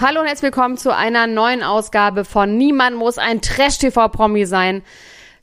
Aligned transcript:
Hallo 0.00 0.20
und 0.20 0.26
herzlich 0.26 0.54
willkommen 0.54 0.76
zu 0.76 0.94
einer 0.94 1.26
neuen 1.26 1.64
Ausgabe 1.64 2.24
von 2.24 2.56
Niemand 2.56 2.96
muss 2.96 3.18
ein 3.18 3.40
Trash-TV-Promi 3.40 4.46
sein. 4.46 4.82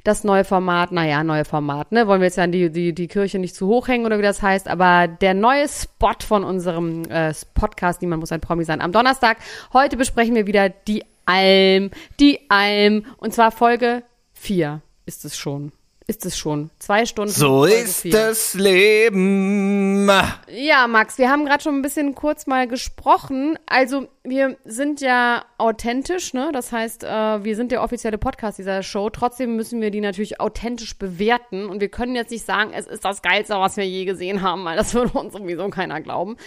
Das 0.05 0.23
neue 0.23 0.45
Format, 0.45 0.93
naja, 0.93 1.25
neue 1.25 1.43
Format, 1.43 1.91
ne? 1.91 2.07
Wollen 2.07 2.21
wir 2.21 2.27
jetzt 2.27 2.37
ja 2.37 2.47
die, 2.47 2.69
die, 2.69 2.93
die 2.93 3.09
Kirche 3.09 3.37
nicht 3.37 3.53
zu 3.53 3.67
hoch 3.67 3.89
hängen 3.89 4.05
oder 4.05 4.17
wie 4.17 4.23
das 4.23 4.41
heißt, 4.41 4.69
aber 4.69 5.09
der 5.09 5.33
neue 5.33 5.67
Spot 5.67 6.13
von 6.25 6.45
unserem 6.45 7.03
äh, 7.09 7.33
Podcast, 7.53 8.01
Niemand 8.01 8.21
muss 8.21 8.31
ein 8.31 8.39
Promi 8.39 8.63
sein, 8.63 8.79
am 8.79 8.93
Donnerstag. 8.93 9.39
Heute 9.73 9.97
besprechen 9.97 10.35
wir 10.35 10.47
wieder 10.47 10.69
die 10.69 11.03
Alm, 11.25 11.91
die 12.21 12.49
Alm, 12.49 13.05
und 13.17 13.33
zwar 13.33 13.51
Folge 13.51 14.03
4 14.35 14.81
ist 15.05 15.25
es 15.25 15.37
schon 15.37 15.73
ist 16.07 16.25
es 16.25 16.37
schon. 16.37 16.69
Zwei 16.77 17.05
Stunden. 17.05 17.31
So 17.31 17.65
ist 17.65 18.01
vier. 18.01 18.11
das 18.11 18.53
Leben. 18.53 20.07
Ja, 20.49 20.87
Max, 20.87 21.17
wir 21.17 21.31
haben 21.31 21.45
gerade 21.45 21.63
schon 21.63 21.75
ein 21.75 21.81
bisschen 21.81 22.13
kurz 22.13 22.45
mal 22.45 22.67
gesprochen. 22.67 23.57
Also, 23.65 24.07
wir 24.23 24.55
sind 24.65 25.01
ja 25.01 25.45
authentisch, 25.57 26.33
ne? 26.33 26.51
Das 26.53 26.71
heißt, 26.71 27.03
äh, 27.03 27.43
wir 27.43 27.55
sind 27.55 27.71
der 27.71 27.81
offizielle 27.81 28.19
Podcast 28.19 28.59
dieser 28.59 28.83
Show. 28.83 29.09
Trotzdem 29.09 29.55
müssen 29.55 29.81
wir 29.81 29.89
die 29.89 30.01
natürlich 30.01 30.39
authentisch 30.39 30.97
bewerten. 30.97 31.65
Und 31.65 31.81
wir 31.81 31.89
können 31.89 32.15
jetzt 32.15 32.31
nicht 32.31 32.45
sagen, 32.45 32.71
es 32.73 32.85
ist 32.85 33.03
das 33.03 33.23
Geilste, 33.23 33.55
was 33.55 33.75
wir 33.75 33.87
je 33.87 34.05
gesehen 34.05 34.43
haben, 34.43 34.63
weil 34.63 34.77
das 34.77 34.93
würde 34.93 35.17
uns 35.17 35.33
sowieso 35.33 35.69
keiner 35.69 36.01
glauben. 36.01 36.37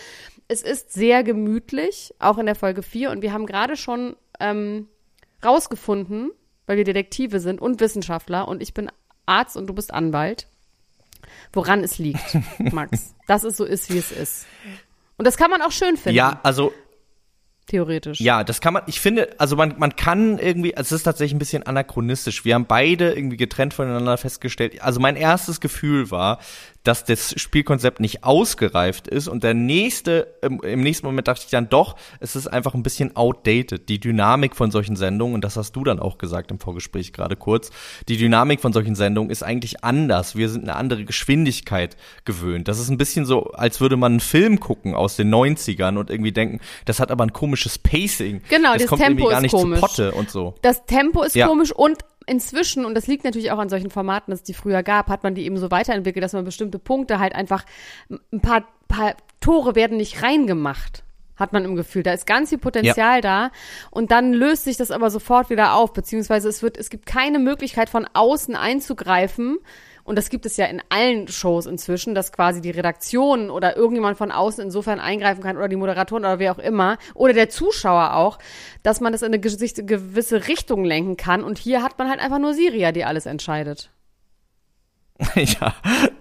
Es 0.47 0.63
ist 0.63 0.93
sehr 0.93 1.25
gemütlich, 1.25 2.15
auch 2.21 2.39
in 2.39 2.47
der 2.47 2.55
Folge 2.55 2.85
4. 2.85 3.11
Und 3.11 3.23
wir 3.23 3.33
haben 3.33 3.47
gerade 3.47 3.77
schon 3.77 4.15
ähm, 4.39 4.87
rausgefunden, 5.45 6.31
weil 6.67 6.77
wir 6.77 6.85
Detektive 6.85 7.41
sind 7.41 7.61
und 7.61 7.81
Wissenschaftler 7.81 8.47
und 8.47 8.63
ich 8.63 8.73
bin 8.73 8.89
Arzt 9.29 9.57
und 9.57 9.67
du 9.67 9.75
bist 9.75 9.93
Anwalt, 9.93 10.47
woran 11.53 11.85
es 11.85 11.99
liegt, 11.99 12.39
Max. 12.59 13.15
Dass 13.27 13.45
es 13.45 13.57
so 13.57 13.65
ist, 13.65 13.93
wie 13.93 13.99
es 13.99 14.11
ist. 14.11 14.47
Und 15.17 15.27
das 15.27 15.37
kann 15.37 15.51
man 15.51 15.63
auch 15.63 15.73
schön 15.73 15.97
finden. 15.97 16.17
Ja, 16.17 16.41
also 16.43 16.73
theoretisch. 17.67 18.21
Ja, 18.21 18.43
das 18.45 18.61
kann 18.61 18.75
man, 18.75 18.83
ich 18.87 19.01
finde, 19.01 19.29
also 19.39 19.55
man, 19.55 19.75
man 19.79 19.95
kann 19.95 20.39
irgendwie, 20.39 20.77
also 20.77 20.95
es 20.95 21.01
ist 21.01 21.05
tatsächlich 21.05 21.35
ein 21.35 21.39
bisschen 21.39 21.63
anachronistisch. 21.65 22.45
Wir 22.45 22.55
haben 22.55 22.67
beide 22.67 23.13
irgendwie 23.13 23.37
getrennt 23.37 23.75
voneinander 23.75 24.17
festgestellt. 24.17 24.83
Also 24.83 25.01
mein 25.01 25.17
erstes 25.17 25.61
Gefühl 25.61 26.11
war, 26.11 26.41
dass 26.85 27.05
das 27.05 27.35
Spielkonzept 27.39 28.01
nicht 28.01 28.25
ausgereift 28.25 29.09
ist 29.09 29.29
und 29.29 29.45
der 29.45 29.55
nächste, 29.55 30.35
im, 30.43 30.61
im, 30.63 30.81
nächsten 30.81 31.07
Moment 31.07 31.29
dachte 31.29 31.43
ich 31.45 31.51
dann 31.51 31.69
doch, 31.69 31.97
es 32.21 32.37
ist 32.37 32.47
einfach 32.47 32.75
ein 32.75 32.83
bisschen 32.83 33.15
outdated. 33.17 33.89
Die 33.89 34.01
Dynamik 34.01 34.57
von 34.57 34.71
solchen 34.71 34.97
Sendungen, 34.97 35.35
und 35.35 35.45
das 35.45 35.57
hast 35.57 35.73
du 35.77 35.85
dann 35.85 35.99
auch 35.99 36.19
gesagt 36.19 36.51
im 36.51 36.61
Vorgespräch 36.61 37.13
gerade 37.13 37.37
kurz, 37.37 37.71
die 38.09 38.17
Dynamik 38.17 38.61
von 38.61 38.73
solchen 38.73 38.95
Sendungen 38.95 39.31
ist 39.31 39.43
eigentlich 39.43 39.85
anders. 39.85 40.37
Wir 40.37 40.49
sind 40.49 40.63
eine 40.63 40.77
andere 40.77 41.05
Geschwindigkeit 41.05 41.97
gewöhnt. 42.25 42.69
Das 42.69 42.79
ist 42.79 42.89
ein 42.89 42.99
bisschen 42.99 43.27
so, 43.27 43.51
als 43.53 43.81
würde 43.81 43.97
man 43.97 44.13
einen 44.13 44.21
Film 44.21 44.61
gucken 44.61 44.95
aus 44.95 45.17
den 45.17 45.33
90ern 45.35 45.99
und 45.99 46.11
irgendwie 46.11 46.33
denken, 46.33 46.61
das 46.85 47.01
hat 47.01 47.11
aber 47.11 47.25
ein 47.25 47.33
komisches 47.33 47.79
Pacing. 47.79 48.43
Genau, 48.49 48.73
das, 48.73 48.83
das 48.83 48.87
kommt 48.89 49.03
Tempo 49.03 49.25
irgendwie 49.25 49.31
gar 49.31 49.39
ist 49.39 49.43
nicht 49.43 49.53
komisch. 49.53 49.81
zu 49.81 49.87
Potte 49.87 50.13
und 50.13 50.31
so. 50.31 50.55
Das 50.63 50.87
Tempo 50.87 51.23
ist 51.23 51.35
Ja. 51.35 51.47
komisch 51.49 51.73
und 51.73 51.99
inzwischen, 52.29 52.85
und 52.85 52.95
das 52.95 53.07
liegt 53.07 53.25
natürlich 53.25 53.51
auch 53.51 53.59
an 53.59 53.69
solchen 53.69 53.91
Formaten, 53.91 54.31
dass 54.31 54.41
es 54.41 54.45
die 54.45 54.55
früher 54.55 54.83
gab, 54.83 55.09
hat 55.09 55.23
man 55.23 55.35
die 55.35 55.45
eben 55.45 55.57
so 55.57 55.71
weiterentwickelt, 55.71 56.23
dass 56.23 56.33
man 56.33 56.45
bestimmte 56.45 56.79
Punkte 56.79 57.19
halt 57.19 57.35
einfach, 57.35 57.65
ein 58.33 58.41
paar, 58.41 58.65
paar 58.87 59.15
Tore 59.41 59.75
werden 59.75 59.97
nicht 59.97 60.23
reingemacht. 60.23 61.05
Hat 61.37 61.53
man 61.53 61.65
im 61.65 61.77
Gefühl. 61.77 62.03
Da 62.03 62.13
ist 62.13 62.27
ganz 62.27 62.49
viel 62.49 62.59
Potenzial 62.59 63.21
da. 63.21 63.53
Und 63.93 64.11
dann 64.11 64.33
löst 64.33 64.65
sich 64.65 64.77
das 64.77 64.91
aber 64.91 65.09
sofort 65.09 65.51
wieder 65.51 65.75
auf. 65.75 65.93
Beziehungsweise 65.93 66.49
es 66.49 66.65
wird, 66.65 66.77
es 66.77 66.91
gibt 66.91 67.07
keine 67.07 67.39
Möglichkeit 67.39 67.89
von 67.89 68.09
außen 68.13 68.57
einzugreifen. 68.57 69.59
Und 70.09 70.17
das 70.17 70.31
gibt 70.31 70.47
es 70.47 70.57
ja 70.57 70.65
in 70.65 70.81
allen 70.89 71.29
Shows 71.29 71.67
inzwischen, 71.67 72.15
dass 72.15 72.33
quasi 72.33 72.63
die 72.63 72.71
Redaktion 72.71 73.51
oder 73.51 73.77
irgendjemand 73.77 74.17
von 74.17 74.33
außen 74.33 74.65
insofern 74.65 75.01
eingreifen 75.01 75.43
kann 75.43 75.59
oder 75.59 75.69
die 75.69 75.77
Moderatoren 75.77 76.25
oder 76.25 76.39
wer 76.39 76.53
auch 76.53 76.59
immer 76.59 76.97
oder 77.15 77.35
der 77.35 77.51
Zuschauer 77.51 78.15
auch, 78.15 78.39
dass 78.83 79.03
man 79.03 79.13
das 79.13 79.21
in 79.21 79.27
eine 79.27 79.39
gewisse 79.39 80.49
Richtung 80.49 80.87
lenken 80.87 81.19
kann. 81.19 81.45
Und 81.45 81.59
hier 81.59 81.83
hat 81.83 81.99
man 81.99 82.09
halt 82.09 82.21
einfach 82.21 82.39
nur 82.39 82.55
Siria, 82.55 82.91
die 82.91 83.05
alles 83.05 83.27
entscheidet. 83.27 83.91
Ja, 85.35 85.75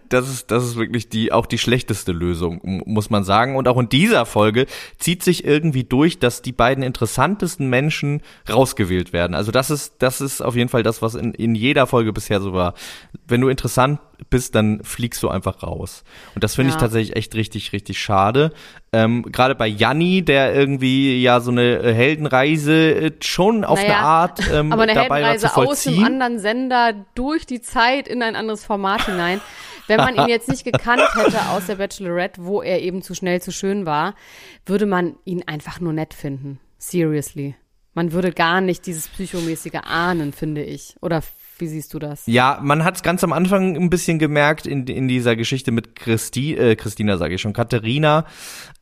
das 0.09 0.29
ist, 0.29 0.51
das 0.51 0.63
ist 0.63 0.75
wirklich 0.77 1.09
die, 1.09 1.31
auch 1.31 1.45
die 1.45 1.57
schlechteste 1.57 2.11
Lösung, 2.11 2.59
mu- 2.63 2.83
muss 2.85 3.09
man 3.09 3.23
sagen. 3.23 3.55
Und 3.55 3.67
auch 3.67 3.77
in 3.77 3.89
dieser 3.89 4.25
Folge 4.25 4.65
zieht 4.99 5.23
sich 5.23 5.45
irgendwie 5.45 5.83
durch, 5.83 6.19
dass 6.19 6.41
die 6.41 6.51
beiden 6.51 6.83
interessantesten 6.83 7.69
Menschen 7.69 8.21
rausgewählt 8.49 9.13
werden. 9.13 9.35
Also 9.35 9.51
das 9.51 9.69
ist, 9.69 9.95
das 9.99 10.21
ist 10.21 10.41
auf 10.41 10.55
jeden 10.55 10.69
Fall 10.69 10.83
das, 10.83 11.01
was 11.01 11.15
in, 11.15 11.33
in 11.33 11.55
jeder 11.55 11.87
Folge 11.87 12.13
bisher 12.13 12.41
so 12.41 12.53
war. 12.53 12.73
Wenn 13.27 13.41
du 13.41 13.49
interessant 13.49 13.99
bist, 14.29 14.55
dann 14.55 14.83
fliegst 14.83 15.21
du 15.21 15.29
einfach 15.29 15.61
raus. 15.61 16.03
Und 16.33 16.43
das 16.43 16.55
finde 16.55 16.69
Ja. 16.71 16.75
ich 16.75 16.81
tatsächlich 16.81 17.15
echt 17.15 17.35
richtig, 17.35 17.71
richtig 17.71 17.99
schade. 18.01 18.51
Ähm, 18.91 19.23
Gerade 19.31 19.53
bei 19.53 19.67
Janni, 19.67 20.23
der 20.23 20.55
irgendwie 20.55 21.21
ja 21.21 21.39
so 21.39 21.51
eine 21.51 21.79
äh, 21.83 21.93
Heldenreise 21.93 22.91
äh, 22.95 23.11
schon 23.21 23.63
auf 23.63 23.79
Naja, 23.79 23.97
eine 23.97 24.05
Art 24.05 24.39
ähm, 24.51 24.71
Aber 24.71 24.83
eine 24.83 24.93
dabei 24.93 25.09
war 25.09 25.29
Heldenreise 25.29 25.47
zu 25.47 25.53
aus 25.53 25.83
dem 25.83 25.93
vollziehen. 25.93 26.05
anderen 26.05 26.39
Sender 26.39 26.93
durch 27.13 27.45
die 27.45 27.61
Zeit 27.61 28.07
in 28.07 28.23
ein 28.23 28.35
anderes 28.35 28.65
Format 28.65 29.05
hinein. 29.05 29.39
Wenn 29.87 29.97
man 29.97 30.15
ihn 30.15 30.27
jetzt 30.27 30.49
nicht 30.49 30.63
gekannt 30.63 31.03
hätte 31.15 31.49
aus 31.49 31.65
der 31.65 31.75
Bachelorette, 31.75 32.43
wo 32.45 32.61
er 32.61 32.81
eben 32.81 33.01
zu 33.01 33.13
schnell 33.15 33.41
zu 33.41 33.51
schön 33.51 33.85
war, 33.85 34.15
würde 34.65 34.85
man 34.85 35.15
ihn 35.25 35.43
einfach 35.47 35.79
nur 35.79 35.93
nett 35.93 36.13
finden. 36.13 36.59
Seriously. 36.77 37.55
Man 37.93 38.11
würde 38.11 38.31
gar 38.31 38.61
nicht 38.61 38.85
dieses 38.85 39.07
psychomäßige 39.07 39.79
ahnen, 39.83 40.31
finde 40.31 40.63
ich. 40.63 40.95
Oder 41.01 41.23
wie 41.59 41.67
siehst 41.67 41.93
du 41.93 41.99
das? 41.99 42.23
Ja, 42.25 42.59
man 42.61 42.83
hat 42.83 42.95
es 42.95 43.03
ganz 43.03 43.23
am 43.23 43.33
Anfang 43.33 43.75
ein 43.75 43.89
bisschen 43.89 44.19
gemerkt 44.19 44.65
in, 44.65 44.85
in 44.87 45.07
dieser 45.07 45.35
Geschichte 45.35 45.71
mit 45.71 45.95
Christi, 45.95 46.55
äh, 46.55 46.75
Christina, 46.75 47.17
sage 47.17 47.35
ich 47.35 47.41
schon, 47.41 47.53
Katharina, 47.53 48.25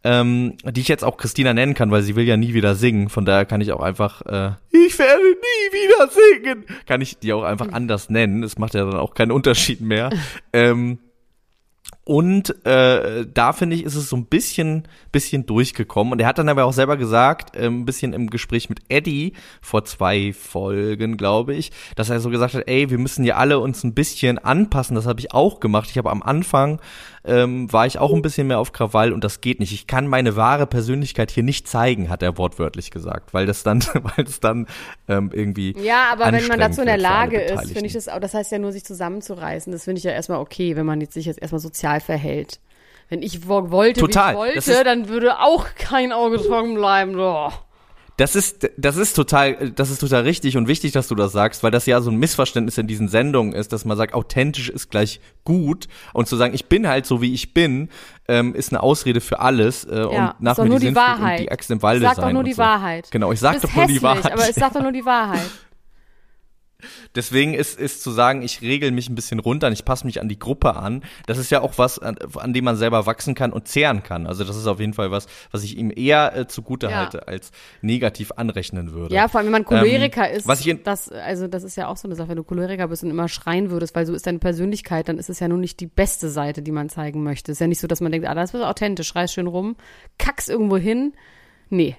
ähm, 0.04 0.58
die 0.64 0.82
ich 0.82 0.88
jetzt 0.88 1.04
auch 1.04 1.18
Christina 1.18 1.54
nennen 1.54 1.74
kann, 1.74 1.92
weil 1.92 2.04
sie 2.04 2.16
will 2.16 2.26
ja 2.26 2.38
nie 2.38 2.54
wieder 2.54 2.76
singen. 2.76 3.10
Von 3.10 3.26
daher 3.26 3.46
kann 3.46 3.62
ich 3.62 3.72
auch 3.72 3.82
einfach, 3.82 4.22
äh, 4.24 4.52
ich 4.72 4.98
werde 5.00 5.24
nie 5.24 5.74
wieder 5.74 6.10
singen, 6.10 6.66
kann 6.86 7.02
ich 7.02 7.18
die 7.20 7.34
auch 7.34 7.44
einfach 7.44 7.72
anders 7.72 8.10
nennen. 8.10 8.44
Es 8.44 8.58
macht 8.58 8.74
ja 8.74 8.86
dann 8.86 9.00
auch 9.00 9.14
keinen 9.14 9.32
Unterschied 9.32 9.82
mehr. 9.82 10.10
ähm, 10.54 11.00
und 12.08 12.64
äh, 12.68 13.26
da 13.34 13.52
finde 13.52 13.76
ich, 13.76 13.84
ist 13.84 13.96
es 13.96 14.10
so 14.10 14.16
ein 14.16 14.28
bisschen, 14.28 14.88
bisschen 15.12 15.48
durchgekommen. 15.48 16.14
Und 16.14 16.20
er 16.20 16.28
hat 16.28 16.38
dann 16.38 16.50
aber 16.50 16.66
auch 16.66 16.74
selber 16.74 16.98
gesagt, 16.98 17.56
äh, 17.56 17.66
ein 17.66 17.86
bisschen 17.86 18.14
im 18.14 18.30
Gespräch 18.30 18.70
mit 18.70 18.80
Eddie 18.90 19.34
vor 19.60 19.86
zwei 19.86 20.32
Folgen, 20.32 21.18
glaube 21.18 21.56
ich, 21.56 21.72
dass 21.96 22.12
er 22.12 22.20
so 22.20 22.30
gesagt 22.30 22.54
hat, 22.54 22.68
ey, 22.68 22.92
wir 22.92 23.00
müssen 23.00 23.26
ja 23.26 23.38
alle 23.38 23.58
uns 23.58 23.84
ein 23.84 23.96
bisschen 23.96 24.38
anpassen. 24.38 24.96
Das 24.96 25.08
habe 25.08 25.20
ich 25.20 25.34
auch 25.34 25.60
gemacht. 25.60 25.90
Ich 25.90 25.98
habe 25.98 26.12
am 26.12 26.22
Anfang 26.22 26.80
ähm, 27.28 27.72
war 27.74 27.86
ich 27.86 27.98
auch 27.98 28.14
ein 28.14 28.22
bisschen 28.22 28.48
mehr 28.48 28.60
auf 28.60 28.72
Krawall 28.72 29.12
und 29.12 29.24
das 29.24 29.42
geht 29.42 29.60
nicht. 29.60 29.74
Ich 29.74 29.88
kann 29.88 30.08
meine 30.08 30.36
wahre 30.36 30.68
Persönlichkeit 30.68 31.32
hier 31.32 31.44
nicht 31.44 31.68
zeigen, 31.68 32.10
hat 32.10 32.22
er 32.22 32.38
wortwörtlich 32.38 32.92
gesagt, 32.92 33.34
weil 33.34 33.46
das 33.46 33.64
dann, 33.64 33.82
weil 33.94 34.26
es 34.26 34.40
dann 34.40 34.68
ähm, 35.08 35.32
irgendwie 35.34 35.76
Ja, 35.80 36.10
aber 36.12 36.32
wenn 36.32 36.48
man 36.48 36.60
dazu 36.60 36.82
in 36.82 36.88
der 36.88 36.98
Lage 36.98 37.42
ist, 37.42 37.72
finde 37.72 37.88
ich 37.88 37.94
das 37.94 38.08
auch, 38.08 38.20
das 38.20 38.34
heißt 38.34 38.52
ja 38.52 38.60
nur, 38.60 38.72
sich 38.72 38.86
zusammenzureißen. 38.86 39.72
Das 39.72 39.86
finde 39.86 40.00
ich 40.00 40.04
ja 40.04 40.12
erstmal 40.12 40.40
okay, 40.40 40.76
wenn 40.76 40.86
man 40.86 41.02
jetzt 41.02 41.14
sich 41.14 41.26
jetzt 41.26 41.42
erstmal 41.42 41.62
sozial 41.62 41.95
verhält. 42.00 42.60
Wenn 43.10 43.22
ich 43.22 43.48
wo- 43.48 43.70
wollte, 43.72 44.00
Total. 44.00 44.30
wie 44.30 44.32
ich 44.32 44.38
wollte, 44.38 44.58
ist- 44.72 44.86
dann 44.86 45.10
würde 45.10 45.40
auch 45.40 45.68
kein 45.78 46.12
Auge 46.12 46.38
trocken 46.42 46.76
bleiben. 46.76 47.16
Oh. 47.20 47.52
Das 48.18 48.34
ist, 48.34 48.70
das 48.78 48.96
ist 48.96 49.14
total, 49.14 49.72
das 49.72 49.90
ist 49.90 50.00
total 50.00 50.22
richtig 50.24 50.56
und 50.56 50.70
wichtig, 50.70 50.94
dass 50.94 51.10
du 51.10 51.16
das 51.16 51.34
sagst, 51.34 51.64
weil 51.64 51.72
das 51.72 51.86
ja 51.86 52.00
so 52.00 52.10
ein 52.12 52.16
Missverständnis 52.16 52.78
in 52.78 52.88
diesen 52.88 53.10
Sendungen 53.10 53.52
ist, 53.52 53.74
dass 53.74 53.84
man 53.84 53.98
sagt, 53.98 54.14
authentisch 54.14 54.70
ist 54.70 54.90
gleich 54.90 55.20
gut 55.44 55.88
und 56.14 56.26
zu 56.30 56.38
sagen, 56.38 56.54
ich 56.54 56.68
bin 56.68 56.88
halt 56.88 57.06
so 57.06 57.22
wie 57.22 57.34
ich 57.34 57.54
bin, 57.54 57.90
ähm, 58.30 58.56
ist 58.56 58.72
eine 58.72 58.82
Ausrede 58.82 59.20
für 59.20 59.40
alles 59.42 59.84
äh, 59.84 59.98
Ja, 60.00 60.30
und 60.32 60.42
nach 60.42 60.58
mir 60.58 60.66
nur 60.66 60.80
die 60.80 60.88
die 60.90 60.96
Wahrheit. 60.96 61.40
und 61.42 61.46
die 61.48 61.52
Axt 61.52 61.70
im 61.72 61.82
Walde 61.84 62.06
Sag 62.06 62.16
sein 62.16 62.26
doch 62.28 62.32
nur 62.32 62.44
die 62.46 62.54
so. 62.54 62.60
Wahrheit. 62.60 63.12
Genau, 63.12 63.34
ich 63.34 63.40
sag 63.42 63.60
doch 63.62 63.64
nur 63.64 63.86
die 63.86 63.94
hässlich, 63.96 64.02
Wahrheit. 64.04 64.32
aber 64.32 64.50
ich 64.50 64.56
sag 64.56 64.72
doch 64.74 64.82
nur 64.82 64.94
die 64.94 65.06
Wahrheit. 65.06 65.42
Deswegen 67.16 67.54
ist, 67.54 67.80
ist 67.80 68.02
zu 68.04 68.12
sagen, 68.12 68.42
ich 68.42 68.62
regel 68.62 68.92
mich 68.92 69.10
ein 69.10 69.16
bisschen 69.16 69.40
runter 69.40 69.68
und 69.68 69.74
ich 69.74 69.86
passe 69.86 70.06
mich 70.06 70.22
an 70.22 70.30
die 70.30 70.40
Gruppe 70.40 70.76
an. 70.76 71.04
Das 71.28 71.38
ist 71.38 71.50
ja 71.50 71.62
auch 71.62 71.78
was, 71.78 72.00
an, 72.00 72.18
an 72.36 72.54
dem 72.54 72.66
man 72.66 72.76
selber 72.78 73.06
wachsen 73.06 73.36
kann 73.36 73.54
und 73.54 73.68
zehren 73.68 74.04
kann. 74.04 74.28
Also 74.28 74.44
das 74.44 74.56
ist 74.56 74.68
auf 74.68 74.80
jeden 74.80 74.94
Fall 74.94 75.12
was, 75.12 75.28
was 75.52 75.64
ich 75.64 75.78
ihm 75.78 75.92
eher 75.96 76.36
äh, 76.36 76.48
zugute 76.48 76.88
Ja. 76.88 76.98
halte, 76.98 77.28
als 77.28 77.52
negativ 77.82 78.32
anrechnen 78.36 78.92
würde. 78.92 79.14
Ja, 79.16 79.28
vor 79.28 79.40
allem, 79.40 79.48
wenn 79.48 79.54
man 79.54 79.66
Choleriker 79.66 80.30
ist, 80.30 80.46
Ähm, 80.46 80.50
was 80.50 80.66
ich 80.66 80.84
das, 80.84 81.10
also 81.10 81.48
das 81.48 81.64
ist 81.64 81.76
ja 81.78 81.88
auch 81.88 81.98
so 81.98 82.08
eine 82.08 82.16
Sache, 82.16 82.30
wenn 82.30 82.38
du 82.38 82.44
Choleriker 82.44 82.88
bist 82.88 83.04
und 83.04 83.10
immer 83.10 83.28
schreien 83.28 83.70
würdest, 83.70 83.96
weil 83.96 84.06
so 84.06 84.14
ist 84.14 84.28
deine 84.28 84.40
Persönlichkeit, 84.40 85.08
dann 85.10 85.18
ist 85.18 85.30
es 85.30 85.40
ja 85.40 85.48
nun 85.48 85.60
nicht 85.60 85.80
die 85.80 85.88
beste 85.88 86.30
Seite, 86.30 86.62
die 86.62 86.72
man 86.72 86.90
zeigen 86.90 87.24
möchte. 87.24 87.52
ist 87.52 87.60
ja 87.62 87.68
nicht 87.68 87.80
so, 87.80 87.88
dass 87.88 88.02
man 88.02 88.12
denkt, 88.12 88.28
ah, 88.28 88.34
das 88.36 88.54
ist 88.54 88.62
authentisch, 88.62 89.08
schreist 89.08 89.34
schön 89.34 89.48
rum, 89.48 89.76
kackst 90.18 90.50
irgendwo 90.50 90.78
hin. 90.78 91.14
Nee. 91.70 91.96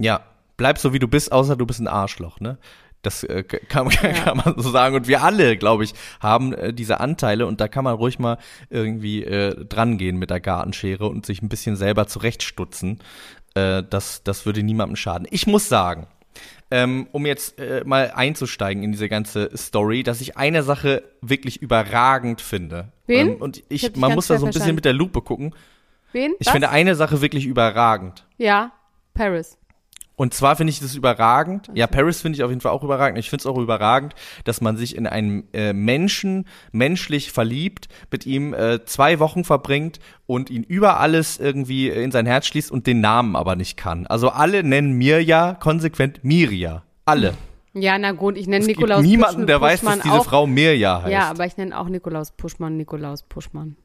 Ja, 0.00 0.24
bleib 0.56 0.78
so 0.78 0.92
wie 0.92 0.98
du 0.98 1.08
bist, 1.08 1.32
außer 1.32 1.56
du 1.56 1.66
bist 1.66 1.80
ein 1.80 1.88
Arschloch, 1.88 2.40
ne? 2.40 2.58
Das 3.06 3.22
äh, 3.24 3.42
kann, 3.42 3.88
kann 4.24 4.36
man 4.38 4.54
so 4.56 4.70
sagen. 4.70 4.96
Und 4.96 5.08
wir 5.08 5.22
alle, 5.22 5.56
glaube 5.56 5.84
ich, 5.84 5.94
haben 6.20 6.52
äh, 6.52 6.72
diese 6.72 7.00
Anteile 7.00 7.46
und 7.46 7.60
da 7.60 7.68
kann 7.68 7.84
man 7.84 7.94
ruhig 7.94 8.18
mal 8.18 8.38
irgendwie 8.70 9.22
äh, 9.24 9.64
drangehen 9.64 10.16
mit 10.18 10.30
der 10.30 10.40
Gartenschere 10.40 11.08
und 11.08 11.26
sich 11.26 11.42
ein 11.42 11.48
bisschen 11.48 11.76
selber 11.76 12.06
zurechtstutzen. 12.06 13.00
Äh, 13.54 13.82
das, 13.88 14.22
das 14.24 14.46
würde 14.46 14.62
niemandem 14.62 14.96
schaden. 14.96 15.26
Ich 15.30 15.46
muss 15.46 15.68
sagen, 15.68 16.06
ähm, 16.70 17.06
um 17.12 17.26
jetzt 17.26 17.58
äh, 17.60 17.82
mal 17.84 18.10
einzusteigen 18.14 18.82
in 18.82 18.90
diese 18.92 19.08
ganze 19.08 19.56
Story, 19.56 20.02
dass 20.02 20.20
ich 20.20 20.36
eine 20.36 20.62
Sache 20.62 21.04
wirklich 21.20 21.62
überragend 21.62 22.40
finde. 22.40 22.90
Wen? 23.06 23.28
Ähm, 23.28 23.36
und 23.36 23.62
Ich 23.68 23.84
ich, 23.84 23.96
man 23.96 24.14
muss 24.14 24.26
da 24.26 24.38
so 24.38 24.46
ein 24.46 24.48
bisschen 24.48 24.60
verstanden. 24.62 24.74
mit 24.76 24.84
der 24.84 24.92
Lupe 24.94 25.22
gucken. 25.22 25.54
Wen? 26.12 26.32
Ich 26.38 26.46
Was? 26.46 26.52
finde 26.52 26.70
eine 26.70 26.94
Sache 26.94 27.20
wirklich 27.20 27.44
überragend. 27.46 28.26
Ja, 28.38 28.72
Paris. 29.14 29.56
Und 30.16 30.32
zwar 30.32 30.54
finde 30.54 30.70
ich 30.70 30.78
das 30.78 30.94
überragend. 30.94 31.70
Ja, 31.74 31.88
Paris 31.88 32.20
finde 32.20 32.36
ich 32.36 32.44
auf 32.44 32.50
jeden 32.50 32.60
Fall 32.60 32.70
auch 32.70 32.84
überragend. 32.84 33.18
Ich 33.18 33.30
finde 33.30 33.42
es 33.42 33.46
auch 33.46 33.58
überragend, 33.58 34.14
dass 34.44 34.60
man 34.60 34.76
sich 34.76 34.96
in 34.96 35.08
einen 35.08 35.52
äh, 35.52 35.72
Menschen 35.72 36.46
menschlich 36.70 37.32
verliebt, 37.32 37.88
mit 38.12 38.24
ihm 38.24 38.54
äh, 38.54 38.84
zwei 38.84 39.18
Wochen 39.18 39.42
verbringt 39.42 39.98
und 40.26 40.50
ihn 40.50 40.62
über 40.62 41.00
alles 41.00 41.38
irgendwie 41.40 41.88
in 41.88 42.12
sein 42.12 42.26
Herz 42.26 42.46
schließt 42.46 42.70
und 42.70 42.86
den 42.86 43.00
Namen 43.00 43.34
aber 43.34 43.56
nicht 43.56 43.76
kann. 43.76 44.06
Also 44.06 44.28
alle 44.28 44.62
nennen 44.62 44.92
Mirja 44.92 45.54
konsequent 45.54 46.22
Mirja. 46.22 46.84
Alle. 47.04 47.34
Ja, 47.72 47.98
na 47.98 48.12
gut, 48.12 48.36
ich 48.38 48.46
nenne 48.46 48.64
Nikolaus 48.66 49.00
gibt 49.00 49.10
niemanden, 49.10 49.34
Puschmann- 49.42 49.46
der 49.48 49.60
weiß, 49.60 49.80
Puschmann 49.80 49.98
dass 49.98 50.04
diese 50.04 50.20
auch. 50.20 50.24
Frau 50.24 50.46
Mirja 50.46 51.02
heißt. 51.02 51.12
Ja, 51.12 51.28
aber 51.28 51.44
ich 51.44 51.56
nenne 51.56 51.76
auch 51.76 51.88
Nikolaus 51.88 52.30
Puschmann 52.30 52.76
Nikolaus 52.76 53.24
Puschmann. 53.24 53.76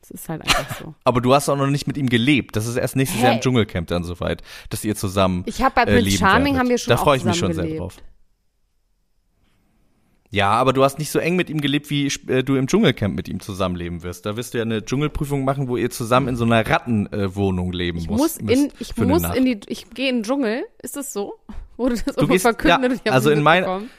Das 0.00 0.10
ist 0.10 0.28
halt 0.28 0.42
einfach 0.42 0.78
so. 0.78 0.94
Aber 1.04 1.20
du 1.20 1.34
hast 1.34 1.48
auch 1.48 1.56
noch 1.56 1.66
nicht 1.66 1.86
mit 1.86 1.96
ihm 1.96 2.08
gelebt. 2.08 2.54
Das 2.56 2.66
ist 2.66 2.76
erst 2.76 2.94
nächstes 2.96 3.20
Jahr 3.20 3.30
Hey. 3.30 3.36
im 3.38 3.42
Dschungelcamp 3.42 3.88
dann 3.88 4.04
soweit, 4.04 4.42
dass 4.70 4.84
ihr 4.84 4.94
zusammen 4.94 5.42
Ich 5.46 5.62
habe 5.62 5.74
bei 5.74 5.82
äh, 5.82 6.00
Prince 6.00 6.18
Charming 6.18 6.44
werdet. 6.54 6.58
haben 6.60 6.68
wir 6.68 6.78
schon 6.78 6.90
Da 6.92 6.96
freue 6.96 7.16
ich 7.16 7.24
mich 7.24 7.36
schon 7.36 7.52
sehr 7.52 7.64
gelebt. 7.64 7.80
drauf. 7.80 7.96
Ja, 10.30 10.50
aber 10.50 10.72
du 10.72 10.82
hast 10.84 10.98
nicht 10.98 11.10
so 11.10 11.18
eng 11.20 11.36
mit 11.36 11.48
ihm 11.50 11.60
gelebt, 11.60 11.88
wie 11.88 12.06
äh, 12.28 12.42
du 12.42 12.56
im 12.56 12.66
Dschungelcamp 12.66 13.14
mit 13.14 13.28
ihm 13.28 13.40
zusammenleben 13.40 14.02
wirst. 14.02 14.26
Da 14.26 14.36
wirst 14.36 14.54
du 14.54 14.58
ja 14.58 14.62
eine 14.64 14.84
Dschungelprüfung 14.84 15.44
machen, 15.44 15.68
wo 15.68 15.76
ihr 15.76 15.88
zusammen 15.90 16.28
in 16.28 16.36
so 16.36 16.44
einer 16.44 16.66
Rattenwohnung 16.68 17.72
äh, 17.72 17.76
leben 17.76 17.98
Ich 17.98 18.08
muss, 18.08 18.18
muss 18.18 18.36
in, 18.38 18.72
ich 18.78 18.96
muss 18.96 19.22
in 19.34 19.44
die, 19.44 19.60
ich 19.68 19.88
gehe 19.90 20.08
in 20.10 20.16
den 20.18 20.22
Dschungel. 20.24 20.64
Ist 20.82 20.96
das 20.96 21.12
so? 21.12 21.34
Wurde 21.76 21.94
das 21.94 22.16
irgendwo 22.16 22.34
gehst- 22.34 22.42
verkündet? 22.42 23.00
ja, 23.04 23.12
also 23.12 23.30
in 23.30 23.42
mein- 23.42 23.60
mitbekommen. 23.62 23.90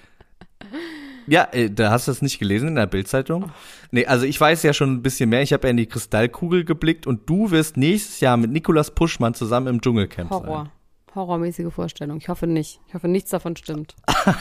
Ja, 1.28 1.48
äh, 1.52 1.70
da 1.70 1.92
hast 1.92 2.08
du 2.08 2.12
es 2.12 2.22
nicht 2.22 2.40
gelesen 2.40 2.70
in 2.70 2.76
der 2.76 2.88
Bildzeitung. 2.88 3.52
Nee, 3.92 4.06
also 4.06 4.26
ich 4.26 4.40
weiß 4.40 4.64
ja 4.64 4.74
schon 4.74 4.94
ein 4.94 5.02
bisschen 5.02 5.30
mehr. 5.30 5.42
Ich 5.42 5.54
habe 5.54 5.68
ja 5.68 5.72
in 5.72 5.78
die 5.78 5.86
Kristallkugel 5.86 6.64
geblickt 6.64 7.06
und 7.06 7.30
du 7.30 7.52
wirst 7.52 7.78
nächstes 7.78 8.20
Jahr 8.20 8.38
mit 8.38 8.52
Nikolas 8.52 8.92
Puschmann 8.92 9.34
zusammen 9.34 9.68
im 9.68 9.82
Dschungelcamp 9.82 10.32
sein. 10.32 10.40
Horror. 10.42 10.72
Horrormäßige 11.14 11.74
Vorstellung. 11.74 12.18
Ich 12.18 12.30
hoffe 12.30 12.48
nicht. 12.48 12.80
Ich 12.88 12.94
hoffe, 12.94 13.08
nichts 13.08 13.30
davon 13.30 13.56
stimmt. 13.56 13.96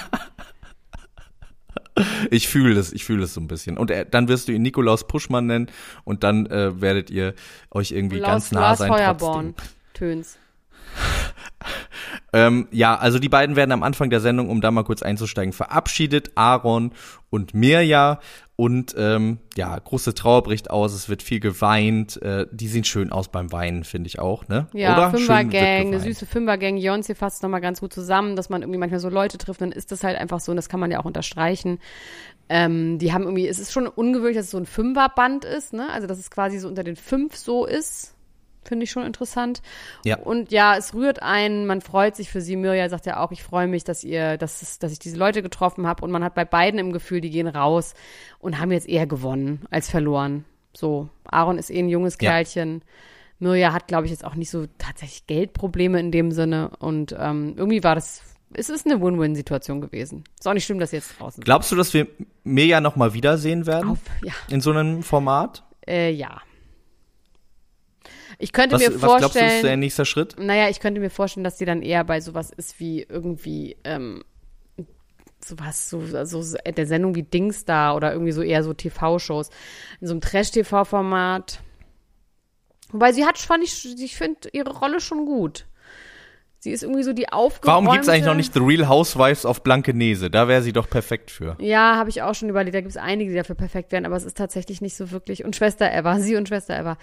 Ich 2.30 2.48
fühle 2.48 2.74
das, 2.74 2.92
ich 2.92 3.04
fühle 3.06 3.22
das 3.22 3.32
so 3.32 3.40
ein 3.40 3.48
bisschen. 3.48 3.78
Und 3.78 3.90
er, 3.90 4.04
dann 4.04 4.28
wirst 4.28 4.48
du 4.48 4.52
ihn 4.52 4.60
Nikolaus 4.60 5.06
Puschmann 5.06 5.46
nennen 5.46 5.70
und 6.04 6.24
dann 6.24 6.44
äh, 6.46 6.78
werdet 6.80 7.10
ihr 7.10 7.34
euch 7.70 7.92
irgendwie 7.92 8.20
ganz 8.20 8.52
nah 8.52 8.60
Lars 8.60 8.78
sein 8.80 8.88
Feuerborn. 8.88 9.54
Töns. 9.94 10.38
Ähm, 12.32 12.68
ja, 12.70 12.96
also 12.96 13.18
die 13.18 13.28
beiden 13.28 13.56
werden 13.56 13.72
am 13.72 13.82
Anfang 13.82 14.10
der 14.10 14.20
Sendung, 14.20 14.48
um 14.48 14.60
da 14.60 14.70
mal 14.70 14.84
kurz 14.84 15.02
einzusteigen, 15.02 15.52
verabschiedet, 15.52 16.32
Aaron 16.34 16.92
und 17.30 17.54
Mirja. 17.54 18.20
Und 18.58 18.94
ähm, 18.96 19.38
ja, 19.54 19.78
große 19.78 20.14
Trauer 20.14 20.42
bricht 20.42 20.70
aus, 20.70 20.94
es 20.94 21.10
wird 21.10 21.22
viel 21.22 21.40
geweint. 21.40 22.20
Äh, 22.22 22.46
die 22.50 22.68
sehen 22.68 22.84
schön 22.84 23.12
aus 23.12 23.28
beim 23.28 23.52
Weinen, 23.52 23.84
finde 23.84 24.06
ich 24.06 24.18
auch, 24.18 24.48
ne? 24.48 24.66
Ja, 24.72 25.10
Fünfergang, 25.10 25.88
eine 25.88 26.00
süße 26.00 26.24
Fünfergang. 26.24 26.78
Jonsi 26.78 27.14
fasst 27.14 27.42
nochmal 27.42 27.60
ganz 27.60 27.80
gut 27.80 27.92
zusammen, 27.92 28.34
dass 28.34 28.48
man 28.48 28.62
irgendwie 28.62 28.78
manchmal 28.78 29.00
so 29.00 29.10
Leute 29.10 29.36
trifft. 29.36 29.60
Dann 29.60 29.72
ist 29.72 29.92
das 29.92 30.02
halt 30.04 30.16
einfach 30.16 30.40
so, 30.40 30.52
und 30.52 30.56
das 30.56 30.70
kann 30.70 30.80
man 30.80 30.90
ja 30.90 31.00
auch 31.00 31.04
unterstreichen. 31.04 31.80
Ähm, 32.48 32.98
die 32.98 33.12
haben 33.12 33.24
irgendwie, 33.24 33.46
es 33.46 33.58
ist 33.58 33.72
schon 33.72 33.86
ungewöhnlich, 33.86 34.36
dass 34.36 34.46
es 34.46 34.52
so 34.52 34.58
ein 34.58 34.66
Fünferband 34.66 35.44
ist, 35.44 35.74
ne? 35.74 35.90
Also, 35.92 36.06
dass 36.06 36.18
es 36.18 36.30
quasi 36.30 36.58
so 36.58 36.68
unter 36.68 36.82
den 36.82 36.96
fünf 36.96 37.36
so 37.36 37.66
ist. 37.66 38.15
Finde 38.66 38.84
ich 38.84 38.90
schon 38.90 39.04
interessant. 39.04 39.62
Ja. 40.04 40.18
Und 40.18 40.50
ja, 40.50 40.76
es 40.76 40.92
rührt 40.94 41.22
einen, 41.22 41.66
man 41.66 41.80
freut 41.80 42.16
sich 42.16 42.30
für 42.30 42.40
sie. 42.40 42.56
Mirja 42.56 42.88
sagt 42.88 43.06
ja 43.06 43.20
auch, 43.20 43.32
ich 43.32 43.42
freue 43.42 43.66
mich, 43.68 43.84
dass 43.84 44.02
ihr, 44.04 44.36
dass, 44.36 44.62
es, 44.62 44.78
dass 44.78 44.92
ich 44.92 44.98
diese 44.98 45.16
Leute 45.16 45.42
getroffen 45.42 45.86
habe. 45.86 46.04
Und 46.04 46.10
man 46.10 46.24
hat 46.24 46.34
bei 46.34 46.44
beiden 46.44 46.78
im 46.80 46.92
Gefühl, 46.92 47.20
die 47.20 47.30
gehen 47.30 47.46
raus 47.48 47.94
und 48.38 48.58
haben 48.58 48.72
jetzt 48.72 48.88
eher 48.88 49.06
gewonnen 49.06 49.66
als 49.70 49.88
verloren. 49.90 50.44
So, 50.76 51.08
Aaron 51.24 51.58
ist 51.58 51.70
eh 51.70 51.78
ein 51.78 51.88
junges 51.88 52.16
Ja. 52.20 52.30
Kerlchen. 52.32 52.82
Mirja 53.38 53.72
hat, 53.72 53.86
glaube 53.86 54.06
ich, 54.06 54.10
jetzt 54.10 54.24
auch 54.24 54.34
nicht 54.34 54.50
so 54.50 54.66
tatsächlich 54.78 55.26
Geldprobleme 55.26 56.00
in 56.00 56.10
dem 56.10 56.32
Sinne. 56.32 56.70
Und 56.78 57.14
ähm, 57.18 57.54
irgendwie 57.56 57.84
war 57.84 57.94
das, 57.94 58.22
es 58.54 58.70
ist 58.70 58.86
eine 58.86 59.00
Win-Win-Situation 59.00 59.80
gewesen. 59.80 60.24
Ist 60.38 60.48
auch 60.48 60.54
nicht 60.54 60.64
schlimm, 60.64 60.78
dass 60.78 60.90
sie 60.90 60.96
jetzt 60.96 61.18
draußen 61.18 61.34
sind. 61.36 61.44
Glaubst 61.44 61.70
du, 61.70 61.76
dass 61.76 61.92
wir 61.94 62.06
Mirja 62.44 62.80
noch 62.80 62.96
mal 62.96 63.12
wiedersehen 63.14 63.66
werden? 63.66 63.90
Auf, 63.90 63.98
ja, 64.24 64.32
In 64.48 64.60
so 64.60 64.70
einem 64.70 65.02
Format? 65.02 65.62
äh, 65.86 66.10
ja. 66.10 66.40
Ich 68.38 68.52
könnte 68.52 68.74
Was, 68.74 68.82
mir 68.82 68.94
was 68.94 69.00
glaubst 69.00 69.18
du, 69.18 69.20
vorstellen. 69.20 69.56
ist 69.56 69.64
der 69.64 69.76
nächste 69.76 70.04
Schritt? 70.04 70.36
Naja, 70.38 70.68
ich 70.68 70.80
könnte 70.80 71.00
mir 71.00 71.10
vorstellen, 71.10 71.44
dass 71.44 71.56
die 71.56 71.64
dann 71.64 71.82
eher 71.82 72.04
bei 72.04 72.20
sowas 72.20 72.50
ist 72.50 72.78
wie 72.80 73.02
irgendwie 73.02 73.76
ähm, 73.84 74.22
sowas, 75.42 75.88
so, 75.88 76.02
so 76.24 76.56
der 76.66 76.86
Sendung 76.86 77.14
wie 77.14 77.22
Dingsda 77.22 77.94
oder 77.94 78.12
irgendwie 78.12 78.32
so 78.32 78.42
eher 78.42 78.62
so 78.62 78.74
TV-Shows. 78.74 79.50
In 80.00 80.06
so 80.06 80.12
einem 80.12 80.20
Trash-TV-Format. 80.20 81.60
Wobei 82.90 83.12
sie 83.12 83.24
hat, 83.24 83.38
fand 83.38 83.64
ich, 83.64 84.00
ich 84.00 84.16
finde 84.16 84.48
ihre 84.52 84.70
Rolle 84.70 85.00
schon 85.00 85.26
gut. 85.26 85.66
Sie 86.66 86.72
ist 86.72 86.82
irgendwie 86.82 87.04
so 87.04 87.12
die 87.12 87.28
aufgeräumte. 87.28 87.86
Warum 87.86 87.94
gibt's 87.94 88.08
eigentlich 88.08 88.24
noch 88.24 88.34
nicht 88.34 88.52
The 88.52 88.58
Real 88.58 88.88
Housewives 88.88 89.46
auf 89.46 89.62
Blankenese? 89.62 90.30
Da 90.32 90.48
wäre 90.48 90.62
sie 90.62 90.72
doch 90.72 90.90
perfekt 90.90 91.30
für. 91.30 91.56
Ja, 91.60 91.94
habe 91.94 92.10
ich 92.10 92.22
auch 92.22 92.34
schon 92.34 92.48
überlegt. 92.48 92.74
Da 92.74 92.80
gibt 92.80 92.90
es 92.90 92.96
einige, 92.96 93.30
die 93.30 93.36
dafür 93.36 93.54
perfekt 93.54 93.92
wären, 93.92 94.04
aber 94.04 94.16
es 94.16 94.24
ist 94.24 94.36
tatsächlich 94.36 94.80
nicht 94.80 94.96
so 94.96 95.12
wirklich. 95.12 95.44
Und 95.44 95.54
Schwester 95.54 95.88
Eva, 95.92 96.18
sie 96.18 96.34
und 96.34 96.48
Schwester 96.48 96.76
Eva. 96.76 96.98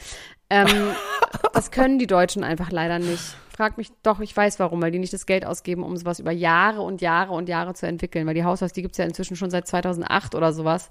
Ähm, 0.50 0.68
das 1.54 1.72
können 1.72 1.98
die 1.98 2.08
Deutschen 2.08 2.44
einfach 2.44 2.72
leider 2.72 3.00
nicht. 3.00 3.38
Frag 3.56 3.78
mich 3.78 3.88
doch, 4.04 4.20
ich 4.20 4.36
weiß 4.36 4.60
warum, 4.60 4.82
weil 4.82 4.92
die 4.92 5.00
nicht 5.00 5.14
das 5.14 5.26
Geld 5.26 5.46
ausgeben, 5.46 5.84
um 5.84 5.96
sowas 5.96 6.20
über 6.20 6.32
Jahre 6.32 6.82
und 6.82 7.00
Jahre 7.00 7.32
und 7.32 7.48
Jahre 7.48 7.74
zu 7.74 7.88
entwickeln. 7.88 8.28
Weil 8.28 8.34
die 8.34 8.44
Haushaus, 8.44 8.74
die 8.74 8.82
gibt's 8.82 8.98
ja 8.98 9.06
inzwischen 9.06 9.38
schon 9.38 9.50
seit 9.50 9.66
2008 9.66 10.36
oder 10.36 10.52
sowas. 10.52 10.90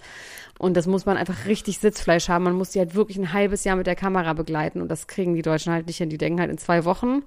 Und 0.59 0.79
das 0.79 0.87
muss 0.87 1.05
man 1.05 1.19
einfach 1.19 1.45
richtig 1.45 1.79
Sitzfleisch 1.79 2.31
haben. 2.31 2.45
Man 2.45 2.55
muss 2.55 2.71
die 2.71 2.79
halt 2.79 2.95
wirklich 2.95 3.19
ein 3.19 3.35
halbes 3.35 3.65
Jahr 3.65 3.77
mit 3.77 3.87
der 3.87 3.97
Kamera 3.97 4.33
begleiten. 4.33 4.81
Und 4.81 4.89
das 4.89 5.09
kriegen 5.09 5.35
die 5.35 5.43
Deutschen 5.43 5.75
halt 5.75 5.89
nicht 5.89 5.99
hin. 5.99 6.09
Die 6.09 6.17
denken 6.17 6.41
halt 6.41 6.51
in 6.51 6.57
zwei 6.57 6.87
Wochen. 6.87 7.25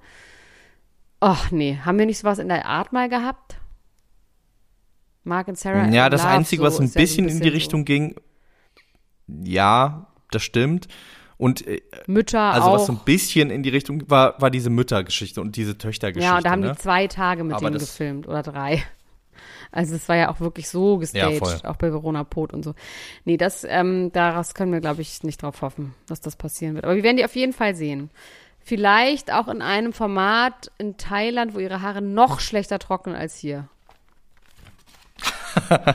Ach 1.20 1.50
nee, 1.50 1.78
haben 1.84 1.98
wir 1.98 2.06
nicht 2.06 2.18
sowas 2.18 2.38
in 2.38 2.48
der 2.48 2.66
Art 2.66 2.92
mal 2.92 3.08
gehabt? 3.08 3.58
Mark 5.24 5.48
und 5.48 5.58
Sarah. 5.58 5.88
Ja, 5.88 6.08
das 6.08 6.22
Love, 6.22 6.32
Einzige, 6.32 6.62
so 6.62 6.66
was 6.66 6.78
ein 6.78 6.84
ist 6.86 6.94
ja 6.94 7.00
so 7.00 7.02
bisschen 7.02 7.28
in 7.28 7.40
die 7.40 7.48
so. 7.48 7.54
Richtung 7.54 7.84
ging, 7.84 8.14
ja, 9.26 10.06
das 10.30 10.42
stimmt. 10.42 10.88
Und 11.38 11.66
äh, 11.66 11.82
Mütter 12.06 12.40
also 12.40 12.68
auch. 12.68 12.74
was 12.74 12.86
so 12.86 12.92
ein 12.92 13.00
bisschen 13.04 13.50
in 13.50 13.62
die 13.62 13.68
Richtung 13.68 14.08
war, 14.08 14.40
war 14.40 14.50
diese 14.50 14.70
Müttergeschichte 14.70 15.40
und 15.40 15.56
diese 15.56 15.76
Töchtergeschichte. 15.76 16.30
ja, 16.30 16.36
und 16.36 16.46
da 16.46 16.50
haben 16.50 16.60
ne? 16.60 16.72
die 16.72 16.78
zwei 16.78 17.08
Tage 17.08 17.44
mit 17.44 17.56
Aber 17.56 17.66
denen 17.66 17.78
gefilmt 17.78 18.26
oder 18.26 18.42
drei. 18.42 18.82
Also 19.72 19.96
es 19.96 20.08
war 20.08 20.16
ja 20.16 20.30
auch 20.30 20.40
wirklich 20.40 20.68
so 20.68 20.96
gestaged, 20.96 21.38
voll. 21.38 21.60
auch 21.64 21.76
bei 21.76 21.92
Verona 21.92 22.24
Pot 22.24 22.54
und 22.54 22.64
so. 22.64 22.74
Nee, 23.24 23.36
das, 23.36 23.64
ähm, 23.68 24.10
daraus 24.12 24.54
können 24.54 24.72
wir, 24.72 24.80
glaube 24.80 25.02
ich, 25.02 25.22
nicht 25.24 25.42
drauf 25.42 25.60
hoffen, 25.60 25.94
dass 26.06 26.20
das 26.20 26.36
passieren 26.36 26.74
wird. 26.76 26.84
Aber 26.84 26.96
wir 26.96 27.02
werden 27.02 27.18
die 27.18 27.24
auf 27.24 27.36
jeden 27.36 27.52
Fall 27.52 27.74
sehen. 27.74 28.10
Vielleicht 28.66 29.32
auch 29.32 29.46
in 29.46 29.62
einem 29.62 29.92
Format 29.92 30.72
in 30.76 30.96
Thailand, 30.96 31.54
wo 31.54 31.60
ihre 31.60 31.82
Haare 31.82 32.02
noch 32.02 32.40
schlechter 32.40 32.80
trocknen 32.80 33.14
als 33.14 33.36
hier. 33.36 33.68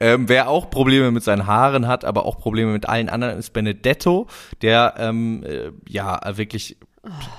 Ähm, 0.00 0.28
wer 0.28 0.48
auch 0.48 0.70
Probleme 0.70 1.10
mit 1.10 1.24
seinen 1.24 1.48
Haaren 1.48 1.88
hat, 1.88 2.04
aber 2.04 2.24
auch 2.24 2.38
Probleme 2.38 2.70
mit 2.70 2.88
allen 2.88 3.08
anderen, 3.08 3.36
ist 3.36 3.52
Benedetto, 3.52 4.28
der 4.62 4.94
ähm, 4.96 5.42
äh, 5.44 5.72
ja 5.88 6.20
wirklich 6.36 6.76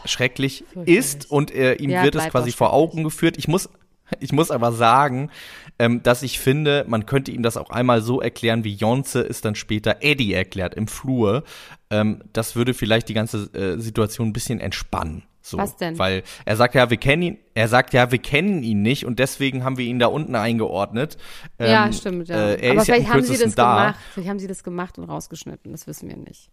schrecklich 0.04 0.66
fürchterlich. 0.74 0.98
ist 0.98 1.32
und 1.32 1.52
äh, 1.52 1.76
ihm 1.76 1.90
Ja, 1.90 2.04
wird 2.04 2.16
es 2.16 2.28
quasi 2.28 2.52
vor 2.52 2.68
schrecklich. 2.68 2.90
Augen 2.92 3.04
geführt. 3.06 3.38
Ich 3.38 3.48
muss, 3.48 3.70
ich 4.20 4.34
muss 4.34 4.52
aber 4.52 4.74
sagen, 4.74 5.32
ähm, 5.80 6.04
dass 6.04 6.22
ich 6.24 6.40
finde, 6.40 6.86
man 6.88 7.06
könnte 7.06 7.32
ihm 7.32 7.42
das 7.42 7.58
auch 7.58 7.70
einmal 7.70 8.02
so 8.02 8.22
erklären, 8.22 8.64
wie 8.64 8.74
Jonze 8.74 9.22
es 9.22 9.42
dann 9.42 9.56
später 9.56 9.98
Eddie 10.02 10.34
erklärt 10.34 10.76
im 10.76 10.88
Flur. 10.88 11.44
Ähm, 11.90 12.22
das 12.34 12.56
würde 12.56 12.74
vielleicht 12.74 13.10
die 13.10 13.14
ganze 13.14 13.50
äh, 13.54 13.80
Situation 13.80 14.28
ein 14.28 14.34
bisschen 14.34 14.60
entspannen. 14.60 15.24
So, 15.42 15.58
Was 15.58 15.78
denn? 15.78 15.98
Weil 15.98 16.24
er 16.46 16.58
sagt 16.58 16.76
ja, 16.76 16.90
wir 16.90 16.98
kennen 16.98 17.22
ihn, 17.24 17.38
er 17.56 17.68
sagt 17.70 17.94
ja, 17.94 18.12
wir 18.12 18.20
kennen 18.20 18.62
ihn 18.62 18.82
nicht 18.82 19.06
und 19.06 19.18
deswegen 19.20 19.64
haben 19.64 19.78
wir 19.78 19.86
ihn 19.86 19.98
da 19.98 20.08
unten 20.08 20.36
eingeordnet. 20.36 21.18
ja, 21.60 21.86
Ähm, 21.86 21.94
stimmt, 21.94 22.28
ja. 22.28 22.36
Äh, 22.36 22.62
er 22.62 22.72
Aber 22.74 22.82
ist 22.82 22.88
ja 22.88 22.96
vielleicht 22.96 23.10
haben 23.10 23.24
sie 23.24 23.38
das 23.44 23.56
da. 23.56 23.78
gemacht. 23.78 24.00
Vielleicht 24.14 24.30
haben 24.30 24.40
sie 24.40 24.48
das 24.48 24.64
gemacht 24.64 24.98
und 25.00 25.06
rausgeschnitten. 25.06 25.72
Das 25.72 25.88
wissen 25.88 26.10
wir 26.10 26.18
nicht. 26.18 26.52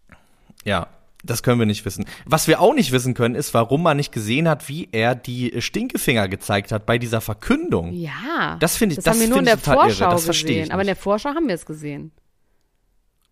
Ja, 0.63 0.87
das 1.29 1.43
können 1.43 1.59
wir 1.59 1.65
nicht 1.65 1.85
wissen. 1.85 2.05
Was 2.25 2.47
wir 2.47 2.59
auch 2.61 2.73
nicht 2.73 2.91
wissen 2.91 3.13
können, 3.13 3.35
ist, 3.35 3.53
warum 3.53 3.83
man 3.83 3.97
nicht 3.97 4.11
gesehen 4.11 4.47
hat, 4.47 4.67
wie 4.69 4.89
er 4.91 5.15
die 5.15 5.53
Stinkefinger 5.61 6.27
gezeigt 6.27 6.71
hat 6.71 6.85
bei 6.85 6.97
dieser 6.97 7.21
Verkündung. 7.21 7.93
Ja. 7.93 8.57
Das 8.59 8.77
finde 8.77 8.93
ich- 8.93 8.97
das 8.97 9.05
das 9.05 9.13
haben 9.15 9.21
wir 9.21 9.27
nur 9.29 9.39
in 9.39 9.45
der 9.45 9.55
irre. 9.55 9.63
Vorschau 9.63 10.09
Das 10.11 10.25
verstehe 10.25 10.51
ich 10.51 10.57
gesehen. 10.63 10.71
Aber 10.71 10.81
in 10.81 10.87
der 10.87 10.95
Vorschau 10.95 11.29
haben 11.29 11.47
wir 11.47 11.55
es 11.55 11.65
gesehen. 11.65 12.11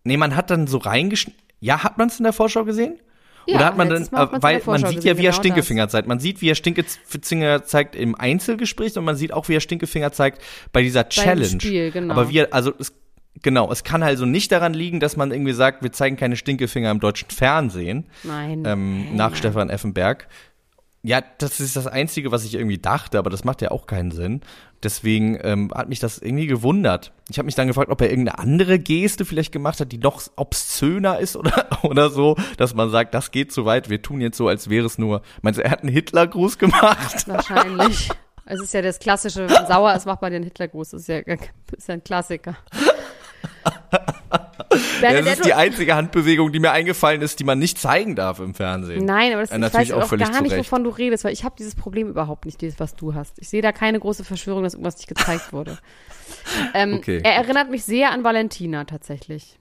Nee, 0.04 0.16
man 0.16 0.36
hat 0.36 0.50
dann 0.50 0.66
so 0.66 0.78
reingeschnitten. 0.78 1.40
Ja, 1.60 1.82
hat 1.82 1.98
man 1.98 2.08
es 2.08 2.18
in 2.18 2.24
der 2.24 2.32
Vorschau 2.32 2.64
gesehen? 2.64 2.98
Ja, 3.48 3.56
Oder 3.56 3.64
hat 3.66 3.76
man 3.76 3.88
dann, 3.88 4.02
in 4.02 4.42
weil 4.42 4.60
man 4.66 4.84
sieht 4.86 5.04
ja, 5.04 5.16
wie 5.16 5.22
er 5.22 5.30
genau 5.30 5.32
Stinkefinger 5.32 5.88
zeigt. 5.88 6.08
Man 6.08 6.18
sieht, 6.18 6.40
wie 6.42 6.50
er 6.50 6.56
Stinkefinger 6.56 7.62
zeigt 7.64 7.94
im 7.94 8.14
Einzelgespräch 8.16 8.96
und 8.98 9.04
man 9.04 9.14
sieht 9.16 9.32
auch, 9.32 9.48
wie 9.48 9.54
er 9.54 9.60
Stinkefinger 9.60 10.10
zeigt 10.12 10.42
bei 10.72 10.82
dieser 10.82 11.08
Challenge. 11.08 11.60
Spiel, 11.60 11.92
genau. 11.92 12.14
Aber 12.14 12.28
wie 12.28 12.38
er, 12.38 12.52
also 12.52 12.72
es, 12.78 12.92
genau, 13.46 13.70
es 13.70 13.84
kann 13.84 14.02
also 14.02 14.26
nicht 14.26 14.50
daran 14.50 14.74
liegen, 14.74 14.98
dass 14.98 15.16
man 15.16 15.30
irgendwie 15.30 15.52
sagt, 15.52 15.84
wir 15.84 15.92
zeigen 15.92 16.16
keine 16.16 16.34
Stinkefinger 16.34 16.90
im 16.90 16.98
deutschen 16.98 17.30
Fernsehen. 17.30 18.06
Nein. 18.24 18.64
ähm, 18.66 19.14
nach 19.14 19.30
nein. 19.30 19.36
Stefan 19.36 19.70
Effenberg. 19.70 20.26
Ja, 21.04 21.20
das 21.38 21.60
ist 21.60 21.76
das 21.76 21.86
Einzige, 21.86 22.32
was 22.32 22.44
ich 22.44 22.54
irgendwie 22.54 22.78
dachte, 22.78 23.20
aber 23.20 23.30
das 23.30 23.44
macht 23.44 23.62
ja 23.62 23.70
auch 23.70 23.86
keinen 23.86 24.10
Sinn. 24.10 24.40
Deswegen 24.82 25.38
ähm, 25.44 25.70
hat 25.72 25.88
mich 25.88 26.00
das 26.00 26.18
irgendwie 26.18 26.48
gewundert. 26.48 27.12
Ich 27.30 27.38
habe 27.38 27.46
mich 27.46 27.54
dann 27.54 27.68
gefragt, 27.68 27.88
ob 27.88 28.00
er 28.00 28.10
irgendeine 28.10 28.40
andere 28.40 28.80
Geste 28.80 29.24
vielleicht 29.24 29.52
gemacht 29.52 29.78
hat, 29.78 29.92
die 29.92 29.98
noch 29.98 30.20
obszöner 30.34 31.20
ist 31.20 31.36
oder, 31.36 31.68
oder 31.84 32.10
so, 32.10 32.34
dass 32.56 32.74
man 32.74 32.90
sagt, 32.90 33.14
das 33.14 33.30
geht 33.30 33.52
zu 33.52 33.64
weit, 33.64 33.88
wir 33.88 34.02
tun 34.02 34.20
jetzt 34.20 34.38
so, 34.38 34.48
als 34.48 34.68
wäre 34.68 34.86
es 34.86 34.98
nur. 34.98 35.22
Meinst 35.40 35.60
du, 35.60 35.62
er 35.62 35.70
hat 35.70 35.82
einen 35.82 35.92
Hitlergruß 35.92 36.58
gemacht? 36.58 37.28
Wahrscheinlich. 37.28 38.10
Es 38.44 38.60
ist 38.60 38.74
ja 38.74 38.82
das 38.82 38.98
klassische, 38.98 39.46
wenn 39.46 39.52
man 39.52 39.66
sauer 39.68 39.94
ist, 39.94 40.06
macht 40.06 40.22
man 40.22 40.32
den 40.32 40.42
Hitlergruß. 40.42 40.90
Das 40.90 41.02
ist 41.02 41.08
ja, 41.08 41.18
ist 41.76 41.86
ja 41.86 41.94
ein 41.94 42.02
Klassiker. 42.02 42.56
Das 44.68 45.00
Bernadette- 45.00 45.30
ist 45.30 45.44
die 45.44 45.54
einzige 45.54 45.94
Handbewegung, 45.94 46.52
die 46.52 46.58
mir 46.58 46.72
eingefallen 46.72 47.22
ist, 47.22 47.38
die 47.40 47.44
man 47.44 47.58
nicht 47.58 47.78
zeigen 47.78 48.14
darf 48.16 48.40
im 48.40 48.54
Fernsehen. 48.54 49.04
Nein, 49.04 49.32
aber 49.32 49.42
das, 49.42 49.50
ich 49.52 49.58
natürlich 49.58 49.90
weiß 49.90 49.96
auch 49.96 50.12
auch 50.12 50.18
gar 50.18 50.42
nicht, 50.42 50.56
wovon 50.56 50.84
du 50.84 50.90
redest, 50.90 51.24
weil 51.24 51.32
ich 51.32 51.44
habe 51.44 51.54
dieses 51.58 51.74
Problem 51.74 52.08
überhaupt 52.08 52.46
nicht, 52.46 52.60
dieses, 52.60 52.80
was 52.80 52.94
du 52.96 53.14
hast. 53.14 53.38
Ich 53.38 53.48
sehe 53.48 53.62
da 53.62 53.72
keine 53.72 54.00
große 54.00 54.24
Verschwörung, 54.24 54.62
dass 54.62 54.74
irgendwas 54.74 54.96
nicht 54.96 55.08
gezeigt 55.08 55.52
wurde. 55.52 55.78
ähm, 56.74 56.94
Okay. 56.94 57.20
Er 57.22 57.34
erinnert 57.34 57.70
mich 57.70 57.84
sehr 57.84 58.10
an 58.10 58.24
Valentina 58.24 58.84
tatsächlich. 58.84 59.58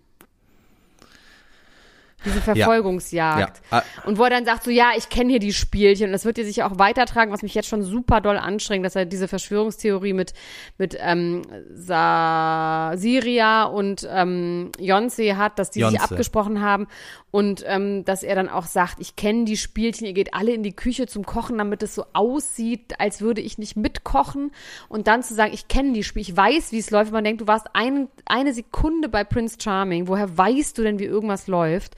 Diese 2.26 2.42
Verfolgungsjagd. 2.42 3.62
Ja. 3.72 3.78
Ah. 3.80 3.84
Und 4.06 4.18
wo 4.18 4.24
er 4.24 4.30
dann 4.30 4.46
sagt, 4.46 4.64
so 4.64 4.72
ja, 4.72 4.92
ich 4.98 5.10
kenne 5.10 5.32
hier 5.32 5.40
die 5.40 5.54
Spielchen 5.54 6.08
und 6.08 6.12
das 6.12 6.26
wird 6.26 6.38
dir 6.38 6.46
sicher 6.46 6.66
auch 6.68 6.78
weitertragen, 6.78 7.32
was 7.32 7.44
mich 7.44 7.54
jetzt 7.54 7.68
schon 7.68 7.84
super 7.84 8.22
doll 8.22 8.38
anstrengt, 8.38 8.86
dass 8.86 8.96
er 8.96 9.06
diese 9.06 9.28
Verschwörungstheorie 9.28 10.14
mit, 10.14 10.34
mit 10.78 10.98
ähm, 11.00 11.44
Sa 11.74 12.94
Siria 12.96 13.64
und 13.64 14.08
ähm, 14.12 14.72
Jonse 14.80 15.38
hat, 15.38 15.60
dass 15.60 15.70
die 15.70 15.80
sich 15.80 15.92
Jonse. 15.92 16.04
abgesprochen 16.04 16.62
haben 16.62 16.88
und 17.36 17.66
ähm, 17.68 18.06
dass 18.06 18.24
er 18.24 18.34
dann 18.36 18.48
auch 18.48 18.66
sagt, 18.66 18.96
ich 19.00 19.18
kenne 19.18 19.44
die 19.44 19.58
Spielchen, 19.58 20.08
ihr 20.08 20.14
geht 20.14 20.34
alle 20.34 20.54
in 20.54 20.64
die 20.64 20.74
Küche 20.74 21.06
zum 21.06 21.26
Kochen, 21.26 21.58
damit 21.58 21.84
es 21.84 21.94
so 21.94 22.06
aussieht, 22.14 23.00
als 23.00 23.20
würde 23.20 23.42
ich 23.42 23.58
nicht 23.58 23.76
mitkochen 23.76 24.52
und 24.88 25.08
dann 25.08 25.22
zu 25.22 25.34
sagen, 25.34 25.54
ich 25.54 25.68
kenne 25.68 25.92
die 25.92 26.04
Spielchen, 26.04 26.32
ich 26.32 26.38
weiß, 26.38 26.72
wie 26.72 26.80
es 26.80 26.92
läuft. 26.92 27.12
Man 27.12 27.26
denkt, 27.26 27.42
du 27.42 27.48
warst 27.48 27.68
ein, 27.74 28.08
eine 28.26 28.54
Sekunde 28.54 29.10
bei 29.10 29.26
Prince 29.26 29.58
Charming, 29.62 30.08
woher 30.08 30.38
weißt 30.38 30.78
du 30.78 30.84
denn, 30.84 30.98
wie 30.98 31.04
irgendwas 31.04 31.48
läuft? 31.48 31.96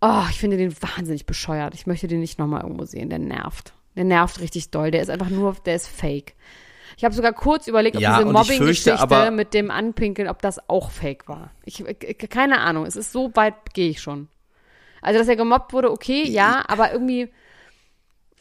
Oh, 0.00 0.24
ich 0.30 0.38
finde 0.38 0.56
den 0.56 0.74
wahnsinnig 0.82 1.26
bescheuert. 1.26 1.74
Ich 1.74 1.86
möchte 1.86 2.08
den 2.08 2.20
nicht 2.20 2.38
nochmal 2.38 2.62
irgendwo 2.62 2.84
sehen. 2.84 3.08
Der 3.08 3.18
nervt. 3.18 3.72
Der 3.94 4.04
nervt 4.04 4.40
richtig 4.40 4.70
doll. 4.70 4.90
Der 4.90 5.02
ist 5.02 5.10
einfach 5.10 5.28
nur, 5.30 5.54
der 5.64 5.76
ist 5.76 5.86
fake. 5.86 6.34
Ich 6.96 7.04
habe 7.04 7.14
sogar 7.14 7.32
kurz 7.32 7.68
überlegt, 7.68 7.96
ob 7.96 8.02
Ja, 8.02 8.18
diese 8.18 8.32
Mobbing-Geschichte 8.32 9.30
mit 9.30 9.54
dem 9.54 9.70
Anpinkeln, 9.70 10.28
ob 10.28 10.42
das 10.42 10.68
auch 10.68 10.90
fake 10.90 11.28
war. 11.28 11.50
Ich, 11.64 11.82
keine 12.28 12.60
Ahnung. 12.60 12.84
Es 12.84 12.96
ist 12.96 13.12
so 13.12 13.30
weit 13.34 13.54
gehe 13.74 13.90
ich 13.90 14.00
schon. 14.00 14.28
Also, 15.00 15.18
dass 15.18 15.28
er 15.28 15.36
gemobbt 15.36 15.72
wurde, 15.72 15.90
okay, 15.90 16.24
ja, 16.28 16.62
aber 16.68 16.92
irgendwie, 16.92 17.28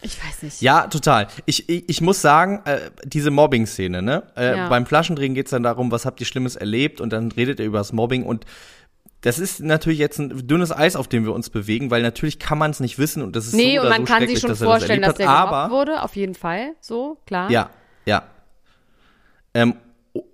ich 0.04 0.24
weiß 0.24 0.44
nicht. 0.44 0.62
Ja, 0.62 0.88
total. 0.88 1.28
Ich, 1.46 1.70
ich, 1.70 1.90
ich 1.90 2.02
muss 2.02 2.22
sagen, 2.22 2.62
äh, 2.66 2.92
diese 3.04 3.32
Mobbing-Szene, 3.32 4.02
ne? 4.02 4.24
Äh, 4.36 4.58
Ja. 4.58 4.70
Beim 4.70 4.86
Flaschendrehen 4.86 5.34
geht's 5.36 5.52
dann 5.52 5.64
darum, 5.64 5.92
was 5.92 6.06
habt 6.06 6.20
ihr 6.20 6.26
Schlimmes 6.26 6.56
erlebt 6.56 7.02
und 7.02 7.14
dann 7.14 7.32
redet 7.32 7.60
er 7.60 7.66
über 7.66 7.78
das 7.78 7.94
Mobbing 7.94 8.24
und 8.24 8.46
das 9.22 9.38
ist 9.38 9.60
natürlich 9.60 10.00
jetzt 10.00 10.20
ein 10.20 10.48
dünnes 10.48 10.76
Eis, 10.76 10.96
auf 10.96 11.08
dem 11.08 11.26
wir 11.26 11.34
uns 11.34 11.50
bewegen, 11.50 11.92
weil 11.92 12.02
natürlich 12.02 12.40
kann 12.40 12.58
man 12.58 12.72
es 12.72 12.80
nicht 12.80 12.98
wissen 12.98 13.22
und 13.22 13.36
das 13.36 13.46
ist 13.48 13.54
Nee, 13.54 13.76
so 13.76 13.82
und 13.82 13.88
oder 13.88 13.90
man 13.98 14.08
so 14.08 14.14
kann 14.14 14.28
sich 14.28 14.40
schon 14.40 14.50
dass 14.50 14.62
er 14.62 14.66
vorstellen, 14.68 15.02
das 15.02 15.14
dass 15.14 15.18
gemobbt 15.20 15.38
aber 15.38 15.72
wurde, 15.72 16.02
auf 16.02 16.16
jeden 16.16 16.34
Fall. 16.34 16.74
So, 16.82 17.18
klar. 17.26 17.50
ja, 17.52 17.70
ja. 18.06 18.24
Ähm, 19.54 19.76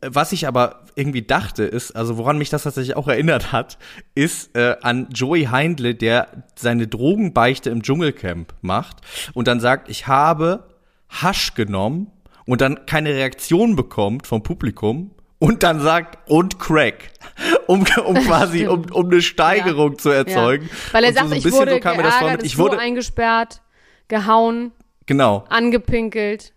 was 0.02 0.32
ich 0.32 0.48
aber 0.48 0.86
irgendwie 0.96 1.22
dachte, 1.22 1.64
ist, 1.64 1.92
also 1.92 2.18
woran 2.18 2.38
mich 2.38 2.50
das 2.50 2.64
tatsächlich 2.64 2.96
auch 2.96 3.08
erinnert 3.08 3.52
hat, 3.52 3.78
ist 4.16 4.56
äh, 4.56 4.78
an 4.82 5.10
Joey 5.12 5.46
Heindle, 5.46 5.94
der 5.94 6.44
seine 6.56 6.88
Drogenbeichte 6.88 7.70
im 7.70 7.84
Dschungelcamp 7.84 8.56
macht 8.62 8.98
und 9.34 9.48
dann 9.48 9.60
sagt, 9.60 9.90
ich 9.90 10.08
habe 10.08 10.64
Hasch 11.10 11.54
genommen 11.54 12.12
und 12.46 12.62
dann 12.62 12.86
keine 12.86 13.10
Reaktion 13.10 13.76
bekommt 13.76 14.26
vom 14.26 14.42
Publikum 14.42 15.12
und 15.40 15.64
dann 15.64 15.80
sagt, 15.80 16.30
und 16.30 16.60
Crack. 16.60 17.12
Um, 17.68 17.86
um 18.06 18.16
quasi, 18.16 18.66
um, 18.66 18.86
um 18.92 19.12
eine 19.12 19.22
Steigerung 19.22 20.00
zu 20.00 20.10
erzeugen. 20.10 20.70
Ja. 20.72 20.94
Weil 20.94 21.04
er 21.04 21.10
Und 21.10 21.16
so 21.16 21.20
sagt, 21.20 21.30
so 21.30 21.36
ein 21.36 21.38
ich 21.40 21.52
wurde 21.52 21.72
so 21.74 21.80
kam 21.82 21.98
mir 21.98 22.04
das 22.04 22.18
geärgert, 22.18 22.38
mit, 22.38 22.46
ich 22.46 22.58
wurde, 22.58 22.80
eingesperrt, 22.80 23.62
gehauen, 24.08 24.72
genau. 25.06 25.44
angepinkelt. 25.50 26.54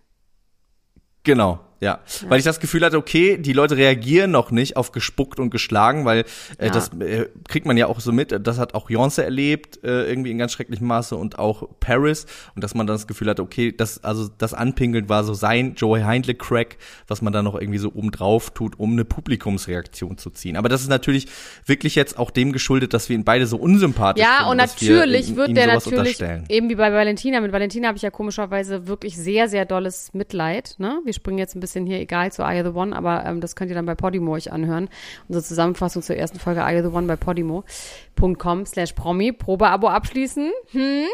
Genau, 1.23 1.59
ja. 1.81 1.99
Weil 2.29 2.39
ich 2.39 2.45
das 2.45 2.59
Gefühl 2.61 2.85
hatte, 2.85 2.97
okay, 2.97 3.37
die 3.37 3.51
Leute 3.53 3.75
reagieren 3.75 4.31
noch 4.31 4.51
nicht 4.51 4.77
auf 4.77 4.91
gespuckt 4.93 5.39
und 5.39 5.49
geschlagen, 5.49 6.05
weil 6.05 6.19
äh, 6.57 6.67
Ja. 6.67 6.71
das 6.71 6.89
äh, 6.99 7.27
kriegt 7.49 7.65
man 7.65 7.75
ja 7.75 7.87
auch 7.87 7.99
so 7.99 8.11
mit. 8.11 8.33
Das 8.47 8.57
hat 8.59 8.73
auch 8.75 8.89
Beyoncé 8.89 9.23
erlebt, 9.23 9.83
äh, 9.83 10.05
irgendwie 10.09 10.31
in 10.31 10.37
ganz 10.37 10.53
schrecklichem 10.53 10.87
Maße 10.87 11.15
und 11.15 11.39
auch 11.39 11.67
Paris. 11.79 12.25
Und 12.55 12.63
dass 12.63 12.75
man 12.75 12.87
dann 12.87 12.95
das 12.95 13.07
Gefühl 13.07 13.27
hatte, 13.29 13.41
okay, 13.41 13.73
das, 13.75 14.03
also 14.03 14.29
das 14.37 14.53
Anpinkeln 14.53 15.09
war 15.09 15.23
so 15.23 15.33
sein 15.33 15.73
Joey 15.75 16.01
Heindle 16.03 16.35
Crack, 16.35 16.77
was 17.07 17.21
man 17.21 17.33
dann 17.33 17.45
noch 17.45 17.55
irgendwie 17.59 17.79
so 17.79 17.91
oben 17.93 18.11
drauf 18.11 18.51
tut, 18.51 18.79
um 18.79 18.91
eine 18.93 19.03
Publikumsreaktion 19.05 20.17
zu 20.17 20.29
ziehen. 20.29 20.55
Aber 20.57 20.69
das 20.69 20.81
ist 20.81 20.89
natürlich 20.89 21.27
wirklich 21.65 21.95
jetzt 21.95 22.17
auch 22.19 22.29
dem 22.31 22.51
geschuldet, 22.51 22.93
dass 22.93 23.09
wir 23.09 23.15
ihn 23.15 23.23
beide 23.23 23.47
so 23.47 23.57
unsympathisch 23.57 24.23
Ja, 24.23 24.37
finden, 24.37 24.51
und 24.51 24.57
dass 24.59 24.79
wir 24.81 24.95
natürlich 24.97 25.29
ihm- 25.29 25.35
wird 25.35 25.49
ihm 25.49 25.55
der 25.55 25.67
natürlich, 25.67 26.21
eben 26.49 26.69
wie 26.69 26.75
bei 26.75 26.93
Valentina, 26.93 27.41
mit 27.41 27.51
Valentina 27.51 27.87
habe 27.87 27.97
ich 27.97 28.03
ja 28.03 28.11
komischerweise 28.11 28.87
wirklich 28.87 29.17
sehr, 29.17 29.47
sehr 29.49 29.65
dolles 29.65 30.13
Mitleid. 30.13 30.75
Ne? 30.77 30.99
Wir 31.05 31.13
springen 31.13 31.37
jetzt 31.39 31.55
ein 31.55 31.59
bisschen 31.59 31.70
hier, 31.73 31.99
egal, 31.99 32.31
zu 32.31 32.43
Eye 32.43 32.61
of 32.61 32.67
the 32.73 32.79
One, 32.79 32.95
aber 32.95 33.25
ähm, 33.25 33.41
das 33.41 33.55
könnt 33.55 33.69
ihr 33.71 33.75
dann 33.75 33.85
bei 33.85 33.95
Podimo 33.95 34.33
euch 34.33 34.51
anhören. 34.51 34.89
Unsere 35.27 35.43
Zusammenfassung 35.43 36.01
zur 36.01 36.15
ersten 36.17 36.39
Folge 36.39 36.61
Eye 36.61 36.79
of 36.81 36.85
the 36.91 36.95
One 36.95 37.07
bei 37.07 37.15
podimo.com 37.15 38.65
slash 38.65 38.93
promi, 38.93 39.31
Probeabo 39.31 39.87
abschließen. 39.87 40.51
Hm. 40.71 41.05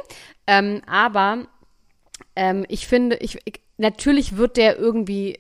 Ähm, 0.48 0.82
aber 0.88 1.46
ähm, 2.36 2.66
ich 2.70 2.88
finde, 2.88 3.18
ich, 3.18 3.38
ich, 3.46 3.62
natürlich 3.78 4.38
wird 4.38 4.58
der 4.58 4.78
irgendwie 4.78 5.40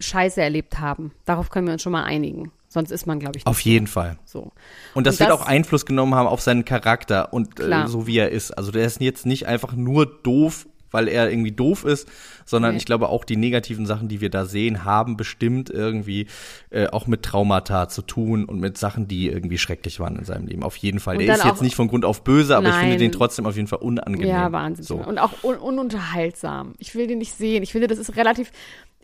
Scheiße 0.00 0.40
erlebt 0.42 0.78
haben. 0.80 1.12
Darauf 1.24 1.50
können 1.50 1.66
wir 1.66 1.72
uns 1.74 1.82
schon 1.82 1.92
mal 1.92 2.04
einigen. 2.04 2.52
Sonst 2.68 2.90
ist 2.90 3.06
man, 3.06 3.20
glaube 3.20 3.36
ich, 3.36 3.44
nicht 3.44 3.46
Auf 3.46 3.60
jeden 3.60 3.86
Fall. 3.86 4.18
so. 4.24 4.50
Und 4.94 5.06
das 5.06 5.16
Und 5.16 5.20
wird 5.20 5.30
das- 5.30 5.40
auch 5.40 5.46
Einfluss 5.46 5.84
genommen 5.84 6.14
haben 6.14 6.26
auf 6.26 6.40
seinen 6.40 6.64
Charakter 6.64 7.32
und 7.34 7.60
äh, 7.60 7.86
so 7.86 8.06
wie 8.06 8.16
er 8.16 8.30
ist. 8.30 8.50
Also 8.52 8.72
der 8.72 8.86
ist 8.86 9.00
jetzt 9.00 9.26
nicht 9.26 9.46
einfach 9.46 9.74
nur 9.74 10.06
doof, 10.06 10.66
weil 10.92 11.08
er 11.08 11.30
irgendwie 11.30 11.52
doof 11.52 11.84
ist, 11.84 12.08
sondern 12.44 12.72
Nee. 12.72 12.76
ich 12.78 12.86
glaube 12.86 13.08
auch 13.08 13.24
die 13.24 13.36
negativen 13.36 13.86
Sachen, 13.86 14.08
die 14.08 14.20
wir 14.20 14.30
da 14.30 14.44
sehen, 14.44 14.84
haben 14.84 15.16
bestimmt 15.16 15.70
irgendwie 15.70 16.26
äh, 16.70 16.86
auch 16.88 17.06
mit 17.06 17.22
Traumata 17.22 17.88
zu 17.88 18.02
tun 18.02 18.44
und 18.44 18.60
mit 18.60 18.78
Sachen, 18.78 19.08
die 19.08 19.28
irgendwie 19.28 19.58
schrecklich 19.58 20.00
waren 20.00 20.16
in 20.16 20.24
seinem 20.24 20.46
Leben. 20.46 20.62
Auf 20.62 20.76
jeden 20.76 21.00
Fall. 21.00 21.16
Und 21.16 21.26
Der 21.26 21.36
ist 21.36 21.44
jetzt 21.44 21.62
nicht 21.62 21.74
von 21.76 21.88
Grund 21.88 22.04
auf 22.04 22.22
böse, 22.24 22.56
aber 22.56 22.68
ich 22.68 22.74
finde 22.74 22.90
Nein. 22.90 22.98
den 22.98 23.12
trotzdem 23.12 23.46
auf 23.46 23.56
jeden 23.56 23.68
Fall 23.68 23.80
unangenehm. 23.80 24.28
Ja, 24.28 24.52
Wahnsinn. 24.52 24.84
So. 24.84 24.96
Und 24.96 25.18
auch 25.18 25.42
un 25.42 25.56
ununterhaltsam. 25.56 26.74
Ich 26.78 26.94
will 26.94 27.06
den 27.06 27.18
nicht 27.18 27.32
sehen. 27.34 27.62
Ich 27.62 27.72
finde, 27.72 27.86
das 27.86 27.98
ist 27.98 28.16
relativ, 28.16 28.50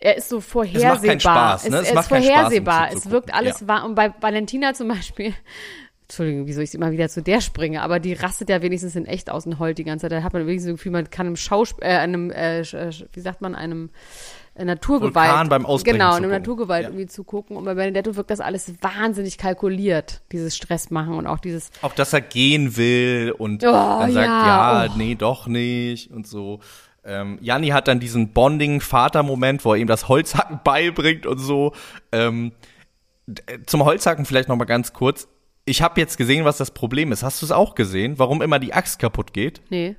er 0.00 0.16
ist 0.16 0.28
so 0.28 0.40
vorhersehbar. 0.40 0.94
macht 0.94 1.04
keinen 1.04 1.20
Spaß, 1.20 1.68
ne? 1.70 1.76
Es, 1.76 1.82
Es 1.82 1.88
er 1.88 1.94
macht 1.94 2.04
ist 2.04 2.08
keinen 2.10 2.22
Spaß, 2.24 2.32
vorhersehbar. 2.34 2.88
Es 2.92 3.10
wirkt 3.10 3.34
alles 3.34 3.60
Ja. 3.60 3.68
wahr. 3.68 3.84
Und 3.84 3.94
bei 3.94 4.12
Valentina 4.20 4.74
zum 4.74 4.88
Beispiel, 4.88 5.34
Entschuldigung, 6.08 6.46
wieso 6.46 6.62
ich 6.62 6.74
immer 6.74 6.90
wieder 6.90 7.10
zu 7.10 7.22
der 7.22 7.42
springe, 7.42 7.82
aber 7.82 8.00
die 8.00 8.14
rastet 8.14 8.48
ja 8.48 8.62
wenigstens 8.62 8.96
in 8.96 9.04
echt 9.04 9.28
aus 9.28 9.44
dem 9.44 9.58
Heult 9.58 9.76
die 9.76 9.84
ganze 9.84 10.04
Zeit. 10.04 10.12
Da 10.12 10.22
hat 10.22 10.32
man 10.32 10.46
wenigstens 10.46 10.72
das 10.72 10.78
Gefühl, 10.78 10.92
man 10.92 11.10
kann 11.10 11.26
einem 11.26 11.36
Schauspiel, 11.36 11.84
äh, 11.86 11.96
einem, 11.96 12.30
äh, 12.30 12.60
äh, 12.60 12.92
wie 13.12 13.20
sagt 13.20 13.42
man, 13.42 13.54
einem 13.54 13.90
Naturgewalt. 14.56 15.14
Vulkan 15.28 15.48
beim 15.50 15.66
Ausbrechen 15.66 15.98
Genau, 15.98 16.10
zu 16.12 16.16
eine 16.16 16.26
gucken. 16.26 16.38
Naturgewalt 16.40 16.82
Ja. 16.82 16.88
irgendwie 16.88 17.06
zu 17.06 17.22
gucken. 17.24 17.56
Und 17.56 17.64
bei 17.64 17.74
Benedetto 17.74 18.16
wirkt 18.16 18.30
das 18.30 18.40
alles 18.40 18.72
wahnsinnig 18.80 19.38
kalkuliert, 19.38 20.22
dieses 20.32 20.56
Stress 20.56 20.90
machen 20.90 21.14
und 21.14 21.26
auch 21.26 21.38
dieses, 21.38 21.70
Auch, 21.82 21.92
dass 21.92 22.12
er 22.14 22.22
gehen 22.22 22.76
will 22.76 23.32
und 23.36 23.62
Oh, 23.62 23.66
dann 23.70 24.10
sagt, 24.12 24.26
ja, 24.26 24.84
ja, 24.84 24.90
oh. 24.90 24.94
nee, 24.96 25.14
doch 25.14 25.46
nicht 25.46 26.10
und 26.10 26.26
so. 26.26 26.58
Ähm, 27.04 27.38
Janni 27.40 27.68
hat 27.68 27.86
dann 27.86 28.00
diesen 28.00 28.32
Bonding-Vater-Moment, 28.32 29.64
wo 29.64 29.74
er 29.74 29.78
ihm 29.78 29.86
das 29.86 30.08
Holzhacken 30.08 30.60
beibringt 30.64 31.26
und 31.26 31.38
so. 31.38 31.72
Ähm, 32.12 32.52
äh, 33.46 33.58
zum 33.66 33.84
Holzhacken 33.84 34.24
vielleicht 34.24 34.48
noch 34.48 34.56
mal 34.56 34.64
ganz 34.64 34.92
kurz. 34.92 35.28
Ich 35.68 35.82
habe 35.82 36.00
jetzt 36.00 36.16
gesehen, 36.16 36.44
was 36.44 36.56
das 36.56 36.70
Problem 36.70 37.12
ist. 37.12 37.22
Hast 37.22 37.42
du 37.42 37.46
es 37.46 37.52
auch 37.52 37.74
gesehen? 37.74 38.18
Warum 38.18 38.42
immer 38.42 38.58
die 38.58 38.74
Axt 38.74 38.98
kaputt 38.98 39.32
geht? 39.32 39.60
nee. 39.70 39.96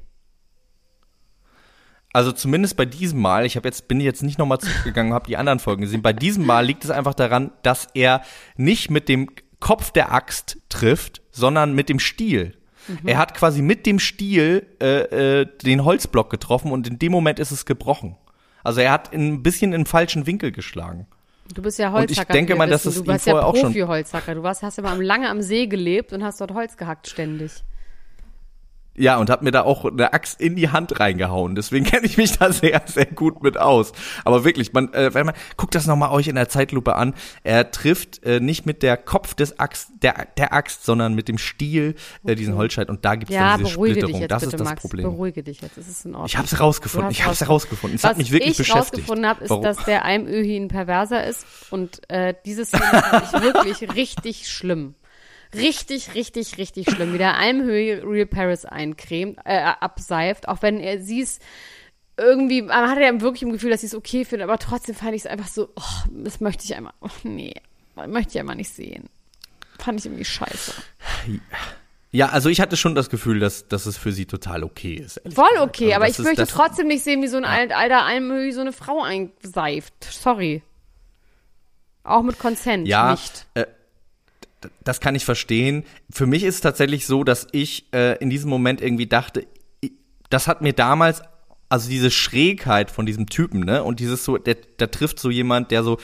Also 2.12 2.32
zumindest 2.32 2.76
bei 2.76 2.86
diesem 2.86 3.20
Mal, 3.22 3.46
ich 3.46 3.56
habe 3.56 3.68
jetzt 3.68 3.88
bin 3.88 4.02
jetzt 4.02 4.24
nicht 4.24 4.40
nochmal 4.40 4.58
zurückgegangen, 4.58 5.14
habe 5.14 5.28
die 5.28 5.38
anderen 5.38 5.60
Folgen 5.60 5.84
gesehen. 5.84 6.02
Bei 6.02 6.12
diesem 6.12 6.44
Mal 6.44 6.66
liegt 6.66 6.84
es 6.84 6.90
einfach 6.90 7.14
daran, 7.14 7.52
dass 7.62 7.88
er 7.94 8.24
nicht 8.58 8.90
mit 8.90 9.10
dem 9.10 9.30
Kopf 9.60 9.92
der 9.92 10.12
Axt 10.12 10.58
trifft, 10.70 11.22
sondern 11.30 11.74
mit 11.74 11.88
dem 11.88 12.00
Stiel. 12.00 12.58
Er 13.06 13.18
hat 13.18 13.36
quasi 13.36 13.62
mit 13.62 13.86
dem 13.86 14.00
Stiel 14.00 14.66
äh, 14.82 15.42
äh, 15.42 15.48
den 15.64 15.86
Holzblock 15.86 16.32
getroffen 16.32 16.72
und 16.72 16.88
in 16.88 16.98
dem 16.98 17.12
Moment 17.12 17.38
ist 17.38 17.52
es 17.52 17.66
gebrochen. 17.66 18.18
Also 18.64 18.82
er 18.82 18.92
hat 18.92 19.14
ein 19.14 19.44
bisschen 19.44 19.74
im 19.74 19.86
falschen 19.86 20.26
Winkel 20.26 20.52
geschlagen. 20.52 21.08
Du 21.54 21.62
bist 21.62 21.80
ja 21.80 21.88
Und 21.90 21.96
ich 22.12 22.18
Holzhacker. 22.18 22.34
denke 22.34 22.56
mal, 22.56 22.70
dass 22.70 22.86
es 22.86 22.96
Du 22.96 23.02
ihm 23.02 23.08
warst 23.08 23.26
ja 23.26 23.34
vorher 23.34 23.48
auch 23.48 23.56
schon- 23.56 23.64
Profi-Holzhacker. 23.74 24.36
Du 24.36 24.44
warst, 24.44 24.62
hast 24.62 24.78
ja 24.78 24.84
mal 24.84 25.02
lange 25.02 25.30
am 25.30 25.42
See 25.42 25.66
gelebt 25.68 26.14
und 26.14 26.24
hast 26.24 26.40
dort 26.42 26.54
Holz 26.54 26.78
gehackt 26.78 27.08
ständig. 27.08 27.52
Ja, 29.00 29.16
und 29.18 29.30
hat 29.30 29.42
mir 29.44 29.52
da 29.52 29.62
auch 29.62 29.86
eine 29.86 30.12
Axt 30.12 30.42
in 30.42 30.58
die 30.58 30.70
Hand 30.70 31.00
reingehauen. 31.00 31.56
Deswegen 31.56 31.86
kenne 31.90 32.06
ich 32.06 32.18
mich 32.18 32.38
da 32.38 32.52
sehr, 32.52 32.82
sehr 32.86 33.06
gut 33.06 33.42
mit 33.42 33.58
aus. 33.58 33.94
Aber 34.26 34.44
wirklich, 34.44 34.74
man, 34.74 34.94
äh, 34.94 35.14
wenn 35.14 35.26
man, 35.26 35.36
guckt 35.56 35.74
das 35.74 35.88
nochmal 35.88 36.12
euch 36.12 36.28
in 36.28 36.36
der 36.36 36.50
Zeitlupe 36.50 36.96
an. 36.96 37.14
Er 37.44 37.72
trifft 37.72 38.24
äh, 38.26 38.42
nicht 38.42 38.66
mit 38.66 38.84
der 38.84 38.98
Kopf 38.98 39.34
des 39.36 39.58
Axt, 39.58 39.90
der, 40.02 40.28
der 40.38 40.52
Axt, 40.54 40.84
sondern 40.84 41.16
mit 41.16 41.30
dem 41.30 41.38
Stiel 41.38 41.96
äh, 42.26 42.36
diesen 42.36 42.56
Holzscheit. 42.56 42.90
Und 42.90 43.06
da 43.06 43.16
gibt 43.16 43.32
es 43.32 43.36
Ja, 43.36 43.52
dann 43.52 43.60
diese 43.60 43.72
Splitterung. 43.72 44.20
jetzt 44.20 44.32
das 44.32 44.42
bitte, 44.42 44.56
ist 44.56 44.60
das 44.60 44.68
Max. 44.70 44.82
Problem. 44.82 45.04
Beruhige 45.10 45.44
dich 45.44 45.62
jetzt. 45.62 45.78
Es 45.78 45.88
ist 45.88 46.06
in 46.06 46.12
Ordnung. 46.16 46.26
Ich 46.28 46.36
habe 46.36 46.46
es 46.46 46.52
herausgefunden. 46.52 47.10
Du 47.10 47.14
Ich 47.14 47.24
habe 47.24 47.34
es 47.34 47.42
herausgefunden. 47.42 47.96
Es 47.96 48.04
Was 48.04 48.10
hat 48.12 48.18
mich 48.18 48.32
wirklich 48.32 48.52
ich 48.52 48.58
beschäftigt. 48.58 48.94
rausgefunden 48.94 49.26
habe, 49.28 49.44
ist, 49.46 49.50
Warum? 49.50 49.64
dass 49.64 49.78
der 49.86 50.04
Almöhi 50.04 50.58
ein 50.58 50.68
Perverser 50.68 51.26
ist 51.26 51.46
und 51.70 52.02
äh, 52.10 52.34
diese 52.46 52.66
Szene 52.66 52.84
fand 52.84 53.24
ich 53.34 53.42
wirklich 53.42 53.96
richtig 53.96 54.50
schlimm. 54.50 54.96
Richtig, 55.54 56.14
richtig, 56.14 56.58
richtig 56.58 56.90
schlimm. 56.92 57.14
Wie 57.14 57.18
der 57.18 57.36
Almöhi 57.38 57.94
Real 57.94 58.26
Paris 58.28 58.66
eincremt, 58.66 59.38
äh, 59.46 59.60
abseift, 59.60 60.48
auch 60.48 60.62
wenn 60.62 60.80
er 60.80 61.02
sie 61.02 61.22
es 61.22 61.40
irgendwie, 62.18 62.62
man 62.62 62.90
hatte 62.90 63.02
ja 63.02 63.22
wirklich 63.22 63.42
im 63.44 63.52
Gefühl, 63.52 63.72
dass 63.72 63.82
sie 63.82 63.88
es 63.88 63.96
okay 63.96 64.26
findet, 64.26 64.44
aber 64.48 64.60
trotzdem 64.60 64.94
fand 64.94 65.14
ich 65.16 65.22
es 65.22 65.26
einfach 65.26 65.48
so, 65.48 65.70
oh, 65.76 66.10
das 66.12 66.40
möchte 66.42 66.66
ich 66.66 66.76
einmal, 66.76 66.94
oh, 67.02 67.08
nee, 67.24 67.54
möchte 68.08 68.34
ich 68.34 68.40
einmal 68.40 68.58
nicht 68.58 68.72
sehen. 68.74 69.06
Fand 69.80 70.00
ich 70.00 70.06
irgendwie 70.06 70.26
scheiße. 70.26 70.74
Ja, 72.12 72.28
also 72.30 72.50
ich 72.50 72.60
hatte 72.60 72.76
schon 72.76 72.96
das 72.96 73.10
Gefühl, 73.10 73.40
dass, 73.40 73.68
dass 73.70 73.86
es 73.86 73.96
für 73.98 74.12
sie 74.12 74.26
total 74.26 74.64
okay 74.64 74.96
ist. 74.96 75.22
Voll 75.34 75.46
okay, 75.60 75.86
Also 75.94 75.96
aber 75.96 76.06
ich 76.06 76.20
ist- 76.20 76.26
möchte 76.26 76.46
trotzdem 76.48 76.88
nicht 76.88 77.04
sehen, 77.04 77.22
wie 77.22 77.28
so 77.28 77.38
ein 77.38 77.46
alt, 77.46 77.72
alter 77.72 78.04
Almöhi 78.06 78.52
so 78.52 78.62
eine 78.62 78.74
Frau 78.74 79.02
einseift. 79.02 79.94
Sorry. 80.04 80.62
Auch 82.04 82.24
mit 82.24 82.38
Consent 82.40 82.88
Ja, 82.88 83.12
nicht. 83.12 83.46
Äh, 83.54 83.66
das 84.84 85.00
kann 85.00 85.16
ich 85.16 85.26
verstehen. 85.26 85.84
Für 86.10 86.26
mich 86.26 86.44
ist 86.44 86.56
es 86.56 86.62
tatsächlich 86.62 87.06
so, 87.06 87.24
dass 87.24 87.48
ich 87.52 87.86
äh, 87.94 88.18
in 88.18 88.30
diesem 88.30 88.50
Moment 88.50 88.82
irgendwie 88.82 89.08
dachte, 89.08 89.48
das 90.30 90.48
hat 90.48 90.62
mir 90.62 90.74
damals, 90.74 91.22
also 91.70 91.90
diese 91.90 92.12
Schrägheit 92.12 92.92
von 92.92 93.06
diesem 93.06 93.28
Typen, 93.28 93.62
ne, 93.62 93.84
und 93.84 94.00
dieses 94.00 94.26
so, 94.26 94.38
der, 94.38 94.58
da 94.78 94.88
trifft 94.88 95.20
so 95.20 95.30
jemand, 95.30 95.72
der 95.72 95.84
so 95.84 95.98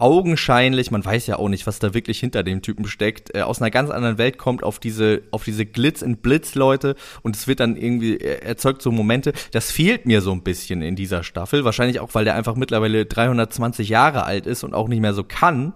augenscheinlich, 0.00 0.90
man 0.90 1.04
weiß 1.04 1.26
ja 1.26 1.36
auch 1.36 1.50
nicht, 1.50 1.66
was 1.66 1.78
da 1.78 1.92
wirklich 1.92 2.18
hinter 2.18 2.42
dem 2.42 2.62
Typen 2.62 2.86
steckt, 2.86 3.34
äh, 3.34 3.42
aus 3.42 3.60
einer 3.60 3.70
ganz 3.70 3.90
anderen 3.90 4.16
Welt 4.16 4.38
kommt 4.38 4.62
auf 4.64 4.78
diese 4.78 5.22
auf 5.30 5.44
diese 5.44 5.66
Glitz 5.66 6.00
in 6.00 6.16
Blitz 6.16 6.54
Leute 6.54 6.96
und 7.22 7.36
es 7.36 7.46
wird 7.46 7.60
dann 7.60 7.76
irgendwie 7.76 8.16
er- 8.16 8.42
erzeugt 8.42 8.80
so 8.80 8.90
Momente, 8.90 9.34
das 9.52 9.70
fehlt 9.70 10.06
mir 10.06 10.22
so 10.22 10.32
ein 10.32 10.42
bisschen 10.42 10.80
in 10.80 10.96
dieser 10.96 11.22
Staffel, 11.22 11.64
wahrscheinlich 11.66 12.00
auch 12.00 12.14
weil 12.14 12.24
der 12.24 12.34
einfach 12.34 12.56
mittlerweile 12.56 13.04
320 13.04 13.90
Jahre 13.90 14.24
alt 14.24 14.46
ist 14.46 14.64
und 14.64 14.72
auch 14.72 14.88
nicht 14.88 15.00
mehr 15.00 15.12
so 15.12 15.22
kann. 15.22 15.74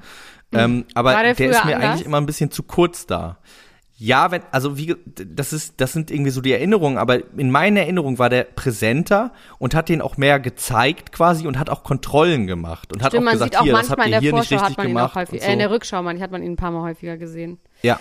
Ähm, 0.52 0.84
aber 0.94 1.12
der 1.12 1.34
der, 1.34 1.50
ist 1.50 1.64
mir 1.64 1.76
anders? 1.76 1.90
eigentlich 1.90 2.06
immer 2.06 2.18
ein 2.18 2.26
bisschen 2.26 2.50
zu 2.50 2.62
kurz 2.62 3.06
da. 3.06 3.38
Ja, 3.96 4.32
wenn, 4.32 4.42
also 4.50 4.76
wie, 4.76 4.96
das 5.06 5.52
ist, 5.52 5.80
das 5.80 5.92
sind 5.92 6.10
irgendwie 6.10 6.32
so 6.32 6.40
die 6.40 6.52
Erinnerungen, 6.52 6.98
aber 6.98 7.20
in 7.38 7.52
meiner 7.52 7.80
Erinnerung 7.80 8.18
war 8.18 8.28
der 8.28 8.42
präsenter 8.42 9.32
und 9.58 9.74
hat 9.74 9.88
den 9.88 10.02
auch 10.02 10.16
mehr 10.16 10.40
gezeigt 10.40 11.12
quasi 11.12 11.46
und 11.46 11.60
hat 11.60 11.70
auch 11.70 11.84
Kontrollen 11.84 12.48
gemacht 12.48 12.92
und 12.92 13.02
hat 13.02 13.12
Stimmt, 13.12 13.22
auch 13.22 13.24
man 13.24 13.32
gesagt, 13.34 13.52
sieht 13.52 13.60
auch 13.60 13.64
hier, 13.64 13.72
das 13.72 13.90
habt 13.90 13.98
manchmal 14.00 14.06
in 14.06 14.12
ihr 14.12 14.20
der 14.20 14.20
hier 14.20 14.32
nicht 14.32 14.50
richtig 14.50 14.68
hat 14.68 14.76
man 14.78 14.88
ihn 14.88 14.96
auch 14.96 15.12
gemacht. 15.12 15.14
häufig, 15.14 15.42
und 15.42 15.48
äh, 15.48 15.52
in 15.52 15.58
der 15.60 15.68
so. 15.68 15.74
Rückschau, 15.74 16.02
man, 16.02 16.20
hat 16.20 16.32
man 16.32 16.42
ihn 16.42 16.52
ein 16.52 16.56
paar 16.56 16.72
Mal 16.72 16.82
häufiger 16.82 17.16
gesehen. 17.16 17.58
Ja, 17.84 18.00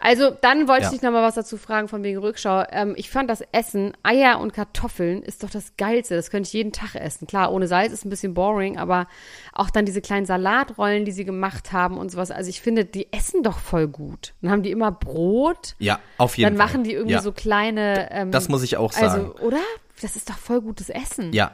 Also, 0.00 0.30
dann 0.30 0.68
wollte 0.68 0.82
Ja. 0.82 0.88
ich 0.88 0.92
dich 0.94 1.02
noch 1.02 1.10
mal 1.10 1.24
was 1.24 1.34
dazu 1.34 1.56
fragen 1.56 1.88
von 1.88 2.04
wegen 2.04 2.18
Rückschau. 2.18 2.62
Ähm, 2.70 2.94
ich 2.96 3.10
fand 3.10 3.28
das 3.28 3.42
Essen, 3.50 3.94
Eier 4.04 4.38
und 4.38 4.52
Kartoffeln 4.52 5.24
ist 5.24 5.42
doch 5.42 5.50
das 5.50 5.76
Geilste. 5.76 6.14
Das 6.14 6.30
könnte 6.30 6.46
ich 6.46 6.52
jeden 6.52 6.70
Tag 6.70 6.94
essen. 6.94 7.26
Klar, 7.26 7.52
ohne 7.52 7.66
Salz 7.66 7.92
ist 7.92 8.04
ein 8.04 8.08
bisschen 8.10 8.32
boring, 8.32 8.78
aber 8.78 9.08
auch 9.52 9.70
dann 9.70 9.86
diese 9.86 10.00
kleinen 10.00 10.24
Salatrollen, 10.24 11.04
die 11.04 11.10
sie 11.10 11.24
gemacht 11.24 11.72
haben 11.72 11.98
und 11.98 12.12
sowas. 12.12 12.30
Also 12.30 12.48
ich 12.48 12.60
finde, 12.60 12.84
die 12.84 13.12
essen 13.12 13.42
doch 13.42 13.58
voll 13.58 13.88
gut. 13.88 14.34
Dann 14.40 14.52
haben 14.52 14.62
die 14.62 14.70
immer 14.70 14.92
Brot. 14.92 15.74
ja, 15.80 15.98
auf 16.16 16.38
jeden 16.38 16.50
Dann 16.50 16.56
Fall. 16.58 16.66
machen 16.74 16.84
die 16.84 16.92
irgendwie 16.92 17.14
ja. 17.14 17.20
so 17.20 17.32
kleine. 17.32 18.08
Ähm, 18.12 18.30
Das 18.30 18.48
muss 18.48 18.62
ich 18.62 18.76
auch 18.76 18.92
sagen. 18.92 19.32
Also, 19.32 19.34
oder? 19.44 19.58
Das 20.00 20.14
ist 20.14 20.30
doch 20.30 20.38
voll 20.38 20.60
gutes 20.60 20.90
Essen. 20.90 21.32
Ja, 21.32 21.50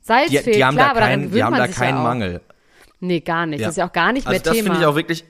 Salz 0.00 0.30
die, 0.30 0.38
fehlt, 0.38 0.56
die 0.56 0.64
haben 0.64 0.76
klar, 0.76 0.86
da 0.86 0.90
aber 0.92 1.00
daran 1.00 1.20
keinen, 1.20 1.30
die 1.32 1.44
haben 1.44 1.50
man 1.50 1.60
da 1.60 1.68
keinen 1.68 1.96
ja. 1.98 2.02
Mangel. 2.02 2.40
Nee, 3.00 3.20
gar 3.20 3.44
nicht. 3.44 3.60
Ja. 3.60 3.66
Das 3.66 3.74
ist 3.74 3.78
ja 3.78 3.86
auch 3.88 3.92
gar 3.92 4.12
nicht 4.14 4.26
Also 4.26 4.34
mehr 4.34 4.40
das 4.42 4.52
Thema. 4.54 4.64
finde 4.70 4.80
ich 4.80 4.86
auch 4.86 4.94
wirklich. 4.94 5.24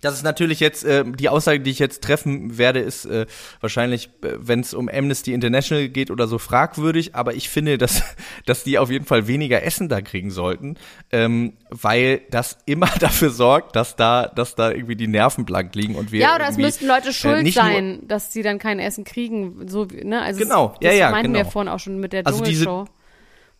Das 0.00 0.14
ist 0.14 0.22
natürlich 0.22 0.60
jetzt 0.60 0.84
äh, 0.84 1.04
die 1.04 1.28
Aussage, 1.28 1.60
die 1.60 1.70
ich 1.70 1.78
jetzt 1.78 2.02
treffen 2.04 2.56
werde, 2.58 2.80
ist 2.80 3.04
äh, 3.04 3.26
wahrscheinlich, 3.60 4.10
äh, 4.22 4.34
wenn 4.38 4.60
es 4.60 4.72
um 4.74 4.88
Amnesty 4.88 5.32
International 5.32 5.88
geht 5.88 6.10
oder 6.10 6.28
so 6.28 6.38
fragwürdig. 6.38 7.14
Aber 7.14 7.34
ich 7.34 7.48
finde, 7.48 7.78
dass 7.78 8.02
dass 8.46 8.64
die 8.64 8.78
auf 8.78 8.90
jeden 8.90 9.04
Fall 9.06 9.26
weniger 9.26 9.62
Essen 9.62 9.88
da 9.88 10.00
kriegen 10.00 10.30
sollten, 10.30 10.76
ähm, 11.10 11.54
weil 11.70 12.22
das 12.30 12.58
immer 12.66 12.86
dafür 13.00 13.30
sorgt, 13.30 13.74
dass 13.76 13.96
da 13.96 14.26
dass 14.28 14.54
da 14.54 14.70
irgendwie 14.70 14.96
die 14.96 15.08
Nerven 15.08 15.44
blank 15.44 15.74
liegen 15.74 15.94
und 15.96 16.12
wir 16.12 16.20
ja, 16.20 16.34
oder 16.36 16.48
es 16.48 16.56
müssten 16.56 16.86
Leute 16.86 17.08
äh, 17.08 17.12
schuld 17.12 17.42
nur- 17.44 17.52
sein, 17.52 18.00
dass 18.06 18.32
sie 18.32 18.42
dann 18.42 18.58
kein 18.58 18.78
Essen 18.78 19.04
kriegen. 19.04 19.66
So, 19.68 19.90
wie- 19.90 20.04
ne? 20.04 20.22
also 20.22 20.38
Genau, 20.40 20.68
das, 20.68 20.78
das 20.80 20.92
ja, 20.92 20.98
ja, 20.98 21.10
meinten 21.10 21.32
wir 21.32 21.40
genau. 21.40 21.50
vorhin 21.50 21.68
auch 21.68 21.78
schon 21.80 21.98
mit 21.98 22.12
der 22.12 22.26
Also 22.26 22.38
Dschungelshow, 22.44 22.86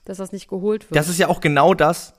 dass 0.04 0.18
das 0.18 0.32
nicht 0.32 0.48
geholt 0.48 0.88
wird. 0.90 0.96
Das 0.96 1.08
ist 1.08 1.18
ja 1.18 1.28
auch 1.28 1.40
genau 1.40 1.74
das. 1.74 2.14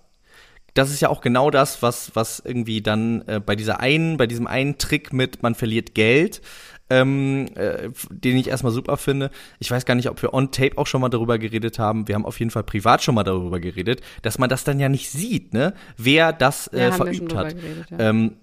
Das 0.73 0.89
ist 0.91 0.99
ja 1.01 1.09
auch 1.09 1.21
genau 1.21 1.49
das, 1.51 1.81
was, 1.81 2.11
was 2.15 2.39
irgendwie 2.43 2.81
dann 2.81 3.23
äh, 3.27 3.39
bei 3.43 3.55
dieser 3.55 3.79
einen, 3.79 4.17
bei 4.17 4.27
diesem 4.27 4.47
einen 4.47 4.77
Trick 4.77 5.13
mit 5.13 5.41
man 5.43 5.55
verliert 5.55 5.95
Geld, 5.95 6.41
ähm, 6.89 7.47
äh, 7.55 7.89
den 8.09 8.37
ich 8.37 8.47
erstmal 8.47 8.71
super 8.71 8.97
finde. 8.97 9.29
Ich 9.59 9.69
weiß 9.69 9.85
gar 9.85 9.95
nicht, 9.95 10.09
ob 10.09 10.21
wir 10.21 10.33
on 10.33 10.51
Tape 10.51 10.77
auch 10.77 10.87
schon 10.87 11.01
mal 11.01 11.09
darüber 11.09 11.37
geredet 11.37 11.77
haben. 11.79 12.07
Wir 12.07 12.15
haben 12.15 12.25
auf 12.25 12.39
jeden 12.39 12.51
Fall 12.51 12.63
privat 12.63 13.03
schon 13.03 13.15
mal 13.15 13.23
darüber 13.23 13.59
geredet, 13.59 14.01
dass 14.23 14.39
man 14.39 14.49
das 14.49 14.63
dann 14.63 14.79
ja 14.79 14.89
nicht 14.89 15.09
sieht, 15.09 15.53
ne? 15.53 15.73
Wer 15.97 16.33
das 16.33 16.67
äh, 16.67 16.79
Ja, 16.85 16.91
verübt 16.91 17.35
hat. 17.35 17.55
geredet, 17.55 17.91
ja. 17.91 18.09
ähm, 18.09 18.37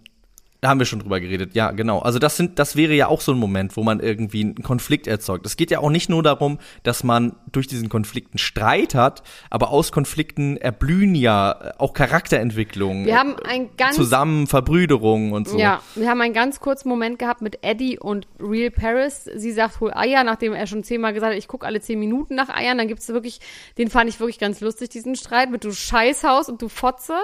da 0.60 0.68
haben 0.68 0.78
wir 0.78 0.86
schon 0.86 1.00
drüber 1.00 1.20
geredet, 1.20 1.54
ja, 1.54 1.70
genau. 1.70 1.98
Also 1.98 2.18
das 2.18 2.36
sind, 2.36 2.58
das 2.58 2.76
wäre 2.76 2.94
ja 2.94 3.08
auch 3.08 3.20
so 3.20 3.32
ein 3.32 3.38
Moment, 3.38 3.76
wo 3.76 3.82
man 3.82 4.00
irgendwie 4.00 4.42
einen 4.42 4.62
Konflikt 4.62 5.06
erzeugt. 5.06 5.44
Es 5.46 5.56
geht 5.56 5.70
ja 5.70 5.80
auch 5.80 5.90
nicht 5.90 6.08
nur 6.08 6.22
darum, 6.22 6.58
dass 6.82 7.04
man 7.04 7.36
durch 7.52 7.66
diesen 7.66 7.88
Konflikten 7.88 8.38
Streit 8.38 8.94
hat, 8.94 9.22
aber 9.50 9.70
aus 9.70 9.92
Konflikten 9.92 10.56
erblühen 10.56 11.14
ja 11.14 11.74
auch 11.78 11.92
Charakterentwicklungen. 11.92 13.06
wir 13.06 13.18
haben 13.18 13.36
ein 13.44 13.70
ganz 13.76 13.96
zusammen 13.96 14.46
Verbrüderungen 14.46 15.32
und 15.32 15.48
so. 15.48 15.58
Ja, 15.58 15.82
wir 15.94 16.08
haben 16.08 16.20
einen 16.20 16.34
ganz 16.34 16.60
kurzen 16.60 16.88
Moment 16.88 17.18
gehabt 17.18 17.42
mit 17.42 17.58
Eddie 17.62 17.98
und 17.98 18.26
Real 18.40 18.70
Paris. 18.70 19.24
Sie 19.24 19.52
sagt, 19.52 19.80
hol 19.80 19.92
Eier, 19.94 20.24
nachdem 20.24 20.54
er 20.54 20.66
schon 20.66 20.84
zehnmal 20.84 21.12
gesagt 21.12 21.32
hat, 21.32 21.38
ich 21.38 21.48
gucke 21.48 21.66
alle 21.66 21.80
zehn 21.80 21.98
Minuten 21.98 22.34
nach 22.34 22.48
Eiern. 22.48 22.78
Dann 22.78 22.88
gibt's 22.88 23.08
wirklich, 23.08 23.40
den 23.78 23.90
fand 23.90 24.08
ich 24.08 24.20
wirklich 24.20 24.38
ganz 24.38 24.60
lustig, 24.60 24.88
diesen 24.88 25.16
Streit 25.16 25.50
mit 25.50 25.64
du 25.64 25.72
Scheißhaus 25.72 26.48
und 26.48 26.62
du 26.62 26.68
Fotze. 26.68 27.14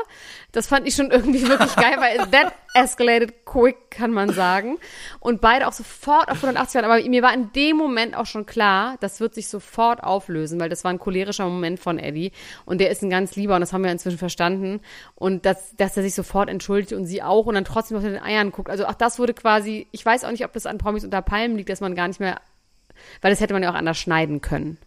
Das 0.52 0.66
fand 0.66 0.86
ich 0.86 0.94
schon 0.94 1.10
irgendwie 1.10 1.46
wirklich 1.48 1.74
geil, 1.76 1.96
weil 1.98 2.18
that 2.30 2.52
escalated 2.74 3.21
quick, 3.28 3.90
kann 3.90 4.10
man 4.12 4.30
sagen. 4.32 4.78
Und 5.20 5.40
beide 5.40 5.66
auch 5.68 5.72
sofort 5.72 6.30
auf 6.30 6.36
180 6.36 6.74
waren. 6.74 6.90
Aber 6.90 7.02
mir 7.08 7.22
war 7.22 7.32
in 7.34 7.52
dem 7.52 7.76
Moment 7.76 8.16
auch 8.16 8.26
schon 8.26 8.46
klar, 8.46 8.96
das 9.00 9.20
wird 9.20 9.34
sich 9.34 9.48
sofort 9.48 10.02
auflösen, 10.02 10.58
weil 10.60 10.68
das 10.68 10.84
war 10.84 10.90
ein 10.92 10.98
cholerischer 10.98 11.44
Moment 11.44 11.80
von 11.80 11.98
Eddie. 11.98 12.32
Und 12.64 12.80
der 12.80 12.90
ist 12.90 13.02
ein 13.02 13.10
ganz 13.10 13.36
lieber 13.36 13.54
und 13.54 13.60
das 13.60 13.72
haben 13.72 13.84
wir 13.84 13.92
inzwischen 13.92 14.18
verstanden. 14.18 14.80
Und 15.14 15.46
dass, 15.46 15.74
dass 15.76 15.96
er 15.96 16.02
sich 16.02 16.14
sofort 16.14 16.48
entschuldigt 16.48 16.92
und 16.92 17.06
sie 17.06 17.22
auch 17.22 17.46
und 17.46 17.54
dann 17.54 17.64
trotzdem 17.64 17.96
noch 17.96 18.04
in 18.04 18.12
den 18.12 18.22
Eiern 18.22 18.52
guckt. 18.52 18.70
Also 18.70 18.86
auch 18.86 18.94
das 18.94 19.18
wurde 19.18 19.34
quasi, 19.34 19.86
ich 19.92 20.04
weiß 20.04 20.24
auch 20.24 20.30
nicht, 20.30 20.44
ob 20.44 20.52
das 20.52 20.66
an 20.66 20.78
Promis 20.78 21.04
unter 21.04 21.22
Palmen 21.22 21.56
liegt, 21.56 21.68
dass 21.68 21.80
man 21.80 21.94
gar 21.94 22.08
nicht 22.08 22.20
mehr, 22.20 22.40
weil 23.20 23.30
das 23.30 23.40
hätte 23.40 23.54
man 23.54 23.62
ja 23.62 23.70
auch 23.70 23.74
anders 23.74 23.98
schneiden 23.98 24.40
können. 24.40 24.78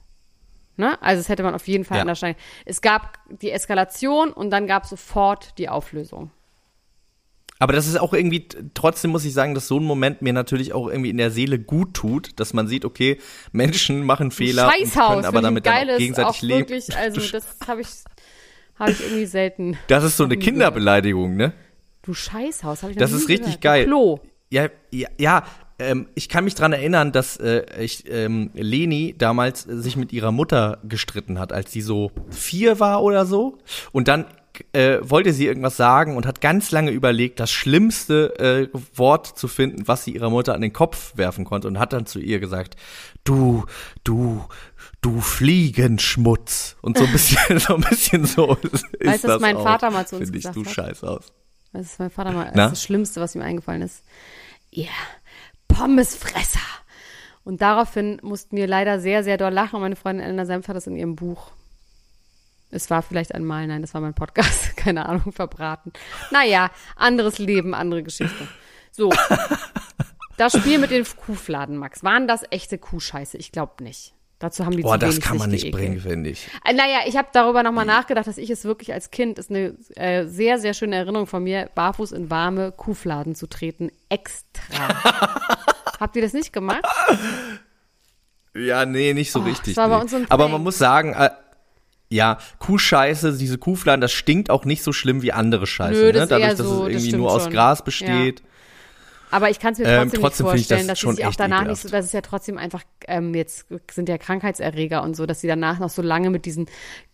Ne? 0.78 1.02
Also 1.02 1.22
das 1.22 1.30
hätte 1.30 1.44
man 1.44 1.56
auf 1.56 1.68
jeden 1.68 1.86
Fall 1.86 1.98
Ja. 1.98 2.02
anders 2.02 2.20
schneiden. 2.20 2.38
Es 2.66 2.82
gab 2.82 3.18
die 3.30 3.52
Eskalation 3.52 4.32
und 4.32 4.50
dann 4.50 4.68
gab 4.68 4.86
sofort 4.86 5.58
die 5.58 5.70
Auflösung. 5.70 6.32
Aber 7.58 7.74
das 7.74 7.88
ist 7.88 8.00
auch 8.00 8.14
irgendwie, 8.14 8.48
trotzdem 8.74 9.12
muss 9.12 9.24
ich 9.24 9.34
sagen, 9.34 9.56
dass 9.56 9.68
so 9.68 9.80
ein 9.80 9.84
Moment 9.84 10.22
mir 10.22 10.34
natürlich 10.34 10.74
auch 10.74 10.88
irgendwie 10.90 11.10
in 11.10 11.18
der 11.18 11.32
Seele 11.32 11.58
gut 11.58 11.94
tut, 11.94 12.40
dass 12.40 12.54
man 12.54 12.68
sieht, 12.68 12.84
okay, 12.84 13.18
Menschen 13.54 14.04
machen 14.04 14.32
Fehler 14.32 14.70
Scheißhaus, 14.72 15.14
können 15.14 15.26
aber 15.26 15.42
damit 15.42 15.66
dann 15.66 15.74
auch 15.74 15.78
geiles, 15.78 15.98
gegenseitig 15.98 16.38
auch 16.38 16.42
leben. 16.42 16.60
wirklich, 16.60 16.98
also 16.98 17.22
das 17.32 17.46
habe 17.68 17.82
ich, 17.82 17.88
Habe 18.78 18.92
ich 18.92 19.02
irgendwie 19.02 19.26
selten. 19.26 19.78
Das 19.88 20.04
ist 20.04 20.18
so 20.18 20.26
eine. 20.26 20.38
Kinderbeleidigung, 20.38 21.36
ne? 21.36 21.54
Du 22.02 22.14
Scheißhaus, 22.14 22.84
habe 22.84 22.92
ich 22.92 22.98
noch 22.98 23.02
Das 23.02 23.14
ist 23.14 23.30
richtig 23.30 23.46
gehört. 23.46 23.62
geil. 23.62 23.86
Klo. 23.86 24.20
Ja, 24.50 24.68
ja, 24.92 25.08
ja 25.18 25.44
ähm, 25.80 26.08
ich 26.14 26.30
kann 26.30 26.44
mich 26.44 26.56
dran 26.56 26.74
erinnern, 26.74 27.12
dass 27.12 27.38
äh, 27.38 27.64
ich, 27.82 28.10
ähm, 28.10 28.52
Leni 28.54 29.16
damals 29.18 29.68
äh, 29.68 29.78
sich 29.78 29.98
mit 29.98 30.14
ihrer 30.14 30.32
Mutter 30.32 30.80
gestritten 30.88 31.40
hat, 31.40 31.52
als 31.52 31.72
sie 31.72 31.82
so 31.82 32.12
vier 32.30 32.80
war 32.80 33.02
oder 33.02 33.26
so. 33.26 33.58
Und 33.92 34.08
dann 34.08 34.26
äh, 34.74 35.00
wollte 35.02 35.34
sie 35.34 35.46
irgendwas 35.46 35.78
sagen 35.78 36.18
und 36.18 36.26
hat 36.26 36.42
ganz 36.42 36.72
lange 36.72 36.92
überlegt, 36.92 37.40
das 37.40 37.52
schlimmste 37.52 38.38
äh, 38.40 38.78
Wort 38.96 39.28
zu 39.28 39.48
finden, 39.48 39.88
was 39.88 40.04
sie 40.04 40.12
ihrer 40.16 40.30
Mutter 40.30 40.54
an 40.54 40.62
den 40.62 40.74
Kopf 40.74 41.18
werfen 41.18 41.46
konnte 41.46 41.68
und 41.68 41.80
hat 41.80 41.94
dann 41.94 42.06
zu 42.06 42.20
ihr 42.20 42.40
gesagt, 42.40 42.76
du, 43.24 43.66
du, 44.04 44.46
du 45.02 45.22
Fliegenschmutz. 45.22 46.78
Und 46.82 46.98
so 46.98 47.06
ein 47.06 47.12
bisschen, 47.12 47.60
so 47.60 47.76
ein 47.76 47.82
bisschen 47.82 48.26
so 48.26 48.56
ist 48.62 48.86
Weißt 49.04 49.24
das 49.24 49.42
mein 49.42 49.58
auch, 49.58 49.64
Vater 49.64 49.92
mal 49.92 50.08
zu 50.08 50.18
uns 50.18 50.30
Finde 50.30 50.40
ich, 50.40 50.54
du 50.54 50.66
hat? 50.66 50.72
scheiß 50.72 51.04
aus. 51.04 51.34
Das 51.74 51.86
ist 51.88 52.00
mein 52.00 52.10
Vater 52.10 52.32
mal, 52.32 52.52
das, 52.54 52.72
das 52.72 52.84
Schlimmste, 52.84 53.20
was 53.22 53.36
ihm 53.36 53.42
eingefallen 53.42 53.82
ist. 53.82 54.04
Ihr 54.72 54.88
Pommesfresser. 55.68 56.60
Und 57.44 57.62
daraufhin 57.62 58.20
mussten 58.24 58.58
wir 58.58 58.68
leider 58.68 59.00
sehr, 59.00 59.24
sehr 59.24 59.38
doll 59.38 59.54
lachen. 59.54 59.76
Und 59.76 59.82
meine 59.82 59.96
Freundin 59.96 60.26
Elena 60.26 60.46
Senf 60.46 60.68
hat 60.68 60.76
das 60.76 60.88
in 60.88 60.96
ihrem 60.96 61.16
Buch. 61.16 61.52
Es 62.76 62.90
war 62.90 63.02
vielleicht 63.02 63.34
einmal, 63.34 63.66
nein, 63.68 63.82
das 63.82 63.94
war 63.94 64.02
mein 64.02 64.14
Podcast, 64.14 64.76
keine 64.78 65.08
Ahnung, 65.08 65.32
verbraten. 65.32 65.92
Naja, 66.32 66.70
anderes 66.96 67.38
Leben, 67.40 67.74
andere 67.74 68.04
Geschichte. 68.04 68.48
So. 68.92 69.12
Das 70.38 70.58
Spiel 70.58 70.80
mit 70.80 70.92
den 70.92 71.06
Kuhfladen, 71.26 71.78
Max. 71.78 72.04
Waren 72.04 72.28
das 72.28 72.44
echte 72.52 72.78
Kuhscheiße? 72.78 73.38
Ich 73.38 73.52
glaube 73.54 73.84
nicht. 73.84 74.14
Dazu 74.40 74.66
haben 74.66 74.76
die 74.76 74.84
Boah, 74.84 75.00
zu 75.00 75.06
das 75.06 75.22
kann 75.22 75.38
man 75.38 75.50
nicht 75.50 75.64
geekelt. 75.64 75.82
bringen, 75.82 76.00
finde 76.02 76.30
ich. 76.32 76.50
Äh, 76.66 76.74
Naja, 76.74 77.00
ich 77.08 77.16
habe 77.16 77.30
darüber 77.32 77.64
nochmal 77.64 77.86
nachgedacht, 77.86 78.28
dass 78.28 78.38
ich 78.38 78.50
es 78.50 78.66
wirklich 78.66 78.92
als 78.92 79.10
Kind, 79.12 79.40
ist 79.40 79.50
eine 79.50 79.76
äh, 79.96 80.26
sehr, 80.26 80.60
sehr 80.60 80.74
schöne 80.74 80.98
Erinnerung 80.98 81.26
von 81.26 81.42
mir, 81.42 81.70
barfuß 81.74 82.12
in 82.12 82.30
warme 82.30 82.74
Kuhfladen 82.74 83.34
zu 83.36 83.48
treten. 83.48 83.92
Extra. 84.10 84.90
Habt 86.02 86.18
ihr 86.18 86.22
das 86.22 86.34
nicht 86.34 86.52
gemacht? 86.52 86.84
Ja, 88.54 88.86
nee, 88.86 89.14
nicht 89.14 89.32
so 89.32 89.40
Oh, 89.40 89.44
richtig. 89.44 89.78
nee. 89.78 90.26
Aber 90.30 90.48
man 90.50 90.62
muss 90.64 90.78
sagen, 90.78 91.14
äh, 91.14 91.30
ja, 92.10 92.38
Kuhscheiße, 92.60 93.38
diese 93.38 93.58
Kuhfladen, 93.58 94.02
das 94.02 94.12
stinkt 94.14 94.50
auch 94.50 94.66
nicht 94.66 94.84
so 94.84 94.94
schlimm 94.94 95.22
wie 95.22 95.32
andere 95.32 95.68
Scheiße, 95.68 96.00
Nö, 96.00 96.12
das 96.12 96.22
ne? 96.22 96.28
Dadurch, 96.28 96.50
dass 96.56 96.58
so, 96.60 96.64
es 96.64 96.70
das 96.80 96.88
irgendwie 96.90 97.08
stimmt 97.08 97.22
nur 97.24 97.32
aus 97.32 97.44
schon. 97.44 97.54
Gras 97.54 97.84
besteht. 97.84 98.44
Aber 99.36 99.50
ich 99.50 99.60
kann 99.60 99.74
es 99.74 99.80
mir 99.80 99.86
Ähm, 99.86 100.10
trotzdem, 100.12 100.22
trotzdem 100.22 100.46
nicht 100.48 100.62
ich 100.62 100.68
das 100.68 100.78
vorstellen, 100.78 100.88
dass 100.88 101.00
sie 101.18 101.26
auch 101.26 101.36
danach 101.36 101.62
ekelhaft. 101.64 101.68
nicht 101.70 101.82
so, 101.82 101.90
das 101.98 102.06
ist 102.06 102.14
ja 102.14 102.22
trotzdem 102.22 102.58
einfach, 102.58 102.84
ähm, 103.08 103.34
jetzt 103.36 103.66
sind 103.92 104.08
ja 104.08 104.18
Krankheitserreger 104.18 105.04
und 105.04 105.16
so, 105.16 105.26
dass 105.26 105.42
sie 105.42 105.48
danach 105.48 105.80
noch 105.80 105.90
so 105.90 106.02
lange 106.02 106.30
mit 106.30 106.46
diesen 106.46 106.68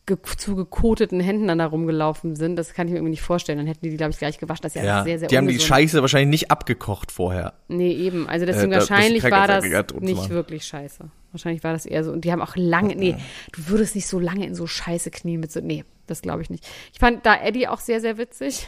ge 0.05 0.17
zugekoteten 0.37 1.19
Händen 1.19 1.47
dann 1.47 1.57
da 1.59 1.65
rumgelaufen 1.65 2.35
sind. 2.35 2.55
Das 2.57 2.73
kann 2.73 2.87
ich 2.87 2.91
mir 2.91 2.97
irgendwie 2.97 3.11
nicht 3.11 3.21
vorstellen. 3.21 3.57
Dann 3.57 3.67
hätten 3.67 3.81
die 3.83 3.89
die, 3.91 3.97
glaube 3.97 4.11
ich, 4.11 4.17
gleich 4.19 4.37
gewaschen. 4.39 4.61
Das 4.63 4.75
ist 4.75 4.81
ja, 4.81 4.83
Ja, 4.83 5.03
sehr, 5.03 5.19
sehr 5.19 5.27
die 5.29 5.37
haben 5.37 5.47
die 5.47 5.53
ungesund. 5.53 5.67
Scheiße 5.69 6.01
wahrscheinlich 6.01 6.29
nicht 6.29 6.51
abgekocht 6.51 7.11
vorher. 7.11 7.53
Nee, 7.67 7.91
eben. 7.93 8.27
Also 8.27 8.45
deswegen 8.45 8.71
Äh, 8.71 8.75
da- 8.75 8.79
das 8.81 8.89
wahrscheinlich 8.89 9.23
war 9.23 9.47
das 9.47 9.63
nicht 9.99 10.29
wirklich 10.29 10.65
scheiße. 10.65 11.05
Wahrscheinlich 11.31 11.63
war 11.63 11.73
das 11.73 11.85
eher 11.85 12.03
so. 12.03 12.11
Und 12.11 12.25
die 12.25 12.31
haben 12.31 12.41
auch 12.41 12.55
lange, 12.55 12.95
nee, 12.95 13.15
du 13.53 13.67
würdest 13.69 13.95
nicht 13.95 14.07
so 14.07 14.19
lange 14.19 14.45
in 14.45 14.53
so 14.55 14.67
scheiße 14.67 15.11
knien 15.11 15.39
mit 15.39 15.51
so, 15.51 15.59
nee, 15.61 15.85
das 16.07 16.21
glaube 16.21 16.41
ich 16.41 16.49
nicht. 16.49 16.67
Ich 16.93 16.99
fand 16.99 17.25
da 17.25 17.35
Eddie 17.41 17.67
auch 17.67 17.79
sehr, 17.79 18.01
sehr 18.01 18.17
witzig. 18.17 18.67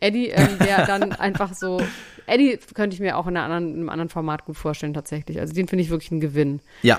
Eddie, 0.00 0.28
ähm, 0.28 0.58
der 0.58 0.86
dann 0.86 1.12
einfach 1.12 1.54
so, 1.54 1.80
Eddie 2.26 2.58
könnte 2.74 2.94
ich 2.94 3.00
mir 3.00 3.16
auch 3.16 3.26
in, 3.26 3.36
anderen, 3.36 3.68
in 3.70 3.74
einem 3.80 3.88
anderen 3.88 4.08
Format 4.08 4.44
gut 4.44 4.56
vorstellen 4.56 4.94
tatsächlich. 4.94 5.40
Also 5.40 5.54
den 5.54 5.68
finde 5.68 5.82
ich 5.84 5.90
wirklich 5.90 6.10
ein 6.10 6.20
Gewinn. 6.20 6.60
Ja, 6.82 6.98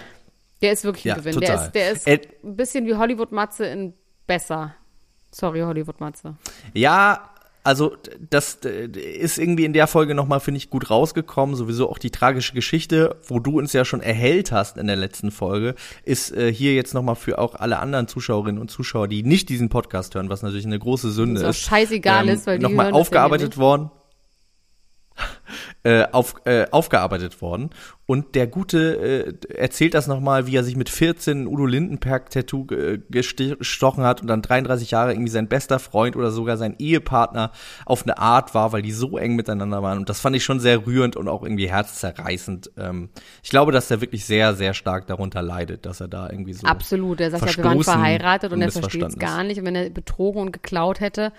Der 0.62 0.72
ist 0.72 0.84
wirklich 0.84 1.06
ein 1.06 1.10
Ja, 1.10 1.16
Gewinn. 1.16 1.40
Der 1.40 1.50
total. 1.50 1.66
ist, 1.66 1.72
der 1.76 1.92
ist 1.92 2.08
Ed- 2.08 2.44
ein 2.44 2.56
bisschen 2.56 2.86
wie 2.86 2.96
Hollywood-Matze 2.96 3.66
in 3.66 3.94
besser. 4.26 4.76
Sorry, 5.32 5.60
Hollywood-Matze. 5.62 6.36
Ja, 6.74 7.30
also 7.68 7.98
das 8.30 8.60
ist 8.64 9.38
irgendwie 9.38 9.66
in 9.66 9.74
der 9.74 9.88
Folge 9.88 10.16
nochmal, 10.16 10.40
finde 10.40 10.60
ich, 10.60 10.70
gut 10.70 10.90
rausgekommen. 10.90 11.54
Sowieso 11.58 11.90
auch 11.90 11.98
die 11.98 12.12
tragische 12.12 12.54
Geschichte, 12.54 13.18
wo 13.28 13.40
du 13.42 13.60
uns 13.60 13.74
ja 13.74 13.84
schon 13.84 14.00
erhellt 14.00 14.54
hast 14.54 14.78
in 14.78 14.88
der 14.88 14.96
letzten 14.96 15.32
Folge, 15.32 15.76
ist 16.06 16.32
äh, 16.32 16.54
hier 16.54 16.74
jetzt 16.76 16.94
nochmal 16.94 17.16
für 17.16 17.40
auch 17.40 17.56
alle 17.56 17.80
anderen 17.80 18.08
Zuschauerinnen 18.08 18.62
und 18.62 18.72
Zuschauer, 18.72 19.10
die 19.10 19.22
nicht 19.22 19.50
diesen 19.50 19.68
Podcast 19.68 20.16
hören, 20.16 20.30
was 20.30 20.44
natürlich 20.44 20.66
eine 20.66 20.80
große 20.80 21.12
Sünde 21.12 21.42
Was 21.44 21.58
ist. 21.58 21.66
scheißegal 21.66 22.30
ist, 22.30 22.48
weil 22.48 22.58
die 22.58 22.64
nochmal 22.64 22.88
ja 22.88 22.94
aufgearbeitet 22.94 23.50
nicht. 23.50 23.58
worden. 23.58 23.92
Äh, 25.84 26.08
auf, 26.12 26.36
äh, 26.44 26.66
aufgearbeitet 26.72 27.42
worden. 27.42 27.70
Und 28.06 28.36
der 28.36 28.46
Gute 28.48 29.38
äh, 29.48 29.54
erzählt 29.54 29.94
das 29.94 30.08
nochmal, 30.08 30.46
wie 30.46 30.56
er 30.56 30.66
sich 30.66 30.76
mit 30.76 30.90
14 30.90 31.44
ein 31.44 31.48
Udo 31.48 31.66
Lindenberg-Tattoo 31.66 32.66
gestochen 33.10 34.04
hat 34.04 34.20
und 34.20 34.28
dann 34.28 34.42
33 34.42 34.92
Jahre 34.92 35.14
irgendwie 35.14 35.32
sein 35.32 35.48
bester 35.48 35.80
Freund 35.80 36.18
oder 36.18 36.32
sogar 36.32 36.58
sein 36.58 36.76
Ehepartner 36.78 37.52
auf 37.86 38.04
eine 38.04 38.18
Art 38.18 38.54
war, 38.54 38.74
weil 38.74 38.82
die 38.82 38.92
so 38.92 39.18
eng 39.18 39.38
miteinander 39.38 39.82
waren. 39.82 40.00
Und 40.00 40.10
das 40.10 40.20
fand 40.20 40.36
ich 40.36 40.44
schon 40.44 40.60
sehr 40.60 40.86
rührend 40.86 41.16
und 41.16 41.30
auch 41.30 41.44
irgendwie 41.44 41.70
herzzerreißend. 41.70 42.72
Ähm, 42.76 43.10
ich 43.42 43.50
glaube, 43.50 43.72
dass 43.72 43.90
er 43.90 44.02
wirklich 44.02 44.26
sehr, 44.26 44.56
sehr 44.56 44.74
stark 44.74 45.08
darunter 45.08 45.42
leidet, 45.42 45.86
dass 45.86 46.02
er 46.02 46.10
da 46.10 46.30
irgendwie 46.30 46.54
so. 46.54 46.68
Absolut. 46.68 47.22
Er 47.22 47.32
sagt 47.32 47.46
ja, 47.46 47.56
wir 47.56 47.64
waren 47.64 47.84
verheiratet 47.84 48.52
und 48.52 48.58
und 48.58 48.64
er 48.64 48.72
versteht 48.74 49.04
es 49.04 49.18
gar 49.18 49.46
nicht. 49.46 49.60
Und 49.60 49.66
wenn 49.66 49.76
er 49.76 49.90
betrogen 49.90 50.42
und 50.42 50.52
geklaut 50.52 51.00
hätte. 51.00 51.32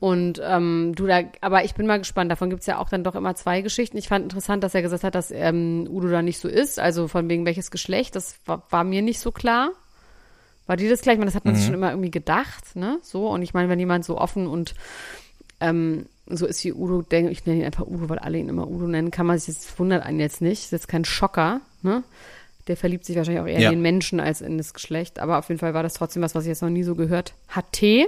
Und 0.00 0.40
ähm, 0.44 0.92
du 0.94 1.06
da, 1.06 1.22
aber 1.40 1.64
ich 1.64 1.74
bin 1.74 1.86
mal 1.86 1.98
gespannt. 1.98 2.30
Davon 2.30 2.50
gibt's 2.50 2.66
ja 2.66 2.78
auch 2.78 2.88
dann 2.88 3.02
doch 3.02 3.16
immer 3.16 3.34
zwei 3.34 3.62
Geschichten. 3.62 3.96
Ich 3.98 4.06
fand 4.08 4.22
interessant, 4.24 4.62
dass 4.62 4.74
er 4.74 4.82
gesagt 4.82 5.02
hat, 5.02 5.14
dass 5.16 5.30
ähm, 5.32 5.88
Udo 5.90 6.08
da 6.08 6.22
nicht 6.22 6.38
so 6.38 6.46
ist. 6.48 6.78
Also 6.78 7.08
von 7.08 7.28
wegen 7.28 7.44
welches 7.46 7.70
Geschlecht. 7.72 8.14
Das 8.14 8.36
war, 8.46 8.62
war 8.70 8.84
mir 8.84 9.02
nicht 9.02 9.18
so 9.18 9.32
klar. 9.32 9.70
War 10.68 10.76
dir 10.76 10.88
das 10.88 11.00
klar? 11.00 11.14
Ich 11.14 11.18
meine, 11.18 11.28
das 11.30 11.34
hat 11.34 11.44
man 11.44 11.54
Mhm. 11.54 11.56
sich 11.58 11.66
schon 11.66 11.74
immer 11.74 11.90
irgendwie 11.90 12.10
gedacht, 12.12 12.76
ne? 12.76 12.98
So. 13.02 13.28
Und 13.28 13.42
ich 13.42 13.54
meine, 13.54 13.68
wenn 13.68 13.78
jemand 13.80 14.04
so 14.04 14.18
offen 14.18 14.46
und 14.46 14.74
ähm, 15.60 16.06
so 16.26 16.46
ist 16.46 16.62
wie 16.62 16.72
Udo, 16.74 17.02
denke 17.02 17.32
ich 17.32 17.44
nenne 17.46 17.60
ihn 17.60 17.64
einfach 17.64 17.86
Udo, 17.86 18.08
weil 18.08 18.18
alle 18.20 18.38
ihn 18.38 18.48
immer 18.48 18.68
Udo 18.68 18.86
nennen, 18.86 19.10
kann 19.10 19.26
man 19.26 19.38
sich 19.38 19.48
jetzt, 19.54 19.78
wundert 19.80 20.04
einen 20.04 20.20
jetzt 20.20 20.40
nicht. 20.42 20.64
Ist 20.64 20.72
jetzt 20.72 20.86
kein 20.88 21.04
Schocker, 21.06 21.60
ne? 21.82 22.04
Der 22.68 22.76
verliebt 22.76 23.04
sich 23.06 23.16
wahrscheinlich 23.16 23.42
auch 23.42 23.46
eher 23.48 23.60
Ja. 23.60 23.70
in 23.70 23.76
den 23.78 23.82
Menschen 23.82 24.20
als 24.20 24.42
in 24.42 24.58
das 24.58 24.74
Geschlecht. 24.74 25.18
Aber 25.18 25.38
auf 25.38 25.48
jeden 25.48 25.58
Fall 25.58 25.74
war 25.74 25.82
das 25.82 25.94
trotzdem 25.94 26.22
was, 26.22 26.34
was 26.36 26.44
ich 26.44 26.48
jetzt 26.50 26.62
noch 26.62 26.68
nie 26.70 26.84
so 26.84 26.94
gehört 26.94 27.32
hatte. 27.48 28.06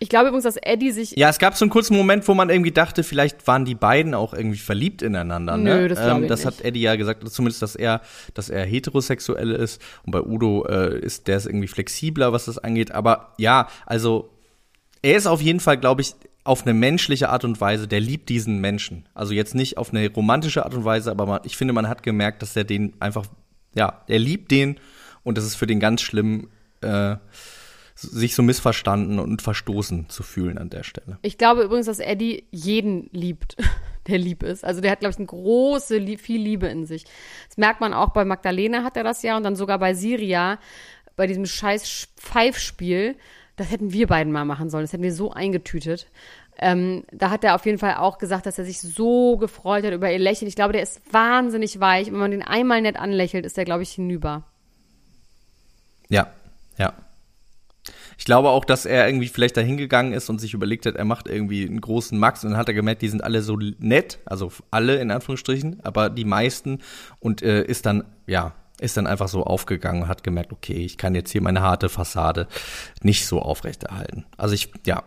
Ich 0.00 0.08
glaube 0.08 0.28
übrigens, 0.28 0.44
dass 0.44 0.56
Eddie 0.56 0.92
sich. 0.92 1.12
Ja, 1.16 1.28
es 1.28 1.38
gab 1.38 1.56
so 1.56 1.64
einen 1.64 1.70
kurzen 1.70 1.96
Moment, 1.96 2.26
wo 2.28 2.34
man 2.34 2.50
irgendwie 2.50 2.70
dachte, 2.70 3.02
vielleicht 3.02 3.46
waren 3.46 3.64
die 3.64 3.74
beiden 3.74 4.14
auch 4.14 4.32
irgendwie 4.32 4.58
verliebt 4.58 5.02
ineinander. 5.02 5.56
Ne? 5.56 5.74
Nö, 5.82 5.88
das 5.88 6.00
glaube 6.00 6.22
ich 6.22 6.28
Das 6.28 6.44
nicht. 6.44 6.58
hat 6.58 6.64
Eddie 6.64 6.80
ja 6.82 6.94
gesagt, 6.96 7.28
zumindest, 7.28 7.62
dass 7.62 7.74
er, 7.74 8.00
dass 8.34 8.48
er 8.48 8.64
heterosexuell 8.64 9.50
ist. 9.50 9.82
Und 10.04 10.12
bei 10.12 10.22
Udo 10.22 10.66
äh, 10.66 10.98
ist 11.00 11.26
der 11.26 11.36
ist 11.36 11.46
irgendwie 11.46 11.66
flexibler, 11.68 12.32
was 12.32 12.44
das 12.44 12.58
angeht. 12.58 12.92
Aber 12.92 13.34
ja, 13.38 13.68
also 13.86 14.30
er 15.02 15.16
ist 15.16 15.26
auf 15.26 15.40
jeden 15.40 15.60
Fall, 15.60 15.78
glaube 15.78 16.02
ich, 16.02 16.14
auf 16.44 16.62
eine 16.62 16.74
menschliche 16.74 17.28
Art 17.28 17.44
und 17.44 17.60
Weise, 17.60 17.88
der 17.88 18.00
liebt 18.00 18.28
diesen 18.28 18.60
Menschen. 18.60 19.06
Also 19.14 19.34
jetzt 19.34 19.54
nicht 19.54 19.76
auf 19.78 19.90
eine 19.90 20.08
romantische 20.10 20.64
Art 20.64 20.74
und 20.74 20.84
Weise, 20.84 21.10
aber 21.10 21.26
man, 21.26 21.40
ich 21.44 21.56
finde, 21.56 21.74
man 21.74 21.88
hat 21.88 22.02
gemerkt, 22.02 22.40
dass 22.40 22.56
er 22.56 22.64
den 22.64 22.94
einfach, 23.00 23.26
ja, 23.74 24.00
er 24.06 24.18
liebt 24.18 24.50
den 24.50 24.78
und 25.24 25.36
das 25.36 25.44
ist 25.44 25.56
für 25.56 25.66
den 25.66 25.78
ganz 25.78 26.00
schlimm, 26.00 26.48
äh, 26.80 27.16
sich 28.00 28.34
so 28.34 28.42
missverstanden 28.42 29.18
und 29.18 29.42
verstoßen 29.42 30.08
zu 30.08 30.22
fühlen 30.22 30.56
an 30.56 30.70
der 30.70 30.84
Stelle. 30.84 31.18
Ich 31.22 31.36
glaube 31.36 31.62
übrigens, 31.62 31.86
dass 31.86 31.98
Eddie 31.98 32.44
jeden 32.52 33.10
liebt, 33.12 33.56
der 34.06 34.18
lieb 34.18 34.42
ist. 34.42 34.64
Also 34.64 34.80
der 34.80 34.92
hat, 34.92 35.00
glaube 35.00 35.12
ich, 35.12 35.18
eine 35.18 35.26
große, 35.26 36.00
viel 36.16 36.40
Liebe 36.40 36.68
in 36.68 36.86
sich. 36.86 37.04
Das 37.48 37.56
merkt 37.56 37.80
man 37.80 37.92
auch 37.92 38.10
bei 38.10 38.24
Magdalena 38.24 38.84
hat 38.84 38.96
er 38.96 39.04
das 39.04 39.22
ja 39.22 39.36
und 39.36 39.42
dann 39.42 39.56
sogar 39.56 39.78
bei 39.78 39.94
Siria, 39.94 40.58
bei 41.16 41.26
diesem 41.26 41.44
scheiß 41.44 42.08
Pfeifspiel. 42.16 43.16
Das 43.56 43.70
hätten 43.70 43.92
wir 43.92 44.06
beiden 44.06 44.32
mal 44.32 44.44
machen 44.44 44.70
sollen. 44.70 44.84
Das 44.84 44.92
hätten 44.92 45.02
wir 45.02 45.12
so 45.12 45.32
eingetütet. 45.32 46.06
Ähm, 46.60 47.04
da 47.10 47.30
hat 47.30 47.42
er 47.42 47.56
auf 47.56 47.66
jeden 47.66 47.78
Fall 47.78 47.96
auch 47.96 48.18
gesagt, 48.18 48.46
dass 48.46 48.58
er 48.58 48.64
sich 48.64 48.80
so 48.80 49.36
gefreut 49.36 49.84
hat 49.84 49.92
über 49.92 50.10
ihr 50.10 50.18
Lächeln. 50.20 50.48
Ich 50.48 50.56
glaube, 50.56 50.72
der 50.72 50.82
ist 50.82 51.00
wahnsinnig 51.12 51.80
weich. 51.80 52.06
Wenn 52.06 52.18
man 52.18 52.30
den 52.30 52.42
einmal 52.42 52.80
nett 52.80 52.96
anlächelt, 52.96 53.44
ist 53.44 53.56
der, 53.56 53.64
glaube 53.64 53.82
ich, 53.82 53.90
hinüber. 53.90 54.44
Ja, 56.08 56.28
ja. 56.76 56.94
Ich 58.18 58.24
glaube 58.24 58.50
auch, 58.50 58.64
dass 58.64 58.84
er 58.84 59.06
irgendwie 59.06 59.28
vielleicht 59.28 59.56
dahin 59.56 59.76
gegangen 59.76 60.12
ist 60.12 60.28
und 60.28 60.40
sich 60.40 60.52
überlegt 60.52 60.86
hat, 60.86 60.96
er 60.96 61.04
macht 61.04 61.28
irgendwie 61.28 61.64
einen 61.64 61.80
großen 61.80 62.18
Max 62.18 62.42
und 62.42 62.50
dann 62.50 62.58
hat 62.58 62.68
er 62.68 62.74
gemerkt, 62.74 63.00
die 63.00 63.08
sind 63.08 63.22
alle 63.22 63.42
so 63.42 63.56
nett, 63.56 64.18
also 64.26 64.50
alle 64.72 64.96
in 64.96 65.12
Anführungsstrichen, 65.12 65.80
aber 65.84 66.10
die 66.10 66.24
meisten 66.24 66.80
und 67.20 67.42
äh, 67.42 67.62
ist 67.62 67.86
dann, 67.86 68.04
ja, 68.26 68.54
ist 68.80 68.96
dann 68.96 69.06
einfach 69.06 69.28
so 69.28 69.44
aufgegangen 69.44 70.02
und 70.02 70.08
hat 70.08 70.24
gemerkt, 70.24 70.52
okay, 70.52 70.84
ich 70.84 70.98
kann 70.98 71.14
jetzt 71.14 71.30
hier 71.30 71.42
meine 71.42 71.62
harte 71.62 71.88
Fassade 71.88 72.48
nicht 73.02 73.24
so 73.24 73.40
aufrechterhalten. 73.40 74.26
Also 74.36 74.54
ich, 74.54 74.72
ja. 74.84 75.04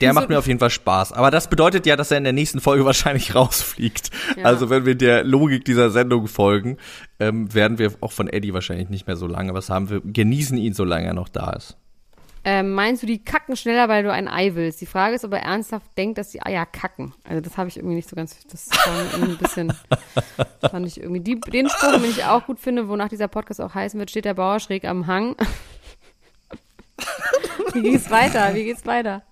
Der 0.00 0.12
macht 0.12 0.28
mir 0.28 0.38
auf 0.38 0.46
jeden 0.46 0.58
Fall 0.58 0.70
Spaß. 0.70 1.12
Aber 1.12 1.30
das 1.30 1.48
bedeutet 1.48 1.86
ja, 1.86 1.96
dass 1.96 2.10
er 2.10 2.18
in 2.18 2.24
der 2.24 2.34
nächsten 2.34 2.60
Folge 2.60 2.84
wahrscheinlich 2.86 3.34
rausfliegt. 3.34 4.10
Ja. 4.36 4.44
Also 4.44 4.68
wenn 4.68 4.84
wir 4.84 4.96
der 4.96 5.24
Logik 5.24 5.64
dieser 5.64 5.90
Sendung 5.90 6.28
folgen, 6.28 6.76
ähm, 7.20 7.52
werden 7.54 7.78
wir 7.78 7.92
auch 8.00 8.12
von 8.12 8.28
Eddie 8.28 8.52
wahrscheinlich 8.52 8.90
nicht 8.90 9.06
mehr 9.06 9.16
so 9.16 9.26
lange 9.26 9.54
was 9.54 9.70
haben. 9.70 9.88
Wir 9.88 10.02
genießen 10.02 10.58
ihn, 10.58 10.74
solange 10.74 11.06
er 11.06 11.14
noch 11.14 11.30
da 11.30 11.52
ist. 11.52 11.78
Ähm, 12.50 12.72
meinst 12.72 13.02
du, 13.02 13.06
die 13.06 13.22
kacken 13.22 13.56
schneller, 13.56 13.90
weil 13.90 14.02
du 14.02 14.10
ein 14.10 14.26
Ei 14.26 14.54
willst? 14.54 14.80
Die 14.80 14.86
Frage 14.86 15.14
ist, 15.14 15.22
ob 15.22 15.34
er 15.34 15.42
ernsthaft 15.42 15.86
denkt, 15.98 16.16
dass 16.16 16.30
die 16.30 16.40
Eier 16.40 16.64
kacken. 16.64 17.12
Also 17.22 17.42
das 17.42 17.58
habe 17.58 17.68
ich 17.68 17.76
irgendwie 17.76 17.96
nicht 17.96 18.08
so 18.08 18.16
ganz, 18.16 18.38
das 18.46 18.70
war 18.70 19.04
irgendwie 19.12 19.32
ein 19.32 19.36
bisschen, 19.36 19.72
fand 20.70 20.86
ich 20.86 20.98
irgendwie, 20.98 21.20
die, 21.20 21.38
den 21.38 21.68
Spruch, 21.68 22.00
den 22.00 22.04
ich 22.04 22.24
auch 22.24 22.46
gut 22.46 22.58
finde, 22.58 22.88
wonach 22.88 23.10
dieser 23.10 23.28
Podcast 23.28 23.60
auch 23.60 23.74
heißen 23.74 24.00
wird, 24.00 24.08
steht 24.08 24.24
der 24.24 24.32
Bauer 24.32 24.60
schräg 24.60 24.86
am 24.86 25.06
Hang. 25.06 25.36
Wie 27.74 27.82
geht's 27.82 28.10
weiter? 28.10 28.54
Wie 28.54 28.64
geht's 28.64 28.86
weiter? 28.86 29.24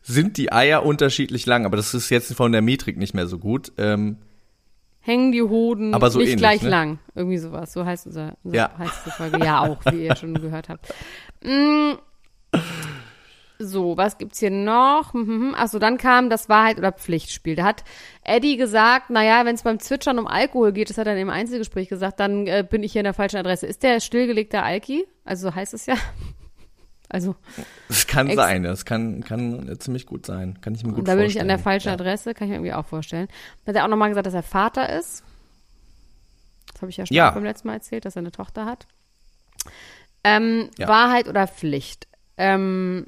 Sind 0.00 0.38
die 0.38 0.50
Eier 0.50 0.86
unterschiedlich 0.86 1.44
lang? 1.44 1.66
Aber 1.66 1.76
das 1.76 1.92
ist 1.92 2.08
jetzt 2.08 2.32
von 2.32 2.50
der 2.50 2.62
Metrik 2.62 2.96
nicht 2.96 3.12
mehr 3.12 3.26
so 3.26 3.38
gut. 3.38 3.72
Ähm, 3.76 4.16
Hängen 5.08 5.32
die 5.32 5.40
Hoden 5.42 5.94
Aber 5.94 6.10
so 6.10 6.18
nicht 6.18 6.28
ähnlich, 6.28 6.40
gleich 6.42 6.62
ne? 6.62 6.68
lang. 6.68 6.98
Irgendwie 7.14 7.38
sowas. 7.38 7.72
So 7.72 7.86
heißt 7.86 8.06
unser, 8.08 8.34
unser 8.44 8.56
Ja. 8.56 8.70
heißt 8.76 9.06
die 9.06 9.10
Folge. 9.10 9.42
Ja, 9.42 9.60
auch, 9.62 9.78
wie 9.90 10.04
ihr 10.04 10.14
schon 10.16 10.34
gehört 10.34 10.68
habt. 10.68 10.86
Mm. 11.42 11.92
So, 13.58 13.96
was 13.96 14.18
gibt's 14.18 14.38
hier 14.38 14.50
noch? 14.50 15.14
Mhm. 15.14 15.54
Achso, 15.56 15.78
dann 15.78 15.96
kam 15.96 16.28
das 16.30 16.48
Wahrheit- 16.50 16.78
oder 16.78 16.92
Pflichtspiel. 16.92 17.56
Da 17.56 17.64
hat 17.64 17.84
Eddie 18.22 18.56
gesagt, 18.58 19.08
naja, 19.10 19.44
wenn 19.46 19.54
es 19.56 19.62
beim 19.62 19.80
Zwitschern 19.80 20.18
um 20.18 20.26
Alkohol 20.28 20.72
geht, 20.72 20.90
das 20.90 20.98
hat 20.98 21.06
er 21.08 21.16
im 21.16 21.30
Einzelgespräch 21.30 21.88
gesagt, 21.88 22.20
dann 22.20 22.46
äh, 22.46 22.64
bin 22.68 22.82
ich 22.82 22.92
hier 22.92 23.00
in 23.00 23.04
der 23.04 23.14
falschen 23.14 23.38
Adresse. 23.38 23.66
Ist 23.66 23.82
der 23.82 24.00
stillgelegter 24.00 24.62
Alki? 24.62 25.06
Also 25.24 25.48
so 25.48 25.54
heißt 25.54 25.72
es 25.74 25.86
ja. 25.86 25.94
Also, 27.10 27.34
das 27.88 28.06
kann 28.06 28.30
sein. 28.34 28.62
Das 28.64 28.84
kann, 28.84 29.24
kann 29.24 29.78
ziemlich 29.80 30.04
gut 30.06 30.26
sein. 30.26 30.58
Kann 30.60 30.74
ich 30.74 30.84
mir 30.84 30.92
gut 30.92 31.08
da 31.08 31.12
bin 31.14 31.22
vorstellen. 31.22 31.30
ich 31.30 31.40
an 31.40 31.48
der 31.48 31.58
falschen 31.58 31.88
ja. 31.88 31.94
Adresse, 31.94 32.34
kann 32.34 32.46
ich 32.46 32.50
mir 32.50 32.56
irgendwie 32.56 32.74
auch 32.74 32.84
vorstellen. 32.86 33.28
Dann 33.64 33.74
hat 33.74 33.80
er 33.80 33.84
auch 33.84 33.88
nochmal 33.88 34.10
gesagt, 34.10 34.26
dass 34.26 34.34
er 34.34 34.42
Vater 34.42 34.94
ist. 34.98 35.24
Das 36.72 36.82
habe 36.82 36.90
ich 36.90 36.98
ja 36.98 37.06
schon 37.06 37.16
Ja. 37.16 37.30
beim 37.30 37.44
letzten 37.44 37.68
Mal 37.68 37.74
erzählt, 37.74 38.04
dass 38.04 38.14
er 38.16 38.20
eine 38.20 38.30
Tochter 38.32 38.66
hat. 38.66 38.86
Ähm, 40.24 40.68
Ja. 40.76 40.86
Wahrheit 40.88 41.28
oder 41.28 41.46
Pflicht? 41.48 42.06
Ähm, 42.36 43.06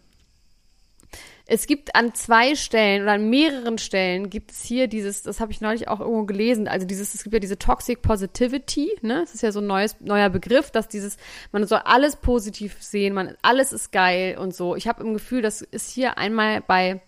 es 1.53 1.67
gibt 1.67 1.97
an 1.97 2.15
zwei 2.15 2.55
Stellen 2.55 3.03
oder 3.03 3.13
an 3.13 3.29
mehreren 3.29 3.77
Stellen 3.77 4.31
gibt 4.31 4.53
es 4.53 4.63
hier 4.63 4.87
dieses, 4.87 5.23
das 5.23 5.41
habe 5.41 5.51
ich 5.51 5.61
neulich 5.61 5.89
auch 5.89 5.99
irgendwo 5.99 6.25
gelesen, 6.25 6.69
also 6.69 6.87
dieses, 6.87 7.13
es 7.13 7.25
gibt 7.25 7.35
ja 7.35 7.41
diese 7.41 7.59
Toxic 7.59 8.03
Positivity, 8.03 8.93
ne? 9.03 9.23
Das 9.23 9.35
ist 9.35 9.43
ja 9.43 9.51
so 9.51 9.59
ein 9.59 9.67
neues, 9.67 9.97
neuer 10.01 10.31
Begriff, 10.31 10.71
dass 10.71 10.87
dieses, 10.87 11.17
man 11.51 11.67
soll 11.67 11.81
alles 11.85 12.15
positiv 12.15 12.77
sehen, 12.81 13.15
man, 13.15 13.35
alles 13.43 13.73
ist 13.73 13.91
geil 13.91 14.39
und 14.39 14.55
so. 14.55 14.77
Ich 14.77 14.87
habe 14.87 15.03
im 15.03 15.13
Gefühl, 15.13 15.43
das 15.43 15.61
ist 15.61 15.91
hier 15.91 16.19
einmal 16.19 16.61
bei, 16.61 17.01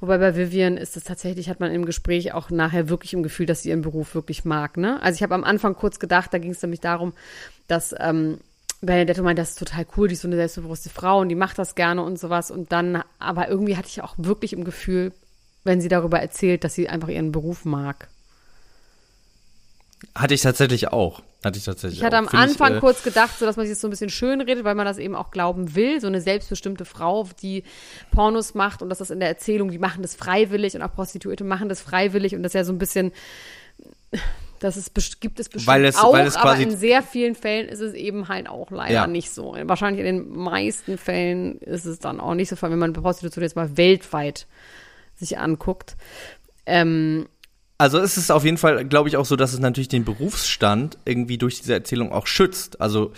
Wobei 0.00 0.18
bei 0.18 0.36
Vivian 0.36 0.76
ist 0.76 0.96
es 0.98 1.04
tatsächlich, 1.04 1.48
hat 1.48 1.60
man 1.60 1.72
im 1.72 1.86
Gespräch 1.86 2.34
auch 2.34 2.50
nachher 2.50 2.90
wirklich 2.90 3.14
im 3.14 3.22
Gefühl, 3.22 3.46
dass 3.46 3.62
sie 3.62 3.70
ihren 3.70 3.80
Beruf 3.80 4.14
wirklich 4.14 4.44
mag. 4.44 4.76
Ne? 4.76 5.02
Also 5.02 5.16
ich 5.16 5.22
habe 5.22 5.34
am 5.34 5.44
Anfang 5.44 5.74
kurz 5.76 5.98
gedacht, 5.98 6.34
da 6.34 6.38
ging 6.38 6.50
es 6.50 6.60
nämlich 6.60 6.80
darum, 6.80 7.14
dass 7.68 7.94
ähm, 7.98 8.38
Benedetto 8.80 9.22
meint, 9.22 9.38
das 9.38 9.50
ist 9.50 9.58
total 9.58 9.86
cool, 9.96 10.08
die 10.08 10.14
ist 10.14 10.22
so 10.22 10.28
eine 10.28 10.36
selbstbewusste 10.36 10.90
Frau 10.90 11.20
und 11.20 11.28
die 11.28 11.34
macht 11.34 11.58
das 11.58 11.74
gerne 11.74 12.02
und 12.02 12.18
sowas. 12.18 12.50
Und 12.50 12.72
dann, 12.72 13.02
aber 13.18 13.48
irgendwie 13.48 13.76
hatte 13.76 13.88
ich 13.88 14.02
auch 14.02 14.14
wirklich 14.18 14.52
im 14.52 14.64
Gefühl, 14.64 15.12
wenn 15.64 15.80
sie 15.80 15.88
darüber 15.88 16.20
erzählt, 16.20 16.64
dass 16.64 16.74
sie 16.74 16.88
einfach 16.88 17.08
ihren 17.08 17.32
Beruf 17.32 17.64
mag. 17.64 18.08
Hatte 20.14 20.34
ich 20.34 20.42
tatsächlich 20.42 20.88
auch. 20.88 21.22
Hatte 21.42 21.58
ich 21.58 21.64
tatsächlich 21.64 21.98
Ich 21.98 22.04
hatte 22.04 22.16
auch. 22.16 22.20
am 22.20 22.28
Find 22.28 22.42
Anfang 22.42 22.72
ich, 22.72 22.76
äh, 22.78 22.80
kurz 22.80 23.02
gedacht, 23.02 23.38
so 23.38 23.46
dass 23.46 23.56
man 23.56 23.66
sich 23.66 23.74
das 23.74 23.80
so 23.80 23.88
ein 23.88 23.90
bisschen 23.90 24.10
schön 24.10 24.40
redet, 24.40 24.64
weil 24.64 24.74
man 24.74 24.86
das 24.86 24.98
eben 24.98 25.14
auch 25.14 25.30
glauben 25.30 25.74
will. 25.74 26.00
So 26.00 26.06
eine 26.06 26.20
selbstbestimmte 26.20 26.84
Frau, 26.84 27.28
die 27.42 27.64
Pornos 28.10 28.54
macht 28.54 28.82
und 28.82 28.90
dass 28.90 28.98
das 28.98 29.10
in 29.10 29.20
der 29.20 29.28
Erzählung, 29.28 29.70
die 29.70 29.78
machen 29.78 30.02
das 30.02 30.14
freiwillig 30.14 30.74
und 30.74 30.82
auch 30.82 30.92
Prostituierte 30.92 31.44
machen 31.44 31.68
das 31.68 31.80
freiwillig 31.80 32.34
und 32.34 32.42
das 32.42 32.50
ist 32.50 32.54
ja 32.54 32.64
so 32.64 32.72
ein 32.72 32.78
bisschen, 32.78 33.12
das 34.64 34.76
ist, 34.76 34.94
gibt 35.20 35.38
es 35.38 35.48
bestimmt 35.48 35.66
Weil 35.66 35.84
es- 35.84 35.96
auch, 35.96 36.12
weil 36.12 36.26
es 36.26 36.36
aber 36.36 36.56
in 36.56 36.76
sehr 36.76 37.02
vielen 37.02 37.34
Fällen 37.34 37.68
ist 37.68 37.80
es 37.80 37.94
eben 37.94 38.28
halt 38.28 38.48
auch 38.48 38.70
leider 38.70 38.92
Ja. 38.94 39.06
nicht 39.06 39.30
so. 39.30 39.54
Wahrscheinlich 39.64 40.04
in 40.04 40.16
den 40.16 40.36
meisten 40.36 40.96
Fällen 40.98 41.58
ist 41.58 41.84
es 41.84 41.98
dann 41.98 42.18
auch 42.20 42.34
nicht 42.34 42.48
so, 42.48 42.56
wenn 42.62 42.78
man 42.78 42.92
Prostitution 42.92 43.42
jetzt 43.42 43.56
mal 43.56 43.76
weltweit 43.76 44.46
sich 45.16 45.38
anguckt. 45.38 45.96
Ähm, 46.66 47.26
Also 47.76 47.98
es 47.98 48.16
ist 48.16 48.30
auf 48.30 48.44
jeden 48.44 48.56
Fall, 48.56 48.84
glaube 48.84 49.08
ich, 49.08 49.16
auch 49.16 49.26
so, 49.26 49.36
dass 49.36 49.52
es 49.52 49.58
natürlich 49.60 49.88
den 49.88 50.04
Berufsstand 50.04 50.96
irgendwie 51.04 51.38
durch 51.38 51.58
diese 51.60 51.74
Erzählung 51.74 52.12
auch 52.12 52.26
schützt. 52.26 52.80
Also 52.80 53.12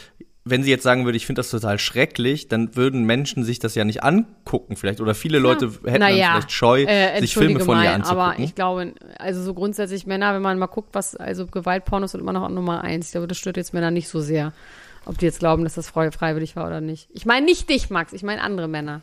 wenn 0.49 0.63
sie 0.63 0.71
jetzt 0.71 0.85
sagen 0.85 1.05
würde, 1.05 1.17
ich 1.17 1.27
finde 1.27 1.41
das 1.41 1.51
total 1.51 1.79
schrecklich, 1.81 2.47
dann 2.47 2.77
würden 2.77 3.05
Menschen 3.05 3.43
sich 3.43 3.59
das 3.59 3.75
ja 3.75 3.85
nicht 3.85 4.05
angucken 4.05 4.77
vielleicht. 4.77 5.01
Oder 5.01 5.17
viele 5.17 5.41
Leute 5.41 5.73
hätten 5.85 5.99
naja, 5.99 6.31
vielleicht 6.31 6.53
Scheu, 6.53 6.85
äh, 6.85 7.19
sich 7.21 7.35
Filme 7.35 7.59
von 7.59 7.83
ihr 7.83 7.93
anzugucken. 7.93 8.23
Aber 8.23 8.39
ich 8.39 8.55
glaube, 8.55 8.95
also 9.19 9.43
so 9.43 9.53
grundsätzlich 9.55 10.07
Männer, 10.07 10.33
wenn 10.35 10.43
man 10.43 10.57
mal 10.59 10.67
guckt, 10.67 10.91
was, 10.93 11.17
also 11.17 11.47
Gewaltpornos 11.47 12.13
sind 12.13 12.21
immer 12.21 12.33
noch 12.33 12.49
Nummer 12.49 12.83
eins. 12.85 13.07
Ich 13.07 13.13
glaube, 13.13 13.27
das 13.27 13.39
stört 13.39 13.57
jetzt 13.57 13.75
Männer 13.75 13.91
nicht 13.91 14.09
so 14.09 14.21
sehr. 14.21 14.53
Ob 15.05 15.19
die 15.19 15.25
jetzt 15.25 15.41
glauben, 15.41 15.65
dass 15.65 15.75
das 15.75 15.89
frei- 15.89 16.13
freiwillig 16.13 16.55
war 16.55 16.67
oder 16.67 16.81
nicht. 16.81 17.09
Ich 17.13 17.27
meine 17.27 17.45
nicht 17.45 17.69
dich, 17.69 17.91
Max, 17.91 18.13
ich 18.13 18.23
meine 18.23 18.41
andere 18.41 18.69
Männer. 18.69 19.03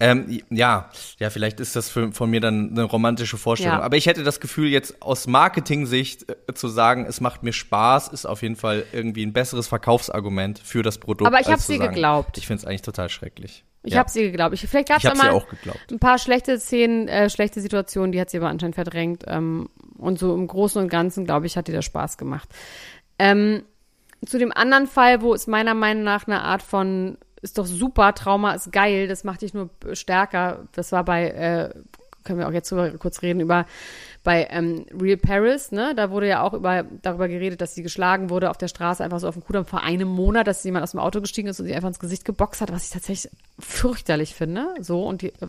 Ähm, 0.00 0.40
ja, 0.50 0.90
ja, 1.18 1.30
vielleicht 1.30 1.58
ist 1.58 1.74
das 1.74 1.88
für, 1.90 2.12
von 2.12 2.30
mir 2.30 2.40
dann 2.40 2.70
eine 2.70 2.84
romantische 2.84 3.36
Vorstellung. 3.36 3.78
Ja. 3.78 3.82
Aber 3.82 3.96
ich 3.96 4.06
hätte 4.06 4.22
das 4.22 4.38
Gefühl, 4.38 4.68
jetzt 4.68 5.02
aus 5.02 5.26
Marketing-Sicht 5.26 6.30
äh, 6.30 6.54
zu 6.54 6.68
sagen, 6.68 7.04
es 7.06 7.20
macht 7.20 7.42
mir 7.42 7.52
Spaß, 7.52 8.08
ist 8.08 8.24
auf 8.24 8.42
jeden 8.42 8.54
Fall 8.54 8.84
irgendwie 8.92 9.26
ein 9.26 9.32
besseres 9.32 9.66
Verkaufsargument 9.66 10.60
für 10.60 10.82
das 10.82 10.98
Produkt. 10.98 11.26
Aber 11.26 11.40
ich 11.40 11.46
zu 11.46 11.72
ihr 11.72 11.78
sagen, 11.78 11.94
geglaubt. 11.94 12.38
Ich 12.38 12.46
finde 12.46 12.60
es 12.60 12.64
eigentlich 12.64 12.82
total 12.82 13.08
schrecklich. 13.08 13.64
Ich 13.82 13.94
ja. 13.94 14.00
habe 14.00 14.10
sie 14.10 14.22
geglaubt. 14.22 14.54
Ich, 14.54 14.60
vielleicht 14.68 14.88
gab 14.88 15.02
es 15.02 15.14
mal 15.14 15.30
auch 15.30 15.48
geglaubt. 15.48 15.90
ein 15.90 15.98
paar 15.98 16.18
schlechte 16.18 16.60
Szenen, 16.60 17.08
äh, 17.08 17.28
schlechte 17.28 17.60
Situationen, 17.60 18.12
die 18.12 18.20
hat 18.20 18.30
sie 18.30 18.36
aber 18.36 18.48
anscheinend 18.48 18.76
verdrängt. 18.76 19.24
Ähm, 19.26 19.68
und 19.96 20.20
so 20.20 20.32
im 20.34 20.46
Großen 20.46 20.80
und 20.80 20.88
Ganzen, 20.88 21.24
glaube 21.24 21.46
ich, 21.46 21.56
hat 21.56 21.68
ihr 21.68 21.74
das 21.74 21.84
Spaß 21.84 22.18
gemacht. 22.18 22.48
Ähm, 23.18 23.64
zu 24.24 24.38
dem 24.38 24.52
anderen 24.52 24.86
Fall, 24.86 25.22
wo 25.22 25.34
es 25.34 25.46
meiner 25.46 25.74
Meinung 25.74 26.04
nach 26.04 26.26
eine 26.26 26.42
Art 26.42 26.62
von 26.62 27.18
ist 27.42 27.58
doch 27.58 27.66
super, 27.66 28.14
Trauma 28.14 28.52
ist 28.52 28.72
geil, 28.72 29.08
das 29.08 29.24
macht 29.24 29.42
dich 29.42 29.54
nur 29.54 29.70
stärker. 29.92 30.64
Das 30.72 30.92
war 30.92 31.04
bei, 31.04 31.28
äh, 31.30 31.70
können 32.24 32.38
wir 32.38 32.48
auch 32.48 32.52
jetzt 32.52 32.72
kurz 32.98 33.22
reden, 33.22 33.40
über 33.40 33.66
bei 34.24 34.46
ähm, 34.50 34.84
Real 35.00 35.16
Paris, 35.16 35.72
ne? 35.72 35.94
Da 35.96 36.10
wurde 36.10 36.28
ja 36.28 36.42
auch 36.42 36.52
über, 36.52 36.84
darüber 37.02 37.28
geredet, 37.28 37.60
dass 37.60 37.74
sie 37.74 37.82
geschlagen 37.82 38.28
wurde 38.28 38.50
auf 38.50 38.58
der 38.58 38.68
Straße, 38.68 39.02
einfach 39.02 39.20
so 39.20 39.28
auf 39.28 39.34
dem 39.34 39.44
Kudamm 39.44 39.64
vor 39.64 39.82
einem 39.82 40.08
Monat, 40.08 40.46
dass 40.46 40.62
jemand 40.64 40.82
aus 40.82 40.90
dem 40.90 41.00
Auto 41.00 41.20
gestiegen 41.20 41.48
ist 41.48 41.60
und 41.60 41.66
sie 41.66 41.74
einfach 41.74 41.88
ins 41.88 42.00
Gesicht 42.00 42.24
geboxt 42.24 42.60
hat, 42.60 42.70
was 42.72 42.84
ich 42.84 42.90
tatsächlich 42.90 43.32
fürchterlich 43.58 44.34
finde. 44.34 44.74
So, 44.80 45.02
und 45.04 45.22
die, 45.22 45.28
äh, 45.28 45.48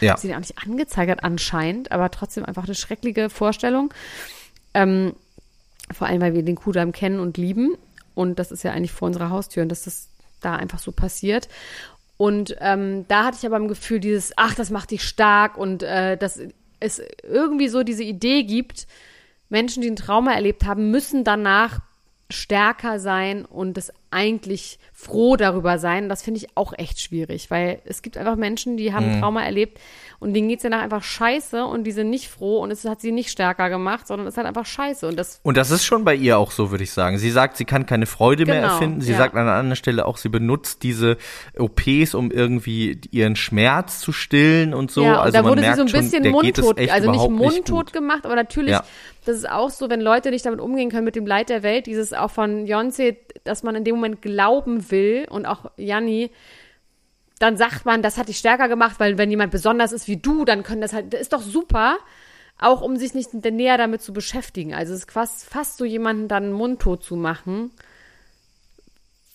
Ja. 0.00 0.16
sie 0.16 0.28
den 0.28 0.36
auch 0.36 0.40
nicht 0.40 0.58
angezeigt 0.58 1.10
hat 1.10 1.24
anscheinend, 1.24 1.90
aber 1.90 2.10
trotzdem 2.10 2.44
einfach 2.44 2.64
eine 2.64 2.74
schreckliche 2.76 3.28
Vorstellung. 3.30 3.92
Ähm, 4.74 5.14
vor 5.90 6.06
allem, 6.06 6.20
weil 6.20 6.34
wir 6.34 6.44
den 6.44 6.56
Kudamm 6.56 6.92
kennen 6.92 7.18
und 7.18 7.36
lieben. 7.38 7.74
Und 8.14 8.38
das 8.38 8.52
ist 8.52 8.62
ja 8.62 8.72
eigentlich 8.72 8.92
vor 8.92 9.06
unserer 9.06 9.30
Haustür 9.30 9.62
und 9.62 9.70
dass 9.70 9.82
das 9.82 10.08
da 10.44 10.56
einfach 10.56 10.78
so 10.78 10.92
passiert. 10.92 11.48
Und 12.16 12.56
ähm, 12.60 13.06
da 13.08 13.24
hatte 13.24 13.38
ich 13.40 13.46
aber 13.46 13.56
im 13.56 13.68
Gefühl, 13.68 13.98
dieses, 13.98 14.32
ach, 14.36 14.54
das 14.54 14.70
macht 14.70 14.90
dich 14.90 15.02
stark 15.02 15.56
und 15.56 15.82
äh, 15.82 16.16
dass 16.16 16.40
es 16.78 17.02
irgendwie 17.22 17.68
so 17.68 17.82
diese 17.82 18.04
Idee 18.04 18.44
gibt, 18.44 18.86
Menschen, 19.48 19.82
die 19.82 19.90
ein 19.90 19.96
Trauma 19.96 20.32
erlebt 20.32 20.64
haben, 20.64 20.90
müssen 20.90 21.24
danach 21.24 21.80
stärker 22.30 22.98
sein 22.98 23.44
und 23.44 23.76
es 23.76 23.92
eigentlich 24.12 24.78
froh 24.92 25.36
darüber 25.36 25.78
sein. 25.78 26.08
Das 26.08 26.22
finde 26.22 26.38
ich 26.38 26.56
auch 26.56 26.72
echt 26.76 27.00
schwierig, 27.00 27.50
weil 27.50 27.80
es 27.84 28.02
gibt 28.02 28.16
einfach 28.16 28.36
Menschen, 28.36 28.76
die 28.76 28.92
haben 28.94 29.20
Trauma 29.20 29.42
erlebt 29.42 29.80
und 30.20 30.34
denen 30.34 30.48
geht's 30.48 30.62
danach 30.62 30.82
einfach 30.82 31.02
scheiße 31.02 31.64
und 31.64 31.84
die 31.84 31.90
sind 31.92 32.10
nicht 32.10 32.28
froh 32.28 32.58
und 32.60 32.70
es 32.70 32.84
hat 32.84 33.00
sie 33.00 33.10
nicht 33.10 33.30
stärker 33.30 33.68
gemacht, 33.68 34.06
sondern 34.06 34.28
es 34.28 34.36
hat 34.36 34.46
einfach 34.46 34.66
scheiße 34.66 35.08
und 35.08 35.16
das 35.18 35.40
Und 35.42 35.56
das 35.56 35.70
ist 35.72 35.84
schon 35.84 36.04
bei 36.04 36.14
ihr 36.14 36.38
auch 36.38 36.52
so, 36.52 36.70
würde 36.70 36.84
ich 36.84 36.92
sagen. 36.92 37.18
Sie 37.18 37.30
sagt, 37.30 37.56
sie 37.56 37.64
kann 37.64 37.86
keine 37.86 38.06
Freude 38.06 38.46
mehr 38.46 38.60
Genau, 38.60 38.74
erfinden. 38.74 39.00
Sie 39.00 39.12
ja. 39.12 39.18
sagt 39.18 39.34
an 39.34 39.40
einer 39.42 39.52
anderen 39.54 39.76
Stelle 39.76 40.06
auch, 40.06 40.16
sie 40.18 40.28
benutzt 40.28 40.84
diese 40.84 41.16
OPs, 41.58 42.14
um 42.14 42.30
irgendwie 42.30 43.00
ihren 43.10 43.34
Schmerz 43.34 43.98
zu 43.98 44.12
stillen 44.12 44.74
und 44.74 44.90
so. 44.90 45.02
Ja, 45.02 45.14
und 45.14 45.18
also 45.20 45.32
da 45.32 45.42
man 45.42 45.50
wurde 45.50 45.62
sie 45.62 45.74
so 45.74 45.80
ein 45.82 45.88
schon, 45.88 46.00
bisschen 46.00 46.22
geht 46.22 46.58
es 46.58 46.64
mundtot, 46.64 46.90
also 46.90 47.10
nicht 47.10 47.30
mundtot 47.30 47.86
gut. 47.86 47.92
gemacht, 47.92 48.24
aber 48.24 48.36
natürlich, 48.36 48.72
Ja. 48.72 48.84
das 49.24 49.36
ist 49.36 49.50
auch 49.50 49.70
so, 49.70 49.90
wenn 49.90 50.00
Leute 50.00 50.30
nicht 50.30 50.46
damit 50.46 50.60
umgehen 50.60 50.90
können 50.90 51.04
mit 51.04 51.16
dem 51.16 51.26
Leid 51.26 51.48
der 51.48 51.62
Welt, 51.64 51.86
dieses 51.86 52.12
auch 52.12 52.30
von 52.30 52.66
Beyoncé, 52.66 53.16
dass 53.44 53.62
man 53.62 53.74
in 53.74 53.84
dem 53.84 53.96
Moment 53.96 54.22
glauben 54.22 54.90
will 54.90 55.26
und 55.30 55.46
auch 55.46 55.70
Janni, 55.76 56.30
dann 57.38 57.56
sagt 57.56 57.84
man, 57.84 58.02
das 58.02 58.18
hat 58.18 58.28
dich 58.28 58.38
stärker 58.38 58.68
gemacht, 58.68 59.00
weil 59.00 59.18
wenn 59.18 59.30
jemand 59.30 59.50
besonders 59.50 59.92
ist 59.92 60.06
wie 60.06 60.16
du, 60.16 60.44
dann 60.44 60.62
können 60.62 60.80
das 60.80 60.92
halt, 60.92 61.12
das 61.12 61.22
ist 61.22 61.32
doch 61.32 61.42
super, 61.42 61.98
auch 62.58 62.80
um 62.82 62.96
sich 62.96 63.14
nicht 63.14 63.34
näher 63.34 63.78
damit 63.78 64.02
zu 64.02 64.12
beschäftigen. 64.12 64.74
Also 64.74 64.92
es 64.92 65.00
ist 65.00 65.10
fast, 65.10 65.44
fast 65.44 65.76
so 65.76 65.84
jemanden 65.84 66.28
dann 66.28 66.52
mundtot 66.52 67.02
zu 67.02 67.16
machen, 67.16 67.72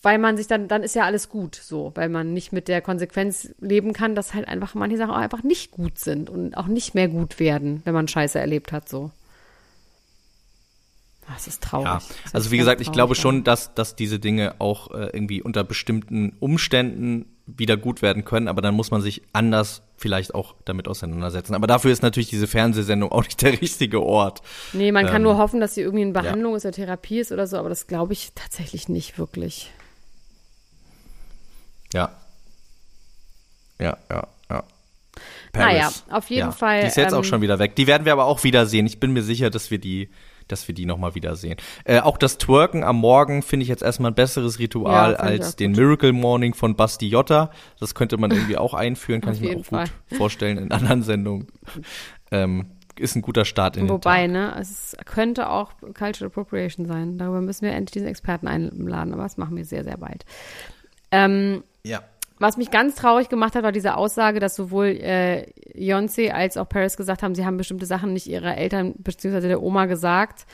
weil 0.01 0.19
man 0.19 0.37
sich 0.37 0.47
dann, 0.47 0.69
dann 0.69 0.83
ist 0.83 0.95
ja 0.95 1.03
alles 1.03 1.27
gut, 1.27 1.55
so, 1.55 1.91
weil 1.95 2.07
man 2.07 2.31
nicht 2.31 2.53
mit 2.53 2.69
der 2.69 2.81
Konsequenz 2.81 3.53
leben 3.59 3.91
kann, 3.91 4.15
dass 4.15 4.33
halt 4.33 4.47
einfach 4.47 4.73
manche 4.73 4.95
Sachen 4.97 5.11
auch 5.11 5.17
einfach 5.17 5.43
nicht 5.43 5.71
gut 5.71 5.99
sind 5.99 6.29
und 6.29 6.55
auch 6.55 6.67
nicht 6.67 6.95
mehr 6.95 7.09
gut 7.09 7.39
werden, 7.39 7.81
wenn 7.83 7.93
man 7.93 8.07
Scheiße 8.07 8.39
erlebt 8.39 8.71
hat, 8.71 8.87
so. 8.87 9.11
Das 11.33 11.47
ist 11.47 11.61
traurig. 11.61 11.85
Ja, 11.85 12.01
Das 12.23 12.35
also 12.35 12.51
wie 12.51 12.57
gesagt, 12.57 12.79
ich 12.81 12.91
glaube 12.91 13.13
ja. 13.15 13.21
schon, 13.21 13.43
dass, 13.43 13.73
dass 13.73 13.95
diese 13.95 14.19
Dinge 14.19 14.55
auch 14.59 14.91
äh, 14.91 15.09
irgendwie 15.13 15.41
unter 15.41 15.63
bestimmten 15.63 16.35
Umständen 16.39 17.25
wieder 17.45 17.77
gut 17.77 18.01
werden 18.01 18.25
können, 18.25 18.47
aber 18.47 18.61
dann 18.61 18.75
muss 18.75 18.91
man 18.91 19.01
sich 19.01 19.21
anders 19.33 19.81
vielleicht 19.97 20.35
auch 20.35 20.55
damit 20.65 20.87
auseinandersetzen. 20.87 21.55
Aber 21.55 21.65
dafür 21.65 21.91
ist 21.91 22.03
natürlich 22.03 22.29
diese 22.29 22.47
Fernsehsendung 22.47 23.11
auch 23.11 23.23
nicht 23.23 23.41
der 23.41 23.59
richtige 23.61 24.03
Ort. 24.03 24.41
Nee, 24.73 24.91
man 24.91 25.05
kann 25.05 25.17
ähm, 25.17 25.23
nur 25.23 25.37
hoffen, 25.37 25.59
dass 25.59 25.75
sie 25.75 25.81
irgendwie 25.81 26.03
in 26.03 26.13
Behandlung 26.13 26.55
ist 26.55 26.65
oder 26.65 26.73
Therapie 26.73 27.19
ist 27.19 27.31
oder 27.31 27.47
so, 27.47 27.57
aber 27.57 27.69
das 27.69 27.87
glaube 27.87 28.13
ich 28.13 28.31
tatsächlich 28.35 28.89
nicht 28.89 29.17
wirklich. 29.17 29.71
Ja. 31.93 32.11
Ja, 33.79 33.97
ja, 34.09 34.27
ja. 34.49 34.63
Naja, 35.53 35.91
auf 36.09 36.29
jeden 36.29 36.51
Fall, 36.51 36.81
Die 36.81 36.87
ist 36.87 36.97
jetzt 36.97 37.13
auch 37.13 37.19
ähm, 37.19 37.23
schon 37.23 37.41
wieder 37.41 37.59
weg. 37.59 37.75
Die 37.75 37.87
werden 37.87 38.05
wir 38.05 38.13
aber 38.13 38.25
auch 38.25 38.43
wiedersehen. 38.43 38.85
Ich 38.85 38.99
bin 38.99 39.13
mir 39.13 39.23
sicher, 39.23 39.49
dass 39.49 39.71
wir 39.71 39.79
die, 39.79 40.09
dass 40.47 40.67
wir 40.67 40.75
die 40.75 40.85
nochmal 40.85 41.15
wiedersehen. 41.15 41.57
Äh, 41.85 41.99
auch 41.99 42.17
das 42.17 42.37
Twerken 42.37 42.83
am 42.83 42.97
Morgen 42.97 43.41
finde 43.41 43.63
ich 43.63 43.69
jetzt 43.69 43.83
erstmal 43.83 44.11
ein 44.11 44.15
besseres 44.15 44.59
Ritual 44.59 45.13
Ja, 45.13 45.17
als 45.19 45.55
den 45.55 45.73
gut. 45.73 45.79
Miracle 45.81 46.13
Morning 46.13 46.53
von 46.53 46.75
Basti 46.75 47.07
Jotta. 47.07 47.51
Das 47.79 47.95
könnte 47.95 48.17
man 48.17 48.31
irgendwie 48.31 48.57
auch 48.57 48.73
einführen, 48.73 49.21
kann 49.21 49.33
ich 49.33 49.41
mir 49.41 49.57
auch 49.57 49.65
Fall. 49.65 49.85
gut 50.09 50.17
vorstellen 50.17 50.57
in 50.57 50.71
anderen 50.71 51.03
Sendungen. 51.03 51.47
Ähm, 52.31 52.67
ist 52.99 53.15
ein 53.15 53.21
guter 53.21 53.45
Start 53.45 53.77
in 53.77 53.83
den 53.85 53.89
Wobei, 53.89 54.23
Tag. 54.23 54.31
ne, 54.31 54.55
es 54.59 54.97
könnte 55.05 55.49
auch 55.49 55.71
Cultural 55.97 56.27
Appropriation 56.27 56.87
sein. 56.87 57.17
Darüber 57.19 57.41
müssen 57.41 57.61
wir 57.63 57.71
endlich 57.71 57.91
diesen 57.91 58.07
Experten 58.07 58.47
einladen, 58.47 59.13
aber 59.13 59.21
das 59.23 59.37
machen 59.37 59.55
wir 59.55 59.65
sehr, 59.65 59.83
sehr 59.83 59.97
bald. 59.97 60.25
Ähm, 61.11 61.63
Ja. 61.83 62.01
Was 62.39 62.57
mich 62.57 62.69
ganz 62.71 62.95
traurig 62.95 63.29
gemacht 63.29 63.55
hat, 63.55 63.63
war 63.63 63.71
diese 63.71 63.97
Aussage, 63.97 64.39
dass 64.39 64.55
sowohl 64.55 64.87
äh, 64.87 65.47
Beyoncé 65.75 66.29
als 66.31 66.57
auch 66.57 66.67
Paris 66.69 66.97
gesagt 66.97 67.23
haben, 67.23 67.35
sie 67.35 67.45
haben 67.45 67.57
bestimmte 67.57 67.85
Sachen 67.85 68.13
nicht 68.13 68.27
ihrer 68.27 68.57
Eltern 68.57 68.93
bzw. 68.97 69.41
der 69.47 69.61
Oma 69.61 69.85
gesagt, 69.85 70.45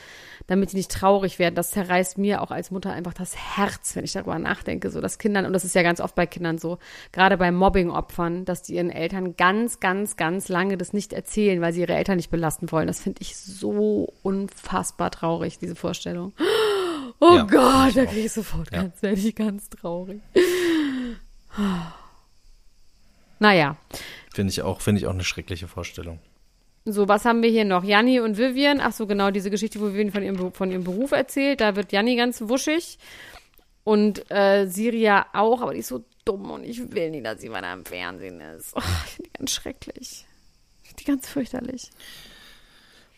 damit 0.46 0.70
sie 0.70 0.76
nicht 0.76 0.90
traurig 0.90 1.38
werden. 1.38 1.54
Das 1.54 1.70
zerreißt 1.70 2.18
mir 2.18 2.42
auch 2.42 2.50
als 2.50 2.70
Mutter 2.70 2.92
einfach 2.92 3.14
das 3.14 3.34
Herz, 3.36 3.96
wenn 3.96 4.04
ich 4.04 4.12
darüber 4.12 4.38
nachdenke. 4.38 4.90
So, 4.90 5.00
dass 5.00 5.18
Kindern, 5.18 5.46
und 5.46 5.52
das 5.52 5.64
ist 5.64 5.74
ja 5.74 5.82
ganz 5.82 6.00
oft 6.00 6.14
bei 6.14 6.26
Kindern 6.26 6.58
so, 6.58 6.78
gerade 7.12 7.36
bei 7.38 7.50
Mobbing-Opfern, 7.50 8.44
dass 8.44 8.62
die 8.62 8.74
ihren 8.74 8.90
Eltern 8.90 9.36
ganz, 9.36 9.80
ganz, 9.80 10.16
ganz 10.16 10.48
lange 10.48 10.76
das 10.76 10.92
nicht 10.92 11.12
erzählen, 11.12 11.60
weil 11.60 11.72
sie 11.72 11.80
ihre 11.82 11.94
Eltern 11.94 12.16
nicht 12.16 12.30
belasten 12.30 12.70
wollen. 12.72 12.86
Das 12.86 13.00
finde 13.00 13.22
ich 13.22 13.36
so 13.36 14.12
unfassbar 14.22 15.10
traurig, 15.10 15.58
diese 15.58 15.74
Vorstellung. 15.76 16.32
Oh 17.20 17.34
Ja, 17.36 17.42
Gott, 17.44 17.96
da 17.96 18.04
kriege 18.06 18.26
ich 18.26 18.32
sofort 18.32 18.70
Ja. 18.72 18.82
ganz, 18.82 19.00
werde 19.02 19.20
ich 19.20 19.34
ganz 19.34 19.70
traurig. 19.70 20.20
Naja, 23.40 23.76
Finde 24.34 24.50
ich 24.50 24.62
auch, 24.62 24.80
finde 24.80 25.00
ich 25.00 25.06
auch 25.06 25.12
eine 25.12 25.22
schreckliche 25.22 25.68
Vorstellung. 25.68 26.18
so, 26.84 27.06
was 27.06 27.24
haben 27.24 27.40
wir 27.42 27.50
hier 27.50 27.64
noch? 27.64 27.84
Janni 27.84 28.18
und 28.18 28.36
Vivian. 28.36 28.80
Ach 28.80 28.92
so, 28.92 29.06
genau, 29.06 29.30
diese 29.30 29.48
Geschichte, 29.48 29.80
wo 29.80 29.86
Vivian 29.86 30.10
von 30.10 30.24
ihrem, 30.24 30.52
von 30.52 30.72
ihrem 30.72 30.82
Beruf 30.82 31.12
erzählt. 31.12 31.60
Da 31.60 31.76
wird 31.76 31.92
Janni 31.92 32.16
ganz 32.16 32.40
wuschig. 32.40 32.98
Und 33.84 34.28
äh, 34.30 34.66
Siria 34.66 35.26
auch, 35.32 35.60
aber 35.60 35.72
die 35.72 35.80
ist 35.80 35.88
so 35.88 36.04
dumm 36.24 36.50
und 36.50 36.64
ich 36.64 36.90
will 36.92 37.10
nicht, 37.10 37.24
dass 37.24 37.40
sie 37.40 37.52
weiter 37.52 37.72
im 37.72 37.84
Fernsehen 37.84 38.40
ist. 38.40 38.74
Oh, 38.74 38.80
ich 39.04 39.12
finde 39.12 39.30
die 39.30 39.38
ganz 39.38 39.52
schrecklich. 39.52 40.26
Ich 40.82 40.88
finde 40.88 41.02
die 41.02 41.04
ganz 41.04 41.28
fürchterlich. 41.28 41.90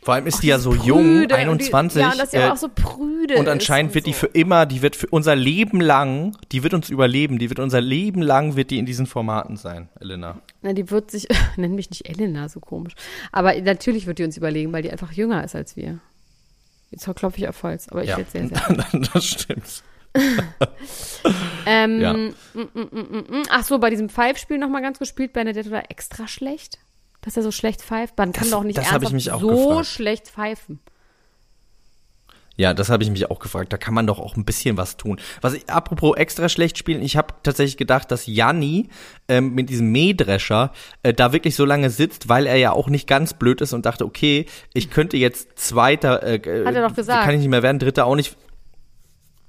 Vor 0.06 0.14
allem 0.14 0.28
ist 0.28 0.44
die 0.44 0.46
ja 0.46 0.60
so 0.60 0.70
Prüde 0.70 0.84
jung, 0.86 1.22
und 1.22 1.28
die- 1.32 1.34
21. 1.34 2.00
ja, 2.00 2.12
und 2.12 2.18
dass 2.20 2.30
sie 2.30 2.36
äh, 2.36 2.48
auch 2.48 2.56
so 2.56 2.68
prüde 2.72 3.34
Und 3.38 3.48
anscheinend 3.48 3.90
ist 3.90 3.94
wird 3.96 4.06
die 4.06 4.12
so. 4.12 4.20
für 4.20 4.26
immer, 4.28 4.64
die 4.64 4.80
wird 4.80 4.94
für 4.94 5.08
unser 5.08 5.34
Leben 5.34 5.80
lang, 5.80 6.36
die 6.52 6.62
wird 6.62 6.74
uns 6.74 6.90
überleben, 6.90 7.40
die 7.40 7.50
wird 7.50 7.58
unser 7.58 7.80
Leben 7.80 8.22
lang, 8.22 8.54
wird 8.54 8.70
die 8.70 8.78
in 8.78 8.86
diesen 8.86 9.06
Formaten 9.06 9.56
sein, 9.56 9.88
Elena. 9.98 10.40
Na, 10.62 10.72
die 10.74 10.88
wird 10.92 11.10
sich, 11.10 11.26
nenn 11.56 11.74
mich 11.74 11.90
nicht 11.90 12.08
Elena, 12.08 12.48
so 12.48 12.60
komisch. 12.60 12.92
Aber 13.32 13.52
natürlich 13.60 14.06
wird 14.06 14.20
die 14.20 14.24
uns 14.24 14.36
überlegen, 14.36 14.72
weil 14.72 14.82
die 14.82 14.92
einfach 14.92 15.10
jünger 15.10 15.42
ist 15.42 15.56
als 15.56 15.74
wir. 15.76 15.98
Jetzt 16.92 17.12
klopfe 17.16 17.38
ich 17.38 17.48
auf 17.48 17.60
Holz, 17.64 17.88
aber 17.88 18.04
ich 18.04 18.10
Ja, 18.10 18.16
werde 18.18 18.30
sehr, 18.30 18.46
sehr. 18.46 19.00
das 19.12 19.24
stimmt. 19.26 19.82
Ähm, 21.66 22.00
Ja. 22.00 22.12
mm, 22.12 22.32
mm, 22.54 22.78
mm. 23.38 23.42
Ach 23.50 23.64
so, 23.64 23.78
bei 23.80 23.90
diesem 23.90 24.08
Pfeifspiel 24.08 24.58
noch 24.58 24.68
mal 24.68 24.80
ganz 24.82 24.98
gespielt, 25.00 25.32
Bernadette 25.32 25.70
war 25.72 25.90
extra 25.90 26.28
schlecht? 26.28 26.78
Dass 27.26 27.36
er 27.36 27.42
so 27.42 27.50
schlecht 27.50 27.82
pfeift? 27.82 28.16
Man 28.16 28.32
kann 28.32 28.44
Das- 28.44 28.50
doch 28.52 28.62
nicht 28.62 28.78
ernsthaft 28.78 29.08
so 29.08 29.48
gefragt. 29.48 29.86
schlecht 29.86 30.28
pfeifen. 30.28 30.78
Ja, 32.58 32.72
das 32.72 32.88
habe 32.88 33.02
ich 33.02 33.10
mich 33.10 33.28
auch 33.30 33.38
gefragt. 33.40 33.70
Da 33.72 33.76
kann 33.76 33.92
man 33.92 34.06
doch 34.06 34.18
auch 34.18 34.34
ein 34.36 34.46
bisschen 34.46 34.78
was 34.78 34.96
tun. 34.96 35.20
Was 35.42 35.52
ich, 35.52 35.68
apropos 35.68 36.16
extra 36.16 36.48
schlecht 36.48 36.78
spielen, 36.78 37.02
ich 37.02 37.16
habe 37.18 37.34
tatsächlich 37.42 37.76
gedacht, 37.76 38.10
dass 38.10 38.26
Janni 38.26 38.88
ähm, 39.28 39.54
mit 39.54 39.68
diesem 39.68 39.90
Mähdrescher 39.92 40.72
äh, 41.02 41.12
da 41.12 41.32
wirklich 41.34 41.54
so 41.54 41.66
lange 41.66 41.90
sitzt, 41.90 42.30
weil 42.30 42.46
er 42.46 42.56
ja 42.56 42.70
auch 42.72 42.88
nicht 42.88 43.06
ganz 43.06 43.34
blöd 43.34 43.60
ist 43.60 43.74
und 43.74 43.84
dachte, 43.84 44.06
okay, 44.06 44.46
ich 44.72 44.88
könnte 44.90 45.18
jetzt 45.18 45.58
Zweiter, 45.58 46.22
äh, 46.22 46.64
Hat 46.64 46.74
er 46.74 46.88
doch 46.88 46.94
gesagt. 46.96 47.24
kann 47.24 47.34
ich 47.34 47.40
nicht 47.40 47.50
mehr 47.50 47.62
werden, 47.62 47.78
Dritter 47.78 48.06
auch 48.06 48.16
nicht. 48.16 48.36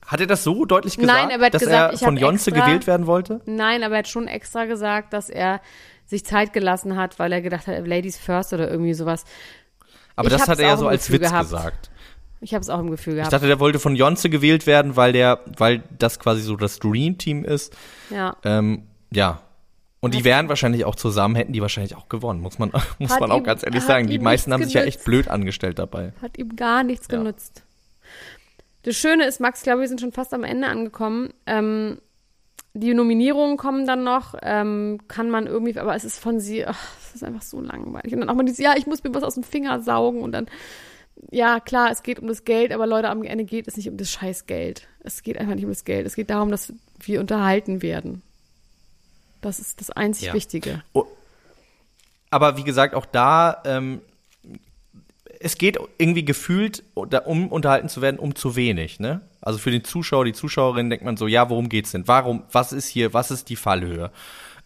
Hat 0.06 0.20
er 0.20 0.28
das 0.28 0.44
so 0.44 0.66
deutlich 0.66 0.98
gesagt, 0.98 1.18
Nein, 1.18 1.32
aber 1.32 1.44
er 1.44 1.46
hat 1.46 1.54
dass 1.54 1.62
gesagt, 1.62 1.94
er 1.94 2.00
von 2.00 2.18
Jonze 2.18 2.52
gewählt 2.52 2.88
werden 2.88 3.06
wollte? 3.08 3.40
Nein, 3.46 3.84
aber 3.84 3.96
er 3.96 4.00
hat 4.00 4.08
schon 4.10 4.28
extra 4.28 4.66
gesagt, 4.66 5.13
dass 5.13 5.30
er 5.30 5.62
sich 6.08 6.26
Zeit 6.26 6.52
gelassen 6.54 6.96
hat, 6.98 7.20
weil 7.20 7.32
er 7.32 7.41
gedacht 7.41 7.67
hat, 7.67 7.86
Ladies 7.88 8.17
first 8.17 8.54
oder 8.54 8.70
irgendwie 8.72 8.93
sowas. 8.96 9.24
Aber 10.15 10.30
Ich 10.30 10.34
das 10.36 10.48
hat 10.48 10.58
er 10.60 10.67
ja 10.70 10.78
so 10.78 10.88
als 10.88 11.06
Gefühl 11.06 11.22
Witz 11.22 11.30
gehabt. 11.30 11.43
gesagt. 11.50 11.89
Ich 12.41 12.54
habe 12.54 12.62
es 12.62 12.70
auch 12.70 12.80
im 12.80 12.89
Gefühl 12.89 13.13
Ich 13.13 13.17
gehabt. 13.20 13.34
dachte, 13.34 13.48
der 13.48 13.60
wollte 13.60 13.78
von 13.80 13.96
Jonze 13.96 14.30
gewählt 14.30 14.65
werden, 14.67 14.96
weil 14.96 15.12
der, 15.12 15.39
weil 15.58 15.84
das 15.98 16.20
quasi 16.20 16.41
so 16.41 16.56
das 16.56 16.80
Dream-Team 16.80 17.43
ist. 17.46 17.76
ja. 18.10 18.36
Ähm, 18.43 18.84
ja. 19.12 19.41
Und 20.00 20.13
die 20.13 20.24
wären 20.24 20.48
wahrscheinlich 20.48 20.86
auch 20.86 20.96
zusammen, 20.96 21.36
hätten 21.36 21.54
die 21.54 21.62
wahrscheinlich 21.62 21.96
auch 21.96 22.08
gewonnen, 22.08 22.39
muss 22.39 22.60
man, 22.60 22.72
muss 23.00 23.12
Hat 23.12 23.20
man 23.20 23.32
auch 23.32 23.38
ihm- 23.39 23.43
ganz 23.43 23.63
ehrlich 23.65 23.82
sagen. 23.84 24.08
Die 24.08 24.20
meisten 24.20 24.54
haben 24.54 24.60
nichts 24.60 24.74
sich 24.74 24.80
ja 24.82 24.88
echt 24.88 25.04
blöd 25.04 25.28
angestellt 25.28 25.80
dabei. 25.80 26.13
Hat 26.22 26.38
ihm 26.38 26.56
gar 26.56 26.84
nichts 26.84 27.08
Ja. 27.12 27.17
genutzt. 27.17 27.63
Das 28.84 28.96
Schöne 28.96 29.26
ist, 29.26 29.39
Max, 29.41 29.60
ich 29.60 29.63
glaube, 29.63 29.82
wir 29.82 29.88
sind 29.88 30.00
schon 30.00 30.12
fast 30.13 30.34
am 30.34 30.43
Ende 30.43 30.67
angekommen. 30.67 31.34
Ähm, 31.48 31.98
die 32.78 32.94
Nominierungen 32.94 33.58
kommen 33.58 33.88
dann 33.88 34.04
noch, 34.04 34.36
ähm, 34.42 35.00
kann 35.08 35.30
man 35.30 35.48
irgendwie, 35.48 35.78
aber 35.80 35.96
es 35.96 36.04
ist 36.04 36.20
von 36.20 36.40
sie, 36.40 36.66
ach, 36.66 36.80
es 37.02 37.16
ist 37.16 37.24
einfach 37.24 37.42
so 37.42 37.60
langweilig. 37.60 38.13
Und 38.13 38.20
dann 38.20 38.30
auch 38.30 38.36
mal 38.36 38.44
dieses, 38.44 38.60
ja, 38.60 38.76
ich 38.78 38.86
muss 38.86 39.04
mir 39.04 39.13
was 39.13 39.24
aus 39.24 39.34
dem 39.34 39.44
Finger 39.44 39.82
saugen 39.82 40.22
und 40.22 40.32
dann, 40.32 40.48
ja, 41.32 41.60
klar, 41.60 41.90
es 41.92 42.04
geht 42.04 42.20
um 42.20 42.28
das 42.28 42.46
Geld, 42.46 42.72
aber 42.72 42.86
Leute, 42.86 43.10
am 43.10 43.24
Ende 43.24 43.46
geht 43.46 43.68
es 43.68 43.78
nicht 43.78 43.90
um 43.90 43.98
das 43.98 44.12
scheiß 44.12 44.46
Geld. 44.46 44.88
Es 45.00 45.24
geht 45.24 45.38
einfach 45.40 45.56
nicht 45.56 45.63
um 45.63 45.72
das 45.72 45.86
Geld. 45.86 46.06
Es 46.06 46.16
geht 46.16 46.30
darum, 46.30 46.52
dass 46.52 46.74
wir 47.00 47.20
unterhalten 47.20 47.82
werden. 47.82 48.22
Das 49.42 49.60
ist 49.60 49.82
das 49.82 49.90
einzig 49.90 50.28
Ja. 50.28 50.34
Wichtige. 50.34 50.84
Aber 52.30 52.58
wie 52.58 52.63
gesagt, 52.63 52.94
auch 52.94 53.06
da, 53.06 53.62
ähm, 53.66 54.02
es 55.39 55.58
geht 55.58 55.78
irgendwie 55.97 56.26
gefühlt, 56.26 56.84
um 56.93 57.47
unterhalten 57.50 57.89
zu 57.89 58.02
werden, 58.02 58.19
um 58.19 58.36
zu 58.36 58.56
wenig, 58.56 59.00
ne? 59.00 59.21
Also 59.41 59.60
für 59.60 59.71
den 59.71 59.84
Zuschauer, 59.84 60.26
die 60.26 60.34
Zuschauerin 60.34 60.89
denkt 60.89 61.06
man 61.06 61.17
so, 61.17 61.28
ja, 61.28 61.50
worum 61.50 61.69
geht's 61.69 61.91
denn? 61.91 62.08
Warum, 62.08 62.43
was 62.52 62.73
ist 62.73 62.88
hier, 62.88 63.13
was 63.13 63.32
ist 63.32 63.50
die 63.50 63.56
Fallhöhe? 63.56 64.12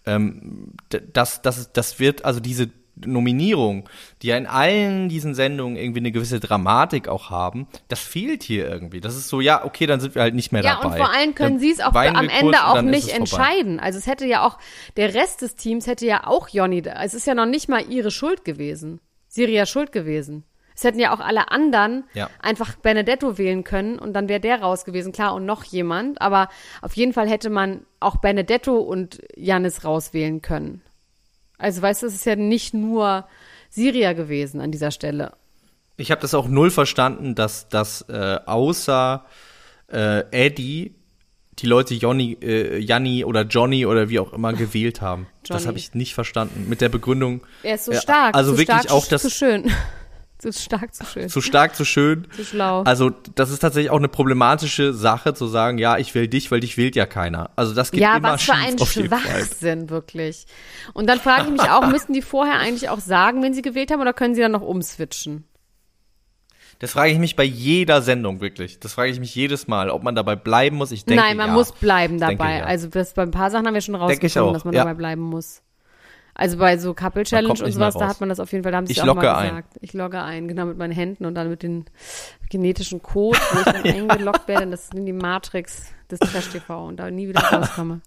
Ähm, 0.06 0.74
das, 1.14 1.42
das, 1.42 1.72
das 1.74 2.00
wird, 2.00 2.26
also 2.26 2.40
diese 2.40 2.70
Nominierung, 2.96 3.90
die 4.22 4.28
ja 4.28 4.38
in 4.38 4.48
allen 4.48 5.10
diesen 5.10 5.34
Sendungen 5.34 5.78
irgendwie 5.78 6.00
eine 6.00 6.12
gewisse 6.12 6.40
Dramatik 6.40 7.08
auch 7.08 7.30
haben, 7.30 7.68
das 7.88 8.00
fehlt 8.00 8.44
hier 8.44 8.68
irgendwie. 8.68 9.02
Das 9.02 9.16
ist 9.16 9.28
so, 9.30 9.42
ja, 9.42 9.64
okay, 9.66 9.86
dann 9.86 10.00
sind 10.00 10.16
wir 10.16 10.22
halt 10.22 10.36
nicht 10.36 10.52
mehr 10.52 10.62
Ja, 10.64 10.80
dabei. 10.82 10.96
und 10.96 10.98
vor 10.98 11.14
allem 11.14 11.36
können 11.36 11.60
sie 11.60 11.72
es 11.72 11.80
auch 11.80 11.94
am 11.94 12.30
Ende 12.30 12.66
auch 12.66 12.82
nicht 12.82 13.10
entscheiden. 13.10 13.80
Also 13.80 13.98
es 13.98 14.08
hätte 14.08 14.26
ja 14.26 14.46
auch, 14.46 14.58
der 14.98 15.14
Rest 15.14 15.42
des 15.42 15.56
Teams 15.56 15.88
hätte 15.88 16.06
ja 16.06 16.28
auch 16.28 16.50
Jonny, 16.50 16.82
es 16.82 17.14
ist 17.14 17.28
ja 17.28 17.34
noch 17.34 17.46
nicht 17.46 17.70
mal 17.70 17.84
ihre 17.90 18.12
Schuld 18.12 18.46
gewesen. 18.46 19.00
Siria 19.28 19.66
schuld 19.66 19.92
gewesen. 19.92 20.44
Es 20.82 20.86
hätten 20.86 21.00
ja 21.00 21.14
auch 21.14 21.20
alle 21.20 21.52
anderen 21.52 22.06
Ja. 22.16 22.28
einfach 22.42 22.74
Benedetto 22.76 23.38
wählen 23.38 23.64
können 23.64 24.00
und 24.00 24.14
dann 24.14 24.28
wäre 24.28 24.40
der 24.40 24.62
raus 24.62 24.84
gewesen, 24.84 25.12
klar, 25.12 25.36
und 25.36 25.46
noch 25.46 25.64
jemand. 25.64 26.20
Aber 26.20 26.50
auf 26.82 26.96
jeden 26.96 27.14
Fall 27.14 27.30
hätte 27.30 27.52
man 27.52 27.86
auch 28.00 28.16
Benedetto 28.16 28.78
und 28.78 29.22
Janis 29.36 29.84
rauswählen 29.86 30.42
können. 30.42 30.82
Also 31.60 31.84
weißt 31.84 32.02
du, 32.02 32.08
es 32.08 32.16
ist 32.16 32.26
ja 32.26 32.36
nicht 32.36 32.74
nur 32.74 33.28
Siria 33.70 34.14
gewesen 34.14 34.60
an 34.60 34.72
dieser 34.72 34.90
Stelle. 34.90 35.34
Ich 35.98 36.10
habe 36.10 36.20
das 36.22 36.34
auch 36.34 36.48
null 36.48 36.72
verstanden, 36.72 37.36
dass 37.36 37.70
dass 37.70 38.02
äh, 38.10 38.40
außer 38.48 39.24
äh, 39.94 40.24
Eddie 40.32 40.96
die 41.60 41.68
Leute 41.68 41.94
Johnny, 41.94 42.40
äh, 42.42 42.80
Janni 42.80 43.24
oder 43.24 43.44
Johnny 43.44 43.86
oder 43.86 44.10
wie 44.10 44.18
auch 44.20 44.34
immer 44.34 44.54
gewählt 44.54 45.02
haben. 45.02 45.28
Das 45.44 45.50
Johnny. 45.60 45.68
habe 45.68 45.78
ich 45.78 45.94
nicht 45.94 46.16
verstanden. 46.16 46.66
Mit 46.68 46.82
der 46.82 46.90
Begründung, 46.90 47.42
Er 47.62 47.76
ist 47.76 47.86
so 47.86 47.94
stark. 47.94 48.34
also 48.36 48.54
zu 48.54 48.58
wirklich 48.58 48.80
stark, 48.80 48.92
auch 48.92 49.06
das- 49.06 49.22
zu 49.22 49.30
schön. 49.30 49.72
Zu 50.42 50.52
stark, 50.52 50.94
zu 50.94 51.06
schön. 51.06 51.30
zu 51.30 51.42
stark, 51.42 51.76
zu 51.76 51.86
schön. 51.86 52.28
zu 52.36 52.44
schlau. 52.44 52.82
Also 52.84 53.12
das 53.36 53.52
ist 53.52 53.60
tatsächlich 53.60 53.92
auch 53.92 53.98
eine 53.98 54.08
problematische 54.08 54.94
Sache 54.94 55.34
zu 55.34 55.48
sagen, 55.48 55.78
ja, 55.78 55.98
ich 55.98 56.14
will 56.16 56.28
dich, 56.28 56.52
weil 56.52 56.60
dich 56.60 56.78
wählt 56.78 56.96
ja 56.96 57.06
keiner. 57.06 57.52
Also 57.56 57.74
das 57.74 57.92
geht 57.92 58.02
Ja, 58.02 58.18
immer 58.18 58.34
was 58.34 58.42
für 58.42 58.54
schief 58.54 58.66
ein 58.66 58.80
auf 58.82 58.96
jeden 58.96 59.10
Fall. 59.10 59.20
Schwachsinn, 59.20 59.90
wirklich. 59.90 60.46
Und 60.94 61.08
dann 61.08 61.20
frage 61.20 61.46
ich 61.46 61.52
mich 61.52 61.70
auch, 61.70 61.88
müssen 61.88 62.14
die 62.14 62.22
vorher 62.22 62.60
eigentlich 62.60 62.90
auch 62.90 63.00
sagen, 63.00 63.44
wenn 63.44 63.54
sie 63.54 63.62
gewählt 63.62 63.92
haben, 63.92 64.02
oder 64.02 64.14
können 64.14 64.36
sie 64.36 64.42
dann 64.42 64.52
noch 64.52 64.62
umswitchen? 64.62 65.46
Das 66.80 66.94
frage 66.94 67.12
ich 67.12 67.20
mich 67.20 67.36
bei 67.36 67.44
jeder 67.44 68.02
Sendung 68.02 68.42
wirklich. 68.42 68.80
Das 68.80 68.94
frage 68.94 69.12
ich 69.12 69.20
mich 69.20 69.36
jedes 69.36 69.68
Mal, 69.68 69.92
ob 69.92 70.02
man 70.02 70.16
dabei 70.16 70.36
bleiben 70.36 70.78
muss. 70.78 70.92
Ich 70.92 71.06
denke, 71.06 71.22
Nein, 71.22 71.38
man 71.38 71.50
ja. 71.50 71.54
muss 71.54 71.72
bleiben 71.74 72.16
Ich 72.16 72.22
denke, 72.22 72.38
dabei. 72.38 72.58
ja. 72.58 72.64
Also 72.66 72.88
das, 72.88 73.14
bei 73.14 73.22
ein 73.22 73.30
paar 73.30 73.52
Sachen 73.52 73.68
haben 73.68 73.76
wir 73.76 73.82
schon 73.82 73.94
rausgefunden, 73.94 74.54
dass 74.54 74.66
man 74.66 74.74
ja. 74.74 74.84
dabei 74.84 74.96
bleiben 74.96 75.22
muss. 75.22 75.62
Also 76.34 76.58
bei 76.58 76.78
so 76.78 76.94
Couple 76.94 77.24
Challenge 77.24 77.50
und 77.64 77.72
sowas, 77.72 77.94
da 77.96 78.08
hat 78.08 78.20
man 78.20 78.30
das 78.30 78.40
auf 78.40 78.52
jeden 78.52 78.64
Fall, 78.64 78.72
da 78.72 78.78
haben 78.78 78.88
sie 78.88 78.94
Ich 78.94 79.02
auch 79.02 79.06
mal 79.08 79.14
logge 79.16 79.36
ein. 79.36 79.50
gesagt. 79.50 79.78
Ich 79.82 79.94
logge 79.94 80.22
ein, 80.22 80.48
genau 80.48 80.66
mit 80.66 80.78
meinen 80.78 80.94
Händen 80.94 81.26
und 81.26 81.36
dann 81.36 81.50
mit 81.50 81.62
den 81.64 81.86
genetischen 82.50 83.02
Code, 83.02 83.38
wo 83.52 83.60
ich 83.60 83.66
dann 83.66 83.84
eingeloggt 84.12 84.48
werde, 84.48 84.68
das 84.68 84.86
ist 84.86 84.96
in 84.96 85.06
die 85.06 85.14
Matrix 85.14 85.92
des 86.10 86.20
Trash 86.20 86.50
TV 86.50 86.86
und 86.88 86.98
da 86.98 87.12
nie 87.12 87.28
wieder 87.28 87.42
rauskomme. 87.42 88.02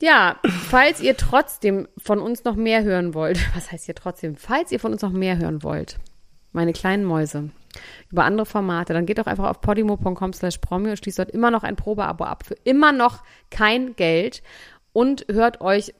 Ja, 0.00 0.36
falls 0.68 1.00
ihr 1.00 1.16
trotzdem 1.16 1.88
von 1.98 2.20
uns 2.20 2.44
noch 2.44 2.54
mehr 2.54 2.84
hören 2.84 3.14
wollt, 3.14 3.38
was 3.54 3.72
heißt 3.72 3.86
hier 3.86 3.94
trotzdem, 3.96 4.36
falls 4.36 4.70
ihr 4.70 4.78
von 4.80 4.92
uns 4.92 5.02
noch 5.02 5.10
mehr 5.12 5.38
hören 5.38 5.62
wollt, 5.64 5.98
meine 6.52 6.72
kleinen 6.72 7.04
Mäuse, 7.04 7.50
über 8.10 8.24
andere 8.24 8.46
Formate, 8.46 8.92
dann 8.92 9.06
geht 9.06 9.18
doch 9.18 9.26
einfach 9.26 9.50
auf 9.50 9.60
podimo.com 9.60 10.32
slash 10.32 10.58
promi 10.58 10.90
und 10.90 10.96
schließt 10.98 11.18
dort 11.18 11.30
immer 11.30 11.50
noch 11.50 11.64
ein 11.64 11.76
Probeabo 11.76 12.24
ab 12.24 12.44
für 12.46 12.54
immer 12.64 12.92
noch 12.92 13.22
kein 13.50 13.96
Geld 13.96 14.42
und 14.92 15.26
hört 15.30 15.60
euch 15.60 15.94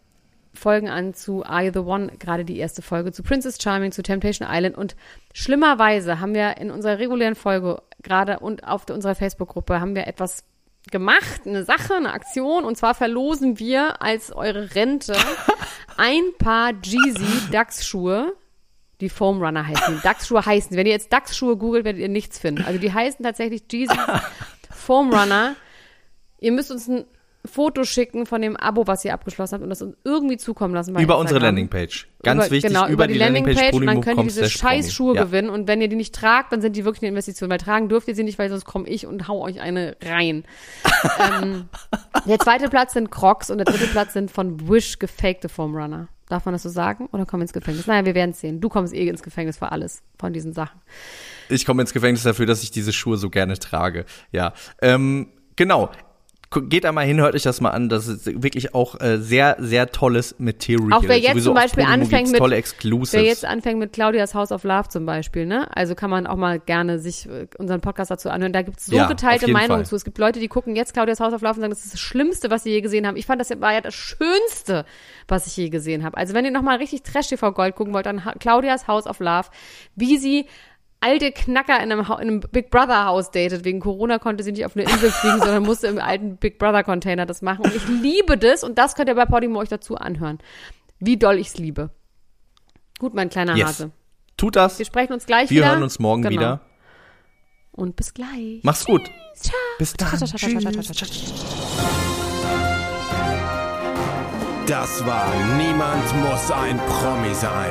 Folgen 0.59 0.89
an 0.89 1.15
zu 1.15 1.45
Are 1.45 1.65
You 1.65 1.73
the 1.73 1.79
One, 1.81 2.13
gerade 2.19 2.45
die 2.45 2.59
erste 2.59 2.83
Folge, 2.83 3.13
zu 3.13 3.23
Princess 3.23 3.59
Charming, 3.61 3.93
zu 3.93 4.03
Temptation 4.03 4.47
Island 4.51 4.77
und 4.77 4.97
schlimmerweise 5.33 6.21
haben 6.21 6.35
wir 6.35 6.59
in 6.59 6.71
unserer 6.71 6.99
regulären 6.99 7.35
Folge 7.35 7.81
gerade 8.03 8.41
und 8.41 8.65
auf 8.65 8.89
unserer 8.91 9.15
Facebook-Gruppe 9.15 9.81
haben 9.81 9.95
wir 9.95 10.07
etwas 10.07 10.45
gemacht, 10.91 11.43
eine 11.47 11.65
Sache, 11.65 11.95
eine 11.95 12.13
Aktion 12.13 12.65
und 12.65 12.77
zwar 12.77 12.95
verlosen 12.95 13.59
wir 13.59 14.03
als 14.03 14.33
eure 14.33 14.75
Rente 14.75 15.17
ein 15.97 16.23
paar 16.39 16.73
Jeezy 16.83 17.51
Dax-Schuhe 17.51 18.35
die 19.01 19.09
Foam 19.09 19.41
Runner 19.41 19.67
heißen. 19.67 19.97
Die 19.97 20.03
Dax-Schuhe 20.03 20.45
heißen. 20.45 20.77
Wenn 20.77 20.87
ihr 20.87 20.93
jetzt 20.93 21.13
Dax-Schuhe 21.13 21.57
googelt, 21.57 21.85
werdet 21.85 22.01
ihr 22.01 22.09
nichts 22.09 22.39
finden. 22.39 22.65
Also 22.65 22.81
die 22.81 22.93
heißen 22.93 23.25
tatsächlich 23.25 23.63
Jeezy 23.71 23.97
Foam 24.71 25.13
Runner. 25.15 25.55
Ihr 26.41 26.53
müsst 26.53 26.71
uns 26.71 26.89
ein 26.89 27.05
Foto 27.45 27.85
schicken 27.85 28.27
von 28.27 28.43
dem 28.43 28.57
Abo, 28.57 28.87
was 28.87 29.05
ihr 29.05 29.15
abgeschlossen 29.15 29.55
habt 29.55 29.63
und 29.63 29.71
das 29.71 29.81
uns 29.81 29.97
irgendwie 30.05 30.37
zukommen 30.37 30.75
lassen. 30.75 30.91
Über 30.91 31.01
Instagram. 31.01 31.21
unsere 31.21 31.41
Landingpage. 31.41 32.09
Ganz 32.23 32.47
über, 32.47 32.51
wichtig, 32.51 32.71
genau, 32.71 32.85
über, 32.85 32.93
über 32.93 33.07
die, 33.07 33.13
die 33.15 33.19
Landingpage, 33.21 33.55
Landingpage 33.57 33.81
und 33.81 33.87
dann 33.87 34.01
könnt 34.01 34.19
ihr 34.19 34.25
diese 34.25 34.51
scheiß 34.51 34.93
Schuhe 34.93 35.15
ja. 35.15 35.25
gewinnen 35.25 35.51
und 35.51 35.69
wenn 35.69 35.81
ihr 35.81 35.89
die 35.89 35.97
nicht 35.97 36.15
tragt, 36.15 36.53
dann 36.53 36.61
sind 36.61 36.77
die 36.77 36.85
wirklich 36.85 37.03
eine 37.03 37.11
Investition, 37.11 37.49
weil 37.49 37.59
tragen 37.59 37.89
dürft 37.89 38.09
ihr 38.09 38.15
sie 38.15 38.25
nicht, 38.25 38.39
weil 38.39 38.51
sonst 38.51 38.65
komme 38.65 38.89
ich 38.89 39.07
und 39.07 39.29
hau 39.29 39.43
euch 39.43 39.61
eine 39.61 39.97
rein. 40.05 40.45
ähm, 41.43 41.69
der 42.27 42.39
zweite 42.39 42.69
Platz 42.69 42.95
sind 42.95 43.11
Crocs 43.11 43.51
und 43.51 43.59
der 43.59 43.67
dritte 43.67 43.87
Platz 43.87 44.13
sind 44.13 44.31
von 44.31 44.69
Wish 44.69 44.99
gefakte 44.99 45.49
Foam 45.49 45.75
Runner. 45.75 46.09
Darf 46.29 46.45
man 46.45 46.53
das 46.53 46.63
so 46.63 46.69
sagen? 46.69 47.09
Oder 47.13 47.25
kommen 47.25 47.43
ins 47.43 47.55
Gefängnis? 47.55 47.87
Naja, 47.87 48.05
wir 48.05 48.15
werden 48.15 48.33
es 48.33 48.41
sehen. 48.41 48.61
Du 48.61 48.69
kommst 48.69 48.93
eh 48.93 49.09
ins 49.09 49.23
Gefängnis 49.23 49.57
für 49.57 49.73
alles 49.73 50.03
von 50.19 50.33
diesen 50.35 50.53
Sachen. 50.53 50.79
Ich 51.49 51.65
komme 51.65 51.81
ins 51.81 51.95
Gefängnis 51.95 52.23
dafür, 52.23 52.45
dass 52.45 52.63
ich 52.63 52.71
diese 52.71 52.93
Schuhe 52.93 53.17
so 53.17 53.31
gerne 53.31 53.59
trage. 53.59 54.05
Ja. 54.31 54.53
Ähm, 54.83 55.33
genau. 55.57 55.91
Geht 56.51 56.87
einmal 56.87 57.05
hin, 57.05 57.21
hört 57.21 57.35
euch 57.35 57.43
das 57.43 57.61
mal 57.61 57.73
an. 57.73 57.91
Das 57.91 58.09
ist 58.09 58.43
wirklich 58.43 58.75
auch 58.75 58.99
äh, 59.03 59.19
sehr, 59.19 59.57
sehr 59.59 59.93
tolles 59.93 60.35
Material. 60.39 60.95
Auch 60.95 61.03
wer 61.03 61.19
jetzt 61.19 61.33
Sowieso 61.33 61.51
zum 61.51 61.55
Beispiel 61.55 61.85
anfängt 61.85 62.33
mit, 62.33 62.41
wer 62.41 63.23
jetzt 63.23 63.45
anfängt 63.45 63.79
mit 63.79 63.93
Claudias 63.93 64.35
House 64.35 64.51
of 64.51 64.65
Love 64.65 64.89
zum 64.89 65.05
Beispiel, 65.05 65.45
ne? 65.45 65.69
Also 65.77 65.95
kann 65.95 66.09
man 66.09 66.27
auch 66.27 66.37
mal 66.37 66.59
gerne 66.59 67.01
sich 67.01 67.29
äh, 67.29 67.49
unseren 67.59 67.83
Podcast 67.83 68.11
dazu 68.11 68.31
anhören. 68.31 68.55
Da 68.55 68.63
gibt's 68.63 68.87
so 68.87 68.97
Ja, 68.97 69.09
geteilte 69.09 69.51
Meinungen 69.51 69.81
Fall. 69.81 69.87
zu. 69.87 69.97
Es 69.97 70.05
gibt 70.05 70.17
Leute, 70.17 70.41
die 70.41 70.49
gucken 70.49 70.75
jetzt 70.75 70.95
Claudias 70.95 71.21
House 71.21 71.35
of 71.35 71.43
Love 71.43 71.57
und 71.57 71.61
sagen, 71.61 71.71
das 71.71 71.85
ist 71.85 71.93
das 71.93 72.01
Schlimmste, 72.01 72.51
was 72.51 72.63
sie 72.63 72.71
je 72.71 72.81
gesehen 72.81 73.07
haben. 73.07 73.17
Ich 73.19 73.27
fand, 73.27 73.43
das 73.43 73.51
war 73.61 73.75
ja 73.75 73.83
das 73.83 73.95
Schönste, 73.95 74.87
was 75.29 75.47
ich 75.47 75.57
je 75.57 75.69
gesehen 75.69 76.03
habe. 76.03 76.17
Also 76.17 76.33
wenn 76.33 76.47
ihr 76.47 76.51
nochmal 76.51 76.79
richtig 76.79 77.03
Trash-TV 77.03 77.53
Gold 77.53 77.75
gucken 77.77 77.93
wollt, 77.93 78.07
dann 78.07 78.23
Claudias 78.39 78.89
House 78.89 79.07
of 79.07 79.21
Love, 79.21 79.49
wie 79.97 80.17
sie 80.17 80.47
alte 81.01 81.31
Knacker 81.33 81.77
in 81.83 81.93
einem, 81.93 82.09
Hau- 82.09 82.17
in 82.19 82.29
einem 82.29 82.41
Big 82.41 82.71
Brother 82.71 83.07
Haus 83.07 83.31
datet. 83.31 83.65
Wegen 83.65 83.81
Corona 83.81 84.19
konnte 84.19 84.43
sie 84.45 84.53
nicht 84.53 84.65
auf 84.67 84.75
eine 84.77 84.85
Insel 84.85 85.11
fliegen, 85.11 85.39
sondern 85.39 85.63
musste 85.63 85.87
im 85.87 85.99
alten 85.99 86.37
Big 86.37 86.59
Brother 86.59 86.83
Container 86.85 87.25
das 87.27 87.41
machen. 87.43 87.65
Und 87.65 87.75
ich 87.75 87.87
liebe 87.89 88.37
das 88.37 88.65
und 88.65 88.79
das 88.79 88.95
könnt 88.95 89.09
ihr 89.09 89.15
bei 89.15 89.27
Podimo 89.27 89.59
euch 89.61 89.69
dazu 89.69 89.97
anhören. 89.97 90.39
Wie 90.99 91.17
doll 91.17 91.39
ich's 91.39 91.57
liebe. 91.59 91.91
Gut, 92.99 93.15
mein 93.15 93.29
kleiner 93.31 93.55
Yes. 93.57 93.69
Hase. 93.69 93.91
Tut 94.37 94.57
das. 94.57 94.79
Wir 94.79 94.87
sprechen 94.87 95.13
uns 95.13 95.27
gleich 95.27 95.51
Wir 95.51 95.59
wieder. 95.63 95.71
hören 95.73 95.83
uns 95.85 95.99
morgen 95.99 96.23
Genau. 96.23 96.33
wieder. 96.33 96.61
Und 97.73 97.95
bis 97.95 98.13
gleich. 98.13 98.61
Mach's 98.63 98.85
gut. 98.85 99.03
Ciao. 99.37 99.55
Bis 99.79 99.93
dann. 99.93 100.09
Ciao, 100.09 100.27
ciao, 100.27 100.39
ciao, 100.39 100.51
ciao, 100.51 100.61
ciao, 100.61 100.83
Tschüss. 100.83 100.97
ciao, 100.97 101.09
ciao. 101.09 102.39
Das 104.67 105.07
war 105.07 105.33
Niemand 105.57 106.05
muss 106.23 106.51
ein 106.51 106.79
Promi 106.79 107.33
sein. 107.35 107.71